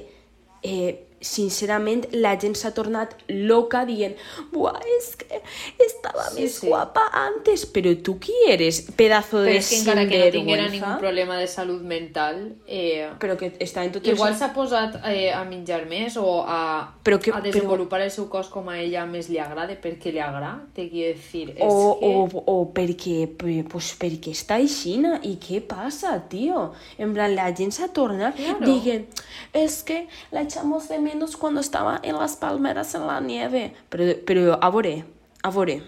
eh, 0.62 1.07
sincerament 1.20 2.06
la 2.12 2.36
gent 2.40 2.54
s'ha 2.56 2.70
tornat 2.74 3.14
loca 3.28 3.84
dient 3.88 4.14
Buah, 4.52 4.78
és 4.98 5.16
que 5.16 5.40
estava 5.84 6.28
Sí, 6.30 6.42
més 6.42 6.54
sí. 6.60 6.66
guapa 6.68 7.06
antes 7.12 7.64
però 7.72 7.92
tu 8.02 8.18
qui 8.22 8.34
eres, 8.48 8.82
pedazo 8.96 9.38
però 9.42 9.44
de 9.48 9.56
és 9.58 9.68
que 9.70 9.78
encara 9.80 10.06
que 10.08 10.18
no 10.24 10.30
tinguera 10.30 10.68
ningú 10.68 10.92
problema 11.00 11.36
de 11.38 11.46
salut 11.48 11.82
mental, 11.82 12.54
eh, 12.66 13.08
però 13.18 13.36
que 13.36 13.52
està 13.58 13.84
en 13.84 13.92
tot 13.92 14.06
igual 14.06 14.34
s'ha 14.38 14.52
posat 14.54 14.98
eh, 15.10 15.32
a 15.32 15.42
menjar 15.44 15.86
més 15.90 16.16
o 16.16 16.42
a, 16.46 16.94
Però 17.04 17.18
que- 17.20 17.32
a 17.32 17.40
desenvolupar 17.40 18.00
el 18.02 18.10
seu 18.10 18.28
cos 18.28 18.48
com 18.52 18.68
a 18.68 18.78
ella 18.80 19.06
més 19.06 19.28
li 19.28 19.38
agrada, 19.38 19.74
perquè 19.80 20.12
li 20.12 20.20
agrada, 20.20 20.64
te 20.74 20.88
quiero 20.90 21.16
decir. 21.16 21.50
És 21.56 21.64
O, 21.64 21.98
que... 22.00 22.06
o, 22.06 22.42
o 22.46 22.56
perquè, 22.74 23.26
pe- 23.38 23.64
pues 23.68 23.94
perquè 23.98 24.32
està 24.36 24.56
aixina 24.60 25.18
i 25.24 25.36
què 25.40 25.60
passa, 25.66 26.14
tio? 26.28 26.72
En 26.98 27.14
plan, 27.14 27.34
la 27.34 27.50
gent 27.56 27.72
s'ha 27.72 27.88
tornat 27.92 28.36
Claro. 28.36 28.66
dient, 28.66 29.06
es 29.52 29.82
que 29.82 30.06
la 30.32 30.42
echamos 30.42 30.88
de 30.88 30.98
menos 31.08 31.36
cuando 31.36 31.60
estaba 31.60 32.00
en 32.02 32.16
las 32.16 32.36
palmeras 32.36 32.94
en 32.94 33.06
la 33.06 33.20
nieve. 33.20 33.72
Però, 33.88 34.12
però 34.28 34.58
a 34.60 34.70
veure, 34.70 34.94
a 35.42 35.50
veure, 35.50 35.80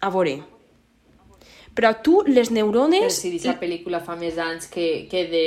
a 0.00 0.10
veure. 0.14 0.38
Però 1.74 1.92
tu, 2.02 2.22
les 2.26 2.50
Però 2.50 2.58
neurones... 2.58 3.20
si 3.20 3.34
aquesta 3.34 3.58
pel·lícula 3.60 4.00
fa 4.02 4.16
més 4.18 4.38
anys 4.42 4.66
que, 4.70 5.06
que, 5.10 5.24
de, 5.30 5.46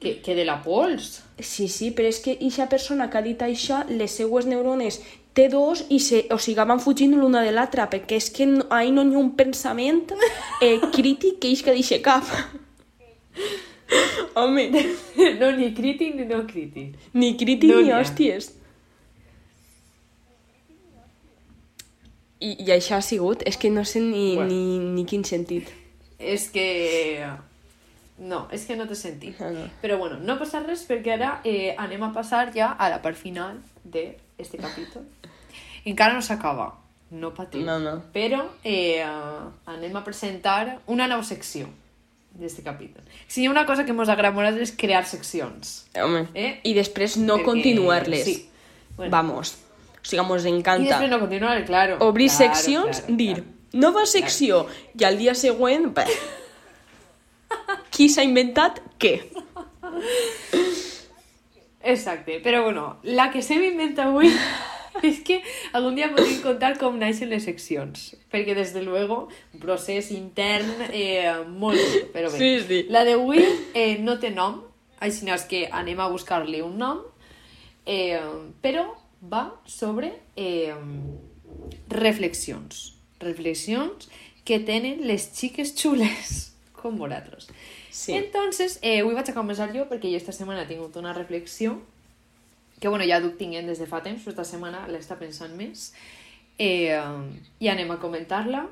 que, 0.00 0.18
que 0.24 0.36
de 0.36 0.44
la 0.44 0.58
pols. 0.64 1.22
Sí, 1.38 1.68
sí, 1.68 1.92
però 1.96 2.10
és 2.12 2.20
que 2.20 2.36
eixa 2.40 2.68
persona 2.68 3.08
que 3.08 3.20
ha 3.20 3.24
dit 3.24 3.40
això, 3.44 3.80
les 3.88 4.16
seues 4.20 4.48
neurones 4.50 5.00
té 5.32 5.48
dos 5.48 5.86
i 5.88 5.98
se, 6.04 6.26
o 6.28 6.36
sigui, 6.36 6.60
van 6.68 6.80
fugint 6.82 7.16
l'una 7.16 7.40
de 7.44 7.52
l'altra, 7.56 7.88
perquè 7.88 8.20
és 8.20 8.28
que 8.34 8.46
no, 8.48 8.66
ahí 8.68 8.92
no 8.92 9.04
hi 9.06 9.16
ha 9.16 9.22
un 9.22 9.32
pensament 9.38 10.12
eh, 10.60 10.76
crític 10.92 11.40
que 11.40 11.52
ix 11.54 11.64
que 11.64 11.76
deixa 11.76 12.02
cap. 12.04 12.28
Home, 14.36 14.70
No, 15.40 15.50
ni 15.56 15.72
crític 15.74 16.14
ni 16.16 16.24
no 16.24 16.46
crític. 16.46 16.94
ni 17.14 17.36
crític 17.36 17.70
No 17.70 17.80
ni 17.82 17.90
ha. 17.90 18.00
hòsties. 18.00 18.52
I, 22.42 22.56
I 22.64 22.70
això 22.74 22.96
ha 22.98 23.02
sigut? 23.04 23.42
És 23.46 23.56
que 23.56 23.70
no 23.70 23.84
sé 23.86 24.00
ni, 24.02 24.34
Bueno. 24.34 24.50
ni, 24.50 24.78
ni 24.96 25.04
quin 25.06 25.24
sentit. 25.24 25.68
És 26.18 26.48
que... 26.50 27.22
No, 28.22 28.44
és 28.54 28.64
que 28.68 28.76
no 28.78 28.86
té 28.86 28.94
sentit. 28.98 29.38
Ah, 29.42 29.50
no. 29.54 29.64
Però 29.82 29.96
bueno, 29.98 30.18
no 30.22 30.36
passa 30.38 30.60
res 30.62 30.82
perquè 30.86 31.14
ara 31.16 31.40
eh, 31.48 31.74
anem 31.80 32.02
a 32.06 32.12
passar 32.14 32.52
ja 32.54 32.72
a 32.78 32.88
la 32.92 33.00
part 33.02 33.16
final 33.18 33.56
d'este 33.82 34.58
capítol. 34.62 35.06
Encara 35.84 36.14
no 36.14 36.22
s'acaba, 36.22 36.68
no 37.10 37.32
patiu. 37.34 37.64
No, 37.66 37.78
no. 37.82 37.96
Però 38.14 38.44
eh, 38.62 39.02
anem 39.66 39.96
a 39.98 40.04
presentar 40.06 40.78
una 40.86 41.08
nova 41.10 41.24
secció 41.26 41.66
d'este 42.34 42.62
capítol. 42.62 43.02
Si 43.28 43.42
hi 43.42 43.46
ha 43.46 43.50
una 43.50 43.64
cosa 43.66 43.84
que 43.84 43.92
ens 43.92 44.08
agrada 44.08 44.34
molt 44.34 44.58
és 44.60 44.72
crear 44.72 45.04
seccions. 45.06 45.86
Home. 46.00 46.26
Eh? 46.34 46.60
I 46.64 46.74
després 46.74 47.16
no 47.16 47.36
Perquè- 47.38 47.44
continuar-les. 47.44 48.24
Sí. 48.24 48.48
Bueno. 48.96 49.10
Vamos. 49.10 49.56
O 50.02 50.04
sigui, 50.04 50.18
I 50.20 50.48
encanta. 50.50 50.88
després 50.88 51.10
no 51.10 51.18
continuar, 51.20 51.64
claro. 51.64 51.96
Obrir 52.00 52.28
Claro, 52.28 52.54
seccions, 52.54 53.00
claro, 53.00 53.16
dir 53.16 53.34
claro. 53.34 53.50
nova 53.72 54.06
secció 54.06 54.66
i 54.98 55.04
al 55.04 55.18
dia 55.18 55.34
següent... 55.34 55.92
Bé. 55.94 56.04
Qui 57.92 58.08
s'ha 58.08 58.24
inventat 58.24 58.80
què? 58.98 59.28
Exacte, 61.84 62.40
però 62.40 62.62
bueno, 62.64 62.98
la 63.02 63.30
que 63.30 63.42
s'hem 63.42 63.62
inventat 63.66 64.06
avui 64.06 64.30
és 65.08 65.20
que 65.24 65.40
algun 65.72 65.96
dia 65.96 66.10
podríem 66.12 66.42
contar 66.44 66.74
com 66.80 66.98
naixen 67.00 67.30
les 67.32 67.46
seccions, 67.48 68.12
perquè 68.32 68.56
des 68.58 68.74
de 68.74 68.82
luego 68.84 69.28
un 69.54 69.62
procés 69.62 70.10
intern 70.14 70.88
eh, 70.90 71.32
molt 71.48 71.78
dur, 71.78 72.04
però 72.14 72.32
bé. 72.32 72.38
Sí, 72.38 72.52
sí. 72.68 72.80
La 72.92 73.04
d'avui 73.08 73.42
eh, 73.74 73.98
no 74.02 74.18
té 74.20 74.32
nom, 74.34 74.60
així 75.02 75.28
és 75.30 75.46
que 75.50 75.66
anem 75.72 76.00
a 76.00 76.10
buscar-li 76.12 76.62
un 76.62 76.76
nom, 76.78 77.02
eh, 77.86 78.20
però 78.62 78.86
va 79.22 79.48
sobre 79.66 80.12
eh, 80.36 80.74
reflexions. 81.88 82.92
Reflexions 83.22 84.08
que 84.44 84.58
tenen 84.58 85.06
les 85.06 85.30
xiques 85.34 85.74
xules, 85.78 86.52
com 86.78 86.98
vosaltres. 86.98 87.48
Sí. 87.92 88.14
Entonces, 88.16 88.78
eh, 88.82 89.00
avui 89.00 89.14
vaig 89.14 89.28
a 89.30 89.36
començar 89.36 89.68
jo 89.74 89.86
perquè 89.90 90.10
jo 90.10 90.18
esta 90.18 90.32
setmana 90.34 90.64
he 90.64 90.70
tingut 90.70 90.96
una 90.96 91.12
reflexió 91.12 91.76
que 92.82 92.90
bueno, 92.90 93.06
ja 93.06 93.20
duc 93.22 93.36
tinguent 93.38 93.68
des 93.70 93.78
de 93.78 93.86
fa 93.86 94.00
temps, 94.02 94.18
però 94.24 94.32
esta 94.34 94.44
setmana 94.44 94.88
l'està 94.90 95.14
pensant 95.14 95.52
més 95.54 95.92
eh, 96.58 96.98
i 97.62 97.68
anem 97.70 97.92
a 97.94 97.98
comentar-la 98.02 98.64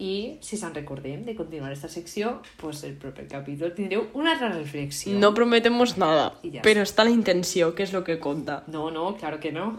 i 0.00 0.38
si 0.40 0.56
se'n 0.56 0.72
recordem 0.72 1.26
de 1.26 1.34
continuar 1.36 1.74
esta 1.74 1.90
secció, 1.92 2.38
pues 2.56 2.80
el 2.88 2.94
proper 2.96 3.26
capítol 3.28 3.74
tindreu 3.76 4.06
una 4.16 4.32
altra 4.32 4.48
reflexió. 4.48 5.12
No 5.20 5.34
prometemos 5.36 5.98
nada, 6.00 6.30
ja 6.40 6.64
però 6.64 6.86
està 6.86 7.04
la 7.04 7.12
intenció, 7.12 7.74
que 7.76 7.84
és 7.84 7.92
el 7.92 8.06
que 8.06 8.16
compta. 8.18 8.62
No, 8.72 8.88
no, 8.90 9.12
claro 9.20 9.42
que 9.44 9.52
no. 9.52 9.74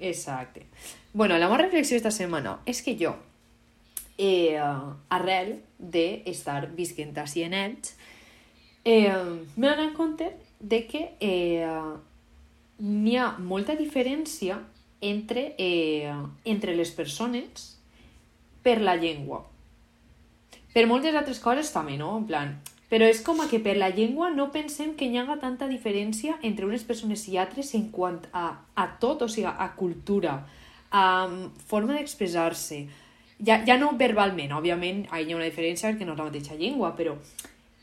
Exacte. 0.00 0.66
Bueno, 1.12 1.38
la 1.38 1.46
meva 1.46 1.62
reflexió 1.62 1.96
esta 1.96 2.10
setmana 2.10 2.58
és 2.66 2.82
que 2.82 2.96
jo, 2.98 3.14
eh, 4.18 4.58
arrel 5.14 5.60
d'estar 5.78 6.64
visquent 6.74 7.14
així 7.22 7.46
en 7.46 7.54
Elx, 7.54 7.94
eh, 8.82 9.14
m'he 9.54 9.70
donat 9.70 9.94
compte 9.94 10.32
de 10.58 10.82
que 10.90 11.12
eh, 11.20 11.70
n'hi 12.78 13.16
ha 13.18 13.32
molta 13.38 13.74
diferència 13.78 14.58
entre, 15.00 15.54
eh, 15.58 16.12
entre 16.44 16.74
les 16.74 16.90
persones 16.90 17.76
per 18.62 18.80
la 18.80 18.96
llengua. 18.96 19.44
Per 20.74 20.86
moltes 20.86 21.14
altres 21.14 21.40
coses 21.40 21.70
també, 21.72 21.96
no? 21.98 22.16
En 22.18 22.26
plan, 22.26 22.52
però 22.88 23.08
és 23.08 23.20
com 23.24 23.40
a 23.40 23.48
que 23.48 23.60
per 23.60 23.76
la 23.76 23.90
llengua 23.92 24.30
no 24.30 24.48
pensem 24.52 24.94
que 24.96 25.08
hi 25.08 25.18
haga 25.20 25.38
tanta 25.40 25.68
diferència 25.68 26.38
entre 26.42 26.66
unes 26.66 26.84
persones 26.88 27.26
i 27.28 27.36
altres 27.36 27.74
en 27.76 27.88
quant 27.92 28.22
a, 28.32 28.46
a 28.74 28.86
tot, 29.00 29.22
o 29.22 29.28
sigui, 29.28 29.48
a 29.48 29.68
cultura, 29.76 30.38
a 30.90 31.04
mm, 31.26 31.66
forma 31.68 31.98
d'expressar-se. 31.98 32.86
Ja, 33.44 33.60
ja 33.66 33.76
no 33.78 33.92
verbalment, 33.98 34.54
òbviament, 34.56 35.04
hi 35.12 35.32
ha 35.32 35.36
una 35.36 35.46
diferència 35.46 35.92
perquè 35.92 36.08
no 36.08 36.16
és 36.16 36.22
la 36.22 36.30
mateixa 36.30 36.56
llengua, 36.58 36.94
però 36.96 37.14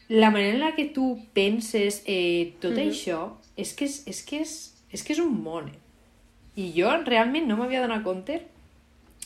la 0.10 0.30
manera 0.30 0.54
en 0.54 0.60
la 0.62 0.74
que 0.76 0.90
tu 0.94 1.16
penses 1.34 2.02
eh, 2.06 2.54
tot 2.62 2.78
això 2.78 3.38
és 3.58 3.72
que 3.74 3.88
és, 3.88 4.02
és, 4.10 4.22
que 4.26 4.42
és, 4.44 4.56
és 4.96 5.04
que 5.04 5.14
és 5.16 5.20
un 5.24 5.36
món. 5.44 5.68
I 6.56 6.70
jo 6.76 6.90
realment 7.04 7.48
no 7.50 7.58
m'havia 7.60 7.82
donat 7.84 8.04
compte 8.06 8.40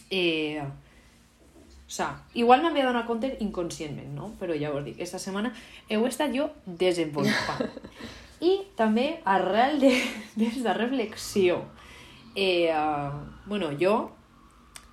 eh, 0.09 0.63
o 0.65 1.91
sea, 1.91 2.22
igual 2.38 2.61
m'havia 2.61 2.86
donat 2.86 3.05
compte 3.09 3.32
inconscientment, 3.41 4.11
no? 4.13 4.32
Però 4.39 4.53
ja 4.57 4.70
us 4.74 4.84
dic, 4.86 4.99
esta 5.01 5.17
setmana 5.22 5.53
heu 5.89 6.05
estat 6.09 6.34
jo 6.36 6.49
desenvolupant. 6.65 7.65
I 8.49 8.51
també 8.78 9.07
arrel 9.26 9.80
de- 9.82 9.95
d'esta 10.39 10.74
reflexió, 10.78 11.63
eh, 12.36 12.70
uh, 12.70 13.17
bueno, 13.49 13.72
jo 13.82 14.11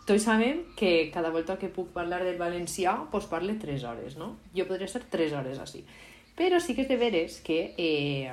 tots 0.07 0.23
sabem 0.25 0.63
que 0.79 1.11
cada 1.13 1.31
volta 1.35 1.59
que 1.59 1.69
puc 1.69 1.89
parlar 1.93 2.23
del 2.25 2.39
valencià, 2.39 2.95
pues 3.11 3.27
parle 3.27 3.57
3 3.61 3.85
hores, 3.85 4.17
no? 4.17 4.37
Jo 4.57 4.65
podria 4.69 4.87
estar 4.87 5.03
3 5.03 5.33
hores 5.35 5.59
així. 5.59 5.85
Però 6.37 6.61
sí 6.61 6.75
que 6.77 6.85
és 6.85 6.89
de 6.89 6.97
veres 7.01 7.41
que 7.45 7.75
eh, 7.77 8.33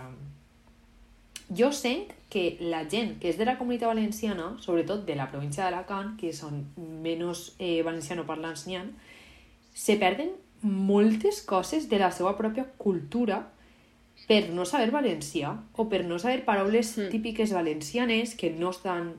jo 1.58 1.72
sent 1.72 2.12
que 2.30 2.58
la 2.62 2.84
gent 2.90 3.20
que 3.22 3.30
és 3.30 3.38
de 3.38 3.46
la 3.46 3.58
comunitat 3.60 3.88
valenciana, 3.92 4.56
sobretot 4.60 5.06
de 5.06 5.16
la 5.16 5.30
província 5.32 5.64
d'Alacant, 5.66 6.16
que 6.18 6.32
són 6.34 6.64
menys 6.78 7.54
eh, 7.60 7.82
valencianoparlants 7.86 8.66
n'hi 8.68 8.76
ha, 8.80 8.86
se 9.74 9.96
perden 10.02 10.32
moltes 10.64 11.42
coses 11.42 11.90
de 11.90 12.00
la 12.00 12.12
seva 12.12 12.36
pròpia 12.38 12.66
cultura 12.78 13.42
per 14.28 14.50
no 14.56 14.64
saber 14.66 14.92
valencià 14.94 15.52
o 15.76 15.88
per 15.90 16.06
no 16.06 16.18
saber 16.20 16.46
paraules 16.46 16.98
Mm. 16.98 17.10
típiques 17.12 17.52
valencianes 17.54 18.36
que 18.36 18.50
no 18.52 18.70
estan 18.70 19.14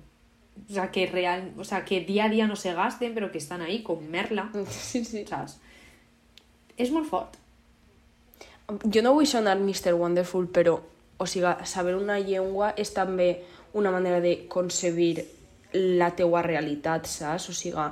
o 0.71 0.73
sea, 0.73 0.91
que 0.93 1.07
real, 1.07 1.51
o 1.59 1.65
sea, 1.65 1.85
que 1.85 2.01
día 2.01 2.27
a 2.27 2.29
día 2.29 2.47
no 2.47 2.55
se 2.57 2.73
gasten, 2.73 3.13
però 3.13 3.31
que 3.33 3.39
estan 3.39 3.61
ahí 3.61 3.83
com 3.83 3.99
merla, 4.09 4.51
Sí, 4.71 5.05
sí. 5.05 5.25
saps? 5.27 5.59
És 6.79 6.91
molt 6.95 7.09
fort. 7.11 7.35
Jo 8.87 9.03
no 9.03 9.13
vull 9.13 9.27
sonar 9.27 9.59
Mr. 9.59 9.93
Wonderful, 9.99 10.47
però, 10.49 10.79
o 11.19 11.27
sigui, 11.27 11.53
saber 11.65 11.95
una 11.97 12.19
llengua 12.21 12.73
és 12.77 12.93
també 12.95 13.43
una 13.73 13.91
manera 13.91 14.21
de 14.21 14.47
concebir 14.49 15.25
la 15.73 16.13
teua 16.15 16.43
realitat, 16.43 17.07
saps? 17.07 17.49
O 17.49 17.53
sigui, 17.53 17.89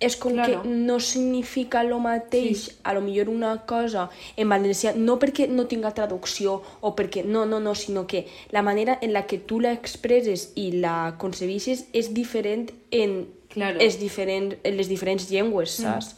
és 0.00 0.16
com 0.16 0.32
Claro. 0.34 0.62
que 0.62 0.68
no 0.68 0.98
significa 1.00 1.80
el 1.80 1.94
mateix, 2.00 2.58
Sí. 2.64 2.72
a 2.82 2.92
lo 2.92 3.00
millor 3.00 3.28
una 3.28 3.64
cosa 3.64 4.10
en 4.36 4.48
valencià, 4.48 4.94
no 4.94 5.18
perquè 5.18 5.48
no 5.48 5.66
tinga 5.66 5.94
traducció 5.94 6.62
o 6.80 6.94
perquè 6.96 7.24
no, 7.24 7.46
no, 7.46 7.60
no, 7.60 7.74
sinó 7.74 8.06
que 8.06 8.26
la 8.50 8.62
manera 8.62 8.98
en 9.00 9.12
la 9.12 9.26
que 9.26 9.38
tu 9.38 9.60
la 9.60 9.72
expresses 9.72 10.52
i 10.56 10.72
la 10.72 11.14
concebixes 11.18 11.86
és 11.92 12.12
diferent 12.12 12.70
en, 12.90 13.28
Claro. 13.48 13.78
és 13.80 13.98
diferent, 14.00 14.58
en 14.64 14.76
les 14.76 14.88
diferents 14.88 15.30
llengües, 15.30 15.70
saps? 15.70 16.16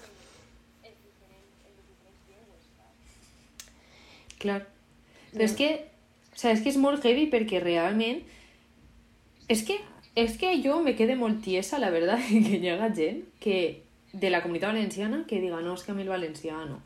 Clar. 4.39 4.67
Però 5.37 5.45
és 5.45 5.55
que, 5.55 5.71
o 6.33 6.39
sea, 6.39 6.55
és 6.57 6.65
que 6.65 6.73
és 6.73 6.81
molt 6.81 7.05
heavy 7.05 7.29
perquè 7.33 7.61
realment 7.61 8.25
és 9.53 9.63
que, 9.63 9.79
és 10.19 10.37
que 10.41 10.57
jo 10.65 10.81
me 10.83 10.97
quede 10.97 11.15
molt 11.17 11.43
tiesa, 11.45 11.79
la 11.79 11.91
verdad, 11.91 12.19
que 12.29 12.59
hi 12.59 12.69
ha 12.73 12.93
gent 12.95 13.23
que, 13.41 13.83
de 14.13 14.31
la 14.31 14.43
comunitat 14.43 14.73
valenciana 14.73 15.25
que 15.29 15.41
diga, 15.41 15.61
no, 15.61 15.75
és 15.77 15.85
que 15.85 15.93
a 15.93 15.95
mi 15.95 16.07
el 16.07 16.13
valencià 16.13 16.65
no. 16.65 16.81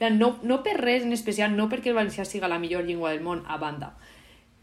No, 0.00 0.30
no 0.42 0.62
per 0.64 0.78
res 0.80 1.04
en 1.04 1.12
especial, 1.12 1.52
no 1.56 1.68
perquè 1.68 1.92
el 1.92 1.98
valencià 1.98 2.24
siga 2.24 2.48
la 2.48 2.58
millor 2.58 2.86
llengua 2.88 3.12
del 3.12 3.20
món, 3.20 3.44
a 3.46 3.58
banda, 3.60 3.92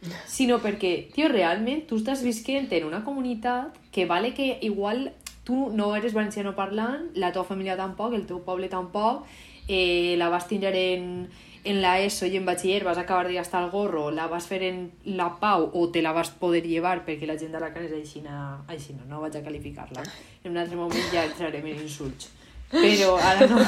sinó 0.38 0.58
perquè, 0.64 1.12
tio, 1.14 1.30
realment 1.30 1.86
tu 1.90 2.02
estàs 2.02 2.24
visquent 2.26 2.72
en 2.74 2.88
una 2.90 3.04
comunitat 3.06 3.78
que 3.94 4.08
vale 4.10 4.34
que 4.34 4.58
igual 4.62 5.12
tu 5.46 5.70
no 5.72 5.94
eres 5.96 6.14
valenciano 6.14 6.56
parlant, 6.58 7.12
la 7.16 7.32
teva 7.32 7.46
família 7.46 7.78
tampoc, 7.78 8.14
el 8.18 8.26
teu 8.28 8.42
poble 8.44 8.68
tampoc, 8.68 9.24
eh, 9.68 10.16
la 10.18 10.28
vas 10.34 10.48
tindre 10.50 10.74
en, 10.96 11.30
en 11.70 11.82
la 11.82 12.00
ESO 12.02 12.28
i 12.28 12.38
en 12.40 12.46
batxiller 12.48 12.84
vas 12.86 12.98
acabar 12.98 13.28
de 13.28 13.36
gastar 13.36 13.64
el 13.64 13.72
gorro, 13.72 14.10
la 14.12 14.28
vas 14.28 14.48
fer 14.48 14.62
en 14.64 14.92
la 15.06 15.30
Pau 15.40 15.70
o 15.74 15.90
te 15.92 16.02
la 16.02 16.14
vas 16.16 16.32
poder 16.32 16.64
llevar 16.66 17.04
perquè 17.06 17.28
la 17.28 17.38
gent 17.38 17.52
de 17.52 17.62
la 17.62 17.72
és 17.76 17.94
així, 17.94 18.24
així 18.68 18.96
no, 18.98 19.06
no 19.10 19.22
vaig 19.22 19.38
a 19.38 19.44
qualificar-la. 19.44 20.06
En 20.44 20.52
un 20.52 20.58
altre 20.58 20.78
moment 20.80 21.12
ja 21.14 21.26
entrarem 21.26 21.66
en 21.66 21.82
insults. 21.82 22.32
Però 22.72 23.16
ara 23.18 23.48
no. 23.48 23.62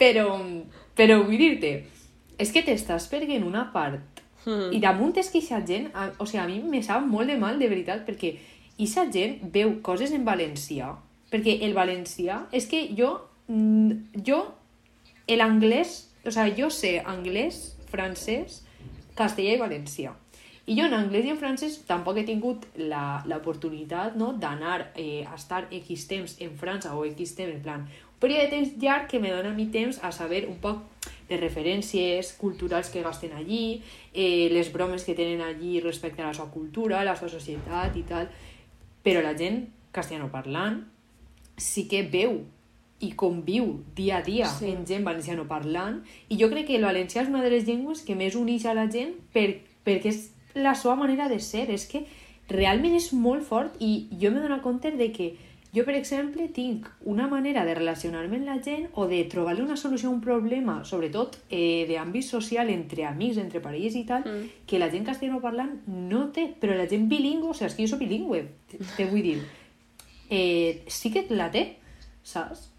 però, 0.00 0.28
però 0.96 1.22
vull 1.24 1.38
dir-te, 1.38 1.72
és 2.38 2.52
que 2.52 2.64
t'estàs 2.66 3.08
perdent 3.10 3.46
una 3.46 3.70
part 3.72 4.16
Mm. 4.46 4.70
i 4.76 4.78
damunt 4.78 5.16
és 5.18 5.26
que 5.26 5.40
aquesta 5.40 5.58
gent, 5.66 5.88
a, 5.92 6.12
o 6.22 6.26
sigui, 6.26 6.38
a 6.38 6.46
mi 6.46 6.60
me 6.62 6.82
sap 6.86 7.04
molt 7.10 7.26
de 7.26 7.36
mal, 7.38 7.58
de 7.58 7.66
veritat, 7.66 8.04
perquè 8.06 8.36
aquesta 8.76 9.06
gent 9.10 9.40
veu 9.52 9.80
coses 9.82 10.12
en 10.14 10.24
valencià, 10.26 10.92
perquè 11.32 11.58
el 11.66 11.74
valencià, 11.74 12.44
és 12.54 12.68
que 12.70 12.84
jo, 12.94 13.10
mm, 13.50 14.22
jo, 15.26 15.36
l'anglès, 15.36 15.96
o 16.24 16.30
sigui, 16.30 16.62
jo 16.62 16.70
sé 16.70 17.00
anglès, 17.04 17.76
francès, 17.90 18.62
castellà 19.16 19.56
i 19.56 19.60
valencià. 19.60 20.14
I 20.66 20.74
jo 20.74 20.88
en 20.88 20.96
anglès 20.96 21.26
i 21.26 21.30
en 21.30 21.38
francès 21.38 21.76
tampoc 21.86 22.18
he 22.18 22.24
tingut 22.26 22.64
l'oportunitat 22.76 24.16
no, 24.18 24.32
d'anar 24.34 24.90
eh, 24.98 25.22
a 25.22 25.36
estar 25.36 25.68
X 25.70 26.08
temps 26.10 26.34
en 26.42 26.56
França 26.58 26.96
o 26.96 27.04
X 27.06 27.36
temps, 27.38 27.54
en 27.54 27.62
plan, 27.62 27.84
un 27.86 28.18
període 28.18 28.48
de 28.48 28.50
temps 28.56 28.72
llarg 28.82 29.06
que 29.06 29.20
me 29.22 29.30
dona 29.30 29.52
mi 29.54 29.68
temps 29.70 30.00
a 30.02 30.10
saber 30.10 30.46
un 30.50 30.58
poc 30.58 30.82
les 31.28 31.40
referències 31.40 32.32
culturals 32.38 32.90
que 32.90 33.02
gasten 33.02 33.32
allí, 33.38 33.82
eh, 34.12 34.48
les 34.50 34.72
bromes 34.72 35.04
que 35.04 35.14
tenen 35.14 35.40
allí 35.40 35.80
respecte 35.80 36.22
a 36.22 36.26
la 36.26 36.34
seva 36.34 36.50
cultura, 36.50 37.04
la 37.04 37.16
seva 37.16 37.30
societat 37.30 37.96
i 37.96 38.02
tal. 38.06 38.28
Però 39.02 39.22
la 39.22 39.34
gent 39.38 39.64
castellanoparlant 39.94 40.82
sí 41.56 41.86
que 41.90 42.02
veu 42.02 42.40
i 43.00 43.12
conviu 43.12 43.82
dia 43.94 44.18
a 44.18 44.22
dia 44.22 44.46
Sí. 44.48 44.70
en 44.70 44.86
gent 44.86 45.04
valencianoparlant 45.04 46.02
i 46.28 46.38
jo 46.40 46.48
crec 46.48 46.66
que 46.66 46.76
el 46.76 46.84
valencià 46.84 47.22
és 47.22 47.28
una 47.28 47.42
de 47.42 47.50
les 47.50 47.66
llengües 47.66 48.00
que 48.02 48.14
més 48.16 48.34
uneix 48.34 48.64
a 48.66 48.72
la 48.74 48.86
gent 48.90 49.12
per, 49.32 49.60
perquè 49.84 50.06
és 50.06 50.30
la 50.54 50.74
seva 50.74 50.96
manera 50.96 51.28
de 51.28 51.38
ser. 51.40 51.68
És 51.70 51.84
que 51.86 52.06
realment 52.48 52.94
és 52.94 53.12
molt 53.12 53.42
fort 53.44 53.74
i 53.80 54.08
jo 54.20 54.30
m'he 54.30 54.40
donat 54.40 54.62
compte 54.62 54.90
de 54.96 55.10
que 55.12 55.36
jo, 55.74 55.84
per 55.84 55.94
exemple, 55.94 56.48
tinc 56.48 56.86
una 57.04 57.26
manera 57.28 57.66
de 57.66 57.74
relacionar-me 57.74 58.36
amb 58.36 58.46
la 58.46 58.62
gent 58.64 58.86
o 58.94 59.06
de 59.06 59.24
trobar-li 59.24 59.60
una 59.60 59.76
solució 59.76 60.08
a 60.08 60.12
un 60.12 60.22
problema, 60.22 60.84
sobretot 60.84 61.36
eh, 61.50 61.84
d'àmbit 61.90 62.22
social 62.24 62.70
entre 62.70 63.04
amics, 63.04 63.36
entre 63.36 63.60
parelles 63.60 63.94
i 63.94 64.04
tal, 64.06 64.22
Mm. 64.24 64.48
que 64.66 64.78
la 64.78 64.88
gent 64.90 65.04
castellanoparlant 65.04 65.82
no 65.86 66.30
té, 66.32 66.46
però 66.58 66.74
la 66.74 66.86
gent 66.88 67.08
bilingüe, 67.10 67.50
o 67.50 67.52
sigui, 67.52 67.66
és 67.66 67.74
que 67.74 67.82
jo 67.82 67.88
soc 67.88 67.98
bilingüe, 67.98 68.46
te, 68.70 68.78
te 68.96 69.04
vull 69.04 69.22
dir, 69.22 69.42
eh, 70.30 70.82
sí 70.86 71.10
que 71.12 71.26
la 71.28 71.50
té, 71.50 71.76
saps? 72.22 72.70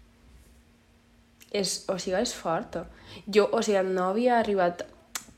És, 1.52 1.84
o 1.88 1.96
sigui, 1.98 2.18
és 2.20 2.34
fort. 2.36 2.80
Jo, 3.26 3.48
o 3.52 3.62
sigui, 3.64 3.82
no 3.94 4.10
havia 4.12 4.38
arribat 4.38 4.84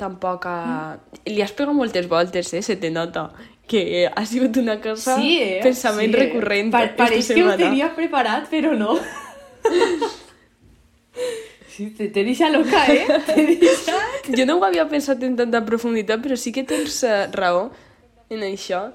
tampoc 0.01 0.47
a... 0.49 0.99
Li 1.29 1.43
has 1.45 1.53
pegat 1.57 1.77
moltes 1.77 2.09
voltes, 2.11 2.53
eh? 2.57 2.63
Se 2.65 2.77
te 2.81 2.91
nota. 2.91 3.29
Que 3.71 4.09
ha 4.09 4.25
sigut 4.27 4.57
una 4.59 4.81
cosa... 4.83 5.17
Sí, 5.21 5.37
eh? 5.39 5.61
Pensament 5.63 6.11
sí, 6.11 6.19
recurrent 6.19 6.73
Pa 6.75 6.87
pareix 6.99 7.31
que 7.31 7.45
ho 7.45 7.55
tenia 7.61 7.93
preparat, 7.95 8.49
però 8.51 8.73
no. 8.79 8.97
Sí, 11.71 11.87
te, 11.97 12.09
te 12.13 12.25
deixa 12.27 12.51
loca, 12.51 12.83
eh? 12.93 13.21
Te 13.29 13.45
deixa... 13.63 13.99
Jo 14.35 14.49
no 14.49 14.59
ho 14.59 14.65
havia 14.67 14.89
pensat 14.91 15.23
en 15.25 15.37
tanta 15.39 15.63
profunditat, 15.69 16.21
però 16.25 16.37
sí 16.37 16.53
que 16.53 16.67
tens 16.67 17.03
eh, 17.07 17.29
raó 17.33 17.69
en 18.31 18.43
això. 18.47 18.89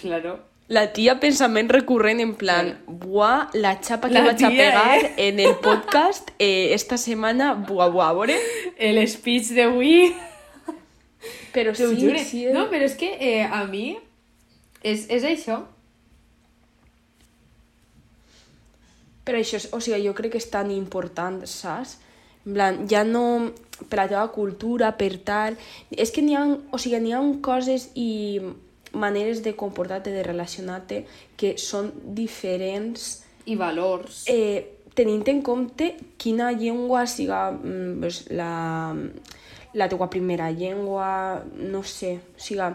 Claro. 0.00 0.38
La 0.70 0.84
tia 0.94 1.16
pensament 1.18 1.66
recurrent 1.72 2.20
en 2.22 2.36
plan, 2.38 2.68
buah, 2.86 3.48
la 3.58 3.72
xapa 3.82 4.06
que 4.06 4.14
La 4.14 4.20
vaig 4.28 4.36
a 4.38 4.50
tia, 4.52 4.68
pegar 4.68 4.98
eh? 5.00 5.08
en 5.26 5.40
el 5.42 5.56
podcast 5.58 6.30
eh, 6.38 6.70
esta 6.76 6.94
setmana, 6.94 7.54
buah, 7.54 7.88
buah, 7.90 8.12
a 8.12 8.14
veure? 8.14 8.36
El 8.78 9.00
speech 9.10 9.50
d'avui... 9.56 10.12
Però 11.50 11.74
sí, 11.74 11.88
jure. 11.98 12.22
sí, 12.22 12.44
No, 12.54 12.68
però 12.70 12.86
és 12.86 12.94
que 12.94 13.10
eh, 13.18 13.42
a 13.42 13.64
mi 13.66 13.96
és, 14.86 15.08
és 15.10 15.26
això. 15.26 15.58
Però 19.26 19.42
això, 19.42 19.58
és, 19.58 19.66
o 19.74 19.82
sigui, 19.82 20.04
jo 20.06 20.14
crec 20.14 20.36
que 20.36 20.38
és 20.38 20.48
tan 20.54 20.70
important, 20.70 21.42
saps? 21.50 21.98
En 22.46 22.54
plan, 22.54 22.82
ja 22.86 23.02
no 23.02 23.50
per 23.90 24.04
la 24.04 24.08
teva 24.14 24.28
cultura, 24.30 24.94
per 24.94 25.16
tal... 25.26 25.58
És 25.90 26.14
que 26.14 26.22
n'hi 26.22 26.38
ha, 26.38 26.46
o 26.46 26.78
sigui, 26.78 27.02
n'hi 27.02 27.18
ha 27.18 27.26
coses 27.42 27.90
i 27.98 28.38
maneres 28.92 29.42
de 29.42 29.54
comportar-te, 29.56 30.12
de 30.12 30.22
relacionar-te, 30.26 31.04
que 31.36 31.56
són 31.58 31.92
diferents 32.16 33.24
I 33.46 33.56
valors. 33.56 34.24
eh, 34.28 34.80
tenint 34.94 35.26
en 35.30 35.42
compte 35.42 35.94
quina 36.20 36.50
llengua 36.52 37.06
siga 37.06 37.50
mm, 37.52 38.00
pues, 38.00 38.24
la, 38.30 38.94
la 39.74 39.88
teua 39.88 40.10
primera 40.10 40.50
llengua, 40.50 41.44
no 41.56 41.82
sé, 41.82 42.18
o 42.36 42.42
sigui, 42.42 42.72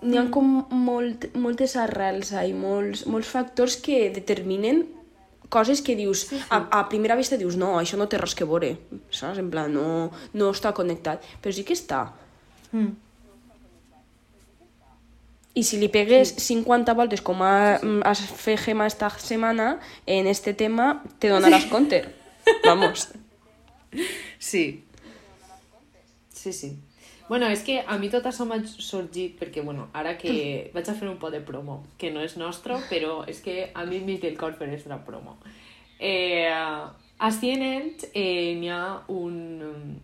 n'hi 0.00 0.16
ha 0.16 0.24
com 0.32 0.64
molt, 0.72 1.28
moltes 1.36 1.76
arrels 1.76 2.32
i 2.40 2.54
molts, 2.56 3.04
molts 3.06 3.28
factors 3.28 3.76
que 3.84 4.08
determinen 4.14 4.86
coses 5.50 5.82
que 5.82 5.96
dius, 5.98 6.24
sí, 6.30 6.38
sí. 6.38 6.46
A, 6.48 6.62
a 6.78 6.88
primera 6.88 7.18
vista 7.18 7.36
dius, 7.36 7.58
no, 7.60 7.74
això 7.80 7.98
no 7.98 8.06
té 8.08 8.16
res 8.20 8.36
que 8.38 8.46
veure, 8.48 8.76
saps? 9.10 9.40
En 9.42 9.50
plan, 9.52 9.72
no, 9.74 10.08
no 10.38 10.50
està 10.54 10.72
connectat, 10.72 11.26
però 11.42 11.52
sí 11.52 11.66
que 11.66 11.76
està. 11.76 12.06
Mm. 12.70 12.94
I 15.54 15.64
si 15.66 15.80
li 15.80 15.88
pegues 15.90 16.34
50 16.38 16.94
voltes 16.94 17.22
com 17.26 17.42
ha, 17.42 17.80
mm, 17.82 18.04
has 18.06 18.20
fet 18.38 18.60
Gemma 18.60 18.86
esta 18.86 19.10
setmana 19.10 19.80
en 20.06 20.26
este 20.26 20.54
tema, 20.54 21.02
te 21.18 21.28
donaràs 21.28 21.66
sí. 21.66 21.70
compte. 21.70 22.04
Vamos. 22.64 23.08
Sí. 24.38 24.84
Sí, 26.32 26.52
sí. 26.52 26.78
Bueno, 27.28 27.46
és 27.46 27.60
que 27.62 27.84
a 27.86 27.94
mi 27.98 28.08
tot 28.10 28.24
això 28.26 28.42
m'ha 28.42 28.56
sorgit 28.66 29.36
perquè, 29.38 29.62
bueno, 29.62 29.84
ara 29.94 30.16
que 30.18 30.32
vaig 30.74 30.88
a 30.90 30.94
fer 30.98 31.06
un 31.06 31.18
pot 31.22 31.30
de 31.30 31.38
promo, 31.46 31.76
que 31.98 32.08
no 32.10 32.22
és 32.26 32.36
nostre, 32.38 32.78
però 32.90 33.20
és 33.30 33.38
que 33.44 33.68
a 33.70 33.84
mi 33.86 34.00
em 34.00 34.08
del 34.18 34.38
cor 34.38 34.56
fer 34.58 34.66
aquesta 34.66 34.98
promo. 35.06 35.36
Eh, 35.98 36.50
a 36.50 37.30
Cienent 37.30 38.06
eh, 38.14 38.56
n'hi 38.58 38.70
ha 38.74 39.02
un, 39.14 40.00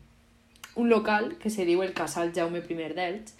un 0.76 0.88
local 0.88 1.32
que 1.42 1.50
se 1.50 1.64
diu 1.64 1.82
el 1.82 1.94
Casal 1.98 2.30
Jaume 2.36 2.62
I 2.62 2.78
d'Elx, 2.94 3.34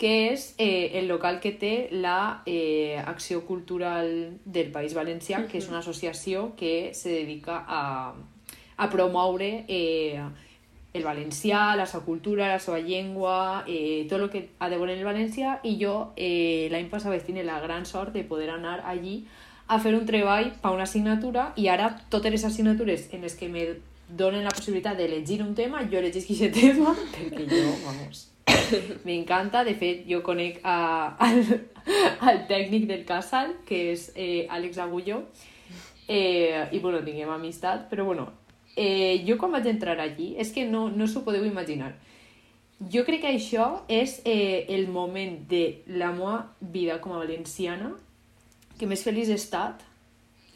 que 0.00 0.32
és 0.32 0.54
eh, 0.56 0.96
el 0.96 1.08
local 1.12 1.42
que 1.44 1.52
té 1.52 1.90
la 1.92 2.40
eh, 2.48 2.96
Acció 3.04 3.42
Cultural 3.44 4.38
del 4.46 4.70
País 4.72 4.94
Valencià, 4.96 5.42
que 5.44 5.60
és 5.60 5.68
una 5.68 5.82
associació 5.84 6.54
que 6.56 6.94
se 6.96 7.12
dedica 7.12 7.58
a, 7.68 8.14
a 8.80 8.88
promoure 8.88 9.66
eh, 9.68 10.24
el 10.96 11.04
valencià, 11.04 11.76
la 11.76 11.84
seva 11.86 12.02
cultura, 12.06 12.48
la 12.48 12.58
seva 12.58 12.80
llengua, 12.80 13.66
eh, 13.68 14.06
tot 14.08 14.24
el 14.24 14.30
que 14.32 14.48
ha 14.58 14.70
de 14.72 14.80
veure 14.80 14.96
el 14.96 15.04
valencià, 15.04 15.58
i 15.68 15.76
jo 15.76 16.14
eh, 16.16 16.72
l'any 16.72 16.88
passat 16.88 17.12
vaig 17.12 17.28
tenir 17.28 17.44
la 17.44 17.60
gran 17.60 17.84
sort 17.84 18.16
de 18.16 18.24
poder 18.24 18.48
anar 18.56 18.80
allí 18.88 19.26
a 19.68 19.78
fer 19.84 19.92
un 19.94 20.08
treball 20.08 20.54
per 20.64 20.72
una 20.74 20.88
assignatura 20.88 21.50
i 21.60 21.68
ara 21.68 21.92
totes 22.08 22.32
les 22.32 22.48
assignatures 22.48 23.10
en 23.12 23.28
les 23.28 23.36
que 23.36 23.52
me 23.52 23.68
donen 24.08 24.48
la 24.48 24.56
possibilitat 24.56 24.96
d'elegir 24.96 25.42
un 25.44 25.54
tema, 25.54 25.84
jo 25.84 26.00
elegisc 26.00 26.32
aquest 26.32 26.56
tema 26.64 26.96
perquè 26.96 27.44
jo, 27.46 27.68
vamos, 27.84 28.29
m'encanta. 29.06 29.64
De 29.64 29.74
fet, 29.78 30.04
jo 30.08 30.22
conec 30.26 30.60
a, 30.64 31.16
al, 31.18 31.40
al 32.20 32.44
tècnic 32.50 32.86
del 32.90 33.06
casal, 33.08 33.54
que 33.68 33.90
és 33.94 34.10
eh, 34.14 34.46
Àlex 34.50 34.80
Agulló, 34.82 35.22
eh, 36.08 36.68
i 36.72 36.82
bueno, 36.82 37.02
tinguem 37.06 37.30
amistat, 37.30 37.88
però 37.90 38.04
bueno, 38.08 38.28
eh, 38.76 39.22
jo 39.26 39.38
quan 39.38 39.52
vaig 39.56 39.68
entrar 39.70 39.98
allí, 40.00 40.34
és 40.38 40.52
que 40.54 40.66
no, 40.68 40.88
no 40.88 41.08
s'ho 41.08 41.24
podeu 41.26 41.44
imaginar. 41.46 41.94
Jo 42.90 43.04
crec 43.04 43.26
que 43.26 43.34
això 43.34 43.82
és 43.92 44.20
eh, 44.24 44.64
el 44.72 44.88
moment 44.88 45.36
de 45.50 45.82
la 46.00 46.14
meva 46.16 46.38
vida 46.60 46.96
com 47.04 47.12
a 47.12 47.20
valenciana 47.20 47.92
que 48.80 48.88
més 48.88 49.04
feliç 49.04 49.28
he 49.28 49.36
estat. 49.36 49.84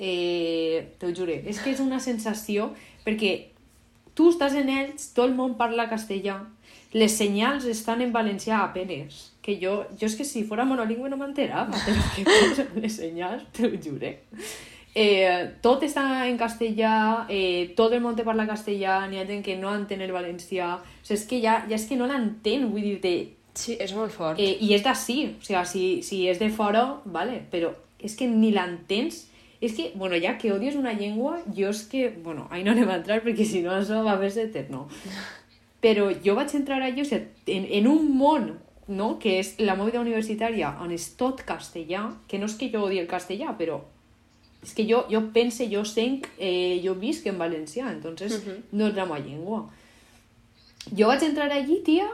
Eh, 0.00 0.96
T'ho 0.98 1.12
jure. 1.14 1.36
És 1.46 1.60
que 1.60 1.74
és 1.74 1.82
una 1.84 2.00
sensació 2.00 2.70
perquè 3.04 3.34
tu 4.16 4.30
estàs 4.32 4.56
en 4.56 4.70
ells, 4.72 5.10
tot 5.12 5.28
el 5.28 5.36
món 5.36 5.58
parla 5.60 5.90
castellà, 5.90 6.40
les 6.95 7.16
senyals 7.18 7.66
estan 7.70 8.03
en 8.05 8.12
valencià 8.14 8.62
a 8.62 8.72
penes. 8.74 9.32
Que 9.45 9.59
jo, 9.61 9.82
jo 10.01 10.09
és 10.09 10.14
que 10.16 10.24
si 10.24 10.45
fora 10.49 10.64
monolingüe 10.64 11.11
no 11.11 11.18
m'enterava 11.20 11.74
lo 11.97 12.07
que 12.14 12.24
posen 12.24 12.80
les 12.80 12.97
senyals, 12.97 13.45
t'ho 13.53 13.72
jure. 13.76 14.16
Eh, 14.95 15.51
tot 15.61 15.82
està 15.82 16.05
en 16.28 16.38
castellà, 16.38 17.26
eh, 17.28 17.74
tot 17.76 17.92
el 17.92 18.01
món 18.01 18.14
te 18.14 18.24
parla 18.24 18.47
castellà, 18.47 19.03
n'hi 19.11 19.18
ha 19.18 19.26
gent 19.26 19.42
que 19.42 19.59
no 19.59 19.74
entén 19.74 20.05
el 20.07 20.14
valencià, 20.14 20.76
o 20.78 21.03
sigui, 21.03 21.18
és 21.18 21.24
que 21.30 21.40
ja, 21.42 21.57
ja 21.66 21.74
és 21.74 21.88
que 21.90 21.99
no 21.99 22.07
l'entén, 22.07 22.68
vull 22.70 22.86
dir-te, 22.86 23.16
Sí, 23.55 23.76
és 23.78 23.92
molt 23.95 24.11
fort. 24.11 24.40
Eh, 24.42 24.57
I 24.66 24.72
és 24.74 24.82
d'ací, 24.82 25.20
o 25.30 25.45
sigui, 25.45 25.62
si, 25.70 25.84
si 26.03 26.24
és 26.30 26.40
de 26.42 26.51
fora, 26.51 26.82
vale, 27.07 27.38
però 27.53 27.70
és 28.03 28.16
que 28.18 28.26
ni 28.30 28.51
l'entens. 28.55 29.28
És 29.64 29.72
que, 29.72 29.92
bueno, 29.95 30.18
ja 30.20 30.34
que 30.36 30.51
odies 30.53 30.74
una 30.76 30.92
llengua, 30.92 31.38
jo 31.57 31.70
és 31.70 31.84
que, 31.88 32.09
bueno, 32.24 32.49
ahí 32.51 32.64
no 32.66 32.74
anem 32.74 32.90
a 32.90 32.99
entrar 32.99 33.22
perquè 33.24 33.47
si 33.49 33.62
no 33.64 33.72
això 33.72 34.03
va 34.05 34.16
a 34.16 34.20
fer-se 34.20 34.49
eterno. 34.51 34.82
Però 35.85 36.09
jo 36.24 36.35
vaig 36.39 36.55
entrar 36.57 36.80
allà, 36.80 36.93
o 36.97 37.05
sigui, 37.05 37.26
en, 37.53 37.66
en 37.78 37.89
un 37.91 38.07
món 38.16 38.55
no? 38.89 39.18
que 39.20 39.39
és 39.41 39.55
la 39.61 39.74
meva 39.76 39.91
vida 39.91 40.01
universitària, 40.01 40.74
on 40.80 40.93
és 40.93 41.11
tot 41.20 41.43
castellà, 41.45 42.07
que 42.28 42.41
no 42.41 42.49
és 42.49 42.57
que 42.61 42.70
jo 42.72 42.85
odi 42.87 43.01
el 43.03 43.09
castellà, 43.11 43.55
però 43.59 43.82
és 44.64 44.72
que 44.72 44.87
jo, 44.89 45.03
jo 45.12 45.20
pense, 45.35 45.66
jo 45.68 45.82
sent, 45.85 46.24
eh, 46.39 46.80
jo 46.85 46.95
visc 46.97 47.26
en 47.28 47.37
valencià, 47.41 47.91
entonces 47.93 48.39
Mhm. 48.41 48.62
no 48.72 48.87
és 48.89 48.95
la 48.95 49.05
meva 49.05 49.18
llengua. 49.20 49.66
Jo 50.97 51.09
vaig 51.09 51.22
entrar 51.22 51.51
allí, 51.53 51.82
tia, 51.85 52.09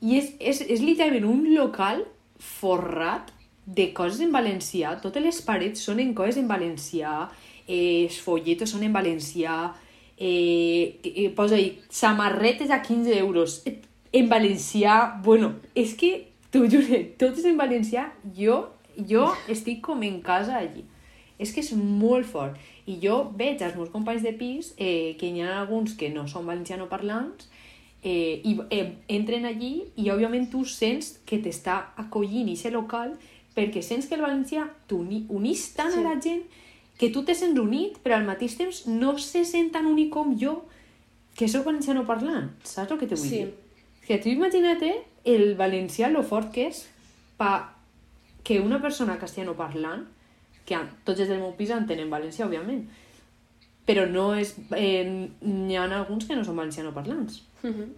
i 0.00 0.18
és, 0.18 0.32
és, 0.38 0.60
és 0.70 0.80
literalment 0.80 1.24
un 1.26 1.54
local 1.54 2.04
forrat 2.38 3.32
de 3.66 3.92
coses 3.92 4.20
en 4.20 4.32
valencià. 4.32 5.00
Totes 5.02 5.22
les 5.22 5.42
parets 5.42 5.80
són 5.80 5.98
en 6.00 6.14
coses 6.14 6.38
en 6.38 6.48
valencià, 6.48 7.28
eh, 7.66 8.04
els 8.06 8.20
folletos 8.22 8.70
són 8.70 8.82
en 8.86 8.92
valencià, 8.92 9.74
eh, 10.18 11.00
eh, 11.04 11.30
posa 11.30 11.54
ahí, 11.54 11.80
samarretes 11.88 12.70
a 12.70 12.82
15 12.82 13.18
euros, 13.18 13.62
en 14.12 14.28
valencià, 14.28 15.20
bueno, 15.22 15.54
és 15.74 15.94
que, 15.94 16.28
t'ho 16.50 16.66
juro, 16.66 16.98
tot 17.20 17.38
és 17.38 17.46
en 17.48 17.58
valencià, 17.60 18.08
jo, 18.36 18.64
jo 19.08 19.28
estic 19.48 19.82
com 19.84 20.02
en 20.02 20.20
casa 20.24 20.58
allí. 20.58 20.84
És 21.38 21.52
que 21.54 21.62
és 21.62 21.70
molt 21.76 22.26
fort. 22.26 22.58
I 22.88 22.98
jo 23.02 23.20
veig 23.38 23.62
als 23.62 23.76
meus 23.78 23.92
companys 23.92 24.24
de 24.26 24.32
pis 24.34 24.72
eh, 24.76 25.14
que 25.20 25.30
n'hi 25.30 25.44
ha 25.44 25.60
alguns 25.60 25.94
que 25.94 26.08
no 26.10 26.26
són 26.26 26.48
valencianoparlants 26.48 27.46
eh, 28.02 28.40
i 28.42 28.56
eh, 28.74 28.86
entren 29.12 29.46
allí 29.46 29.84
i 29.94 30.08
òbviament 30.10 30.48
tu 30.50 30.64
sents 30.66 31.18
que 31.28 31.38
t'està 31.44 31.92
acollint 32.00 32.48
aquest 32.50 32.74
local 32.74 33.14
perquè 33.54 33.82
sents 33.82 34.08
que 34.08 34.16
el 34.18 34.24
valencià 34.24 34.66
t'unís 34.90 35.68
tant 35.76 35.92
sí. 35.92 36.00
a 36.00 36.06
la 36.06 36.16
gent 36.22 36.42
que 36.98 37.10
tu 37.14 37.22
te 37.24 37.34
sents 37.34 37.58
unit, 37.60 37.98
però 38.02 38.16
al 38.18 38.26
mateix 38.26 38.56
temps 38.58 38.86
no 38.90 39.16
se 39.18 39.44
sent 39.46 39.70
tan 39.72 39.86
únic 39.86 40.10
com 40.10 40.34
jo, 40.38 40.64
que 41.38 41.46
sóc 41.48 41.64
valenciano 41.64 42.04
parlant. 42.06 42.50
Saps 42.66 42.90
el 42.90 42.98
que 42.98 43.06
te 43.06 43.14
vull 43.14 43.28
Sí. 43.28 43.38
dir? 43.44 43.54
Que 44.06 44.18
tu 44.18 44.28
imagina't 44.28 44.82
el 45.24 45.54
valencià 45.56 46.08
lo 46.10 46.22
fort 46.22 46.50
que 46.52 46.66
és 46.68 46.88
pa 47.36 47.74
que 48.42 48.58
una 48.60 48.80
persona 48.80 49.18
castellano 49.18 49.54
parlant, 49.54 50.06
que 50.64 50.76
tots 51.04 51.20
els 51.20 51.28
del 51.28 51.38
meu 51.38 51.52
pis 51.56 51.70
entenen 51.70 52.10
valencià, 52.10 52.46
òbviament, 52.46 52.88
però 53.86 54.06
no 54.10 54.34
és... 54.34 54.54
Eh, 54.76 55.28
N'hi 55.40 55.76
ha 55.76 55.84
alguns 55.84 56.26
que 56.26 56.34
no 56.36 56.44
són 56.44 56.56
valenciano 56.56 56.92
parlants. 56.92 57.42
Mhm. 57.62 57.92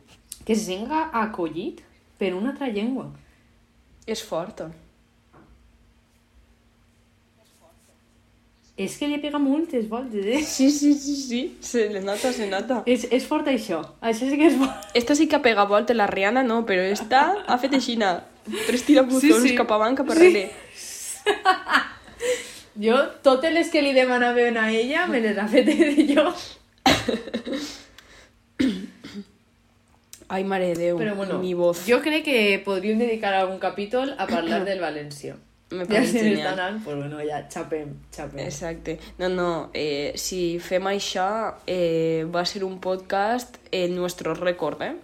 Que 0.44 0.54
se 0.54 0.64
senga 0.66 1.10
acollit 1.12 1.80
per 2.18 2.34
una 2.34 2.50
altra 2.50 2.68
llengua. 2.68 3.10
És 4.06 4.22
fort. 4.22 4.60
És 8.80 8.94
que 8.96 9.08
li 9.10 9.18
pega 9.20 9.36
moltes 9.42 9.88
voltes, 9.90 10.24
eh? 10.24 10.40
Sí, 10.56 10.70
sí, 10.72 10.94
sí, 10.96 11.16
sí. 11.20 11.40
Se 11.60 11.88
le 11.92 12.00
nota, 12.00 12.32
se 12.32 12.46
nota. 12.48 12.80
És, 12.88 13.04
és 13.12 13.26
fort 13.28 13.48
això. 13.52 13.82
Això 14.00 14.28
sí 14.30 14.38
que 14.40 14.46
és 14.48 14.56
fort. 14.56 14.88
Esta 14.96 15.14
sí 15.18 15.26
que 15.28 15.36
ha 15.36 15.42
pegat 15.44 15.68
volta, 15.68 15.92
la 15.94 16.06
Rihanna 16.08 16.42
no, 16.46 16.62
però 16.68 16.80
esta 16.88 17.26
ha 17.46 17.58
fet 17.60 17.76
aixina. 17.76 18.14
Tres 18.66 18.86
tirabuzons 18.88 19.42
Sí, 19.42 19.50
sí. 19.50 19.56
cap 19.58 19.70
avant, 19.76 19.96
cap 20.00 20.08
arrere. 20.16 20.46
Jo, 22.80 22.96
totes 23.26 23.52
les 23.52 23.68
que 23.68 23.82
li 23.84 23.90
demanaven 23.92 24.56
a 24.56 24.70
ella, 24.72 25.02
me 25.10 25.18
les 25.20 25.36
ha 25.36 25.44
fet 25.50 25.68
jo. 26.14 26.22
Ai, 30.30 30.44
mare 30.44 30.68
de 30.70 30.74
Déu, 30.78 30.96
Però 30.98 31.14
bueno, 31.18 31.38
mi 31.42 31.52
voz. 31.58 31.82
jo 31.88 31.98
crec 32.00 32.24
que 32.24 32.62
podríem 32.64 32.98
dedicar 33.02 33.34
algun 33.34 33.58
capítol 33.58 34.14
a 34.16 34.26
parlar 34.30 34.64
del 34.64 34.80
valencià. 34.80 35.34
Me 35.70 35.84
Ja 35.86 36.00
si 36.02 36.18
n'està 36.18 36.50
anant, 36.56 36.80
pues 36.82 36.96
bueno, 36.98 37.20
ja 37.22 37.44
xapem, 37.46 37.92
xapem. 38.10 38.40
Exacte. 38.42 38.96
No, 39.20 39.28
no, 39.30 39.50
eh, 39.72 40.12
si 40.18 40.58
fem 40.58 40.88
això, 40.90 41.54
eh, 41.70 42.26
va 42.26 42.42
ser 42.44 42.64
un 42.66 42.80
podcast 42.82 43.60
el 43.70 43.94
nostre 43.94 44.34
rècord, 44.34 44.82
eh? 44.82 44.96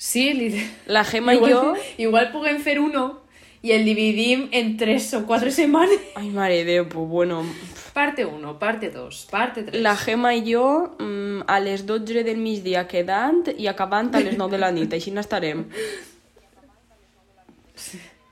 Sí, 0.00 0.32
li... 0.32 0.48
La 0.88 1.04
Gemma 1.04 1.34
i 1.34 1.36
igual, 1.42 1.52
jo... 1.52 1.74
igual 2.00 2.30
puguem 2.32 2.62
fer 2.64 2.78
uno 2.80 3.20
i 3.60 3.74
el 3.76 3.84
dividim 3.84 4.48
en 4.56 4.78
tres 4.80 5.12
o 5.12 5.26
quatre 5.28 5.52
setmanes. 5.52 6.00
Ai, 6.16 6.30
mare 6.32 6.62
de 6.64 6.78
Déu, 6.78 6.88
pues 6.88 7.08
bueno... 7.08 7.44
Parte 7.92 8.24
1, 8.24 8.58
parte 8.58 8.88
2, 8.88 9.26
parte 9.30 9.64
3. 9.66 9.82
La 9.82 9.96
Gemma 10.00 10.32
i 10.32 10.46
jo 10.46 10.94
mm, 10.96 11.42
a 11.44 11.60
les 11.60 11.84
12 11.84 12.24
del 12.24 12.40
migdia 12.40 12.86
quedant 12.88 13.50
i 13.52 13.68
acabant 13.68 14.14
a 14.14 14.24
les 14.24 14.38
9 14.38 14.56
de 14.56 14.62
la 14.62 14.70
nit, 14.72 14.96
així 14.96 15.12
n'estarem. 15.12 15.66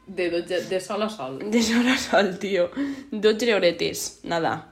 De, 0.06 0.30
12, 0.30 0.60
de 0.70 0.80
sol 0.80 1.02
a 1.02 1.08
sol. 1.12 1.38
De 1.50 1.62
sol 1.62 1.88
a 1.88 1.96
sol, 1.98 2.38
tio. 2.38 2.70
12 3.10 3.54
horetes, 3.54 4.20
nada. 4.24 4.68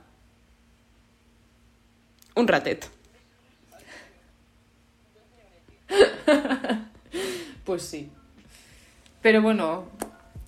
Un 2.37 2.49
ratet. 2.49 2.91
Pues 7.67 7.83
sí. 7.83 8.09
Però 9.23 9.43
bueno, 9.43 9.87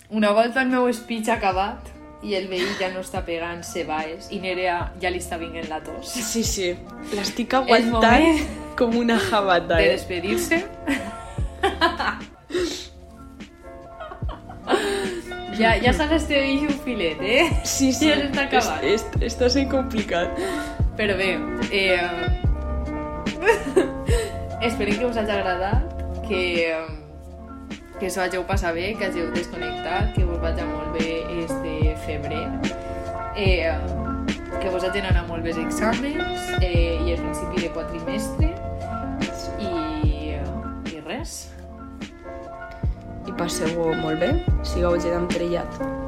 una 0.08 0.30
volta 0.30 0.62
el 0.62 0.68
meu 0.70 0.86
speech 0.94 1.26
acabat 1.34 1.88
i 2.22 2.36
el 2.38 2.44
veí 2.46 2.62
ja 2.78 2.92
no 2.94 3.00
està 3.02 3.24
pegant 3.26 3.64
cebaes 3.66 4.28
i 4.30 4.38
Nerea 4.38 4.92
ja 5.02 5.10
li 5.10 5.18
està 5.18 5.34
vinguent 5.40 5.66
la 5.66 5.80
tos. 5.82 6.12
Sí, 6.14 6.44
sí. 6.46 6.68
L'estic 7.10 7.56
aguantant 7.58 8.22
moment 8.22 8.38
com 8.78 8.94
una 9.00 9.16
jabata, 9.18 9.80
De 9.80 9.88
eh? 9.88 9.96
despedir-se. 9.96 10.60
ja, 15.58 15.74
ja 15.82 15.92
s'ha 15.94 16.06
d'estedir 16.10 16.68
un 16.68 16.78
filet, 16.84 17.20
eh? 17.20 17.48
Sí, 17.64 17.92
sí. 17.92 18.08
Ja 18.08 18.16
s'està 18.20 18.46
acabant. 18.46 18.84
És, 18.86 19.04
és, 19.18 19.26
està 19.32 19.50
sent 19.52 19.70
complicat. 19.72 20.38
Però 20.98 21.14
bé, 21.18 21.34
eh, 21.74 21.98
esperem 24.68 24.98
que 24.98 25.06
us 25.06 25.18
hagi 25.20 25.34
agradat, 25.34 26.02
que, 26.26 26.42
que 28.00 28.10
s'ho 28.10 28.24
hàgiu 28.24 28.42
passat 28.48 28.74
bé, 28.78 28.92
que 28.98 29.06
hàgiu 29.08 29.30
desconnectat, 29.34 30.14
que 30.16 30.26
us 30.26 30.40
vagi 30.42 30.66
molt 30.66 30.98
bé 30.98 31.12
este 31.44 31.94
febrer, 32.06 32.46
eh, 33.38 33.70
que 34.58 34.72
vos 34.74 34.82
hagin 34.86 35.06
anat 35.10 35.28
molt 35.30 35.46
bé 35.46 35.54
els 35.54 35.62
exàmens 35.62 36.50
eh, 36.62 36.98
i 37.06 37.14
el 37.14 37.22
principi 37.22 37.62
de 37.66 37.70
quatrimestre 37.76 38.50
i, 39.62 40.34
i 40.94 41.06
res. 41.06 41.38
I 43.28 43.32
passeu 43.36 43.90
molt 44.00 44.22
bé, 44.24 44.30
sigueu 44.64 44.96
gent 45.04 45.18
amb 45.18 45.34
trellat. 45.34 46.07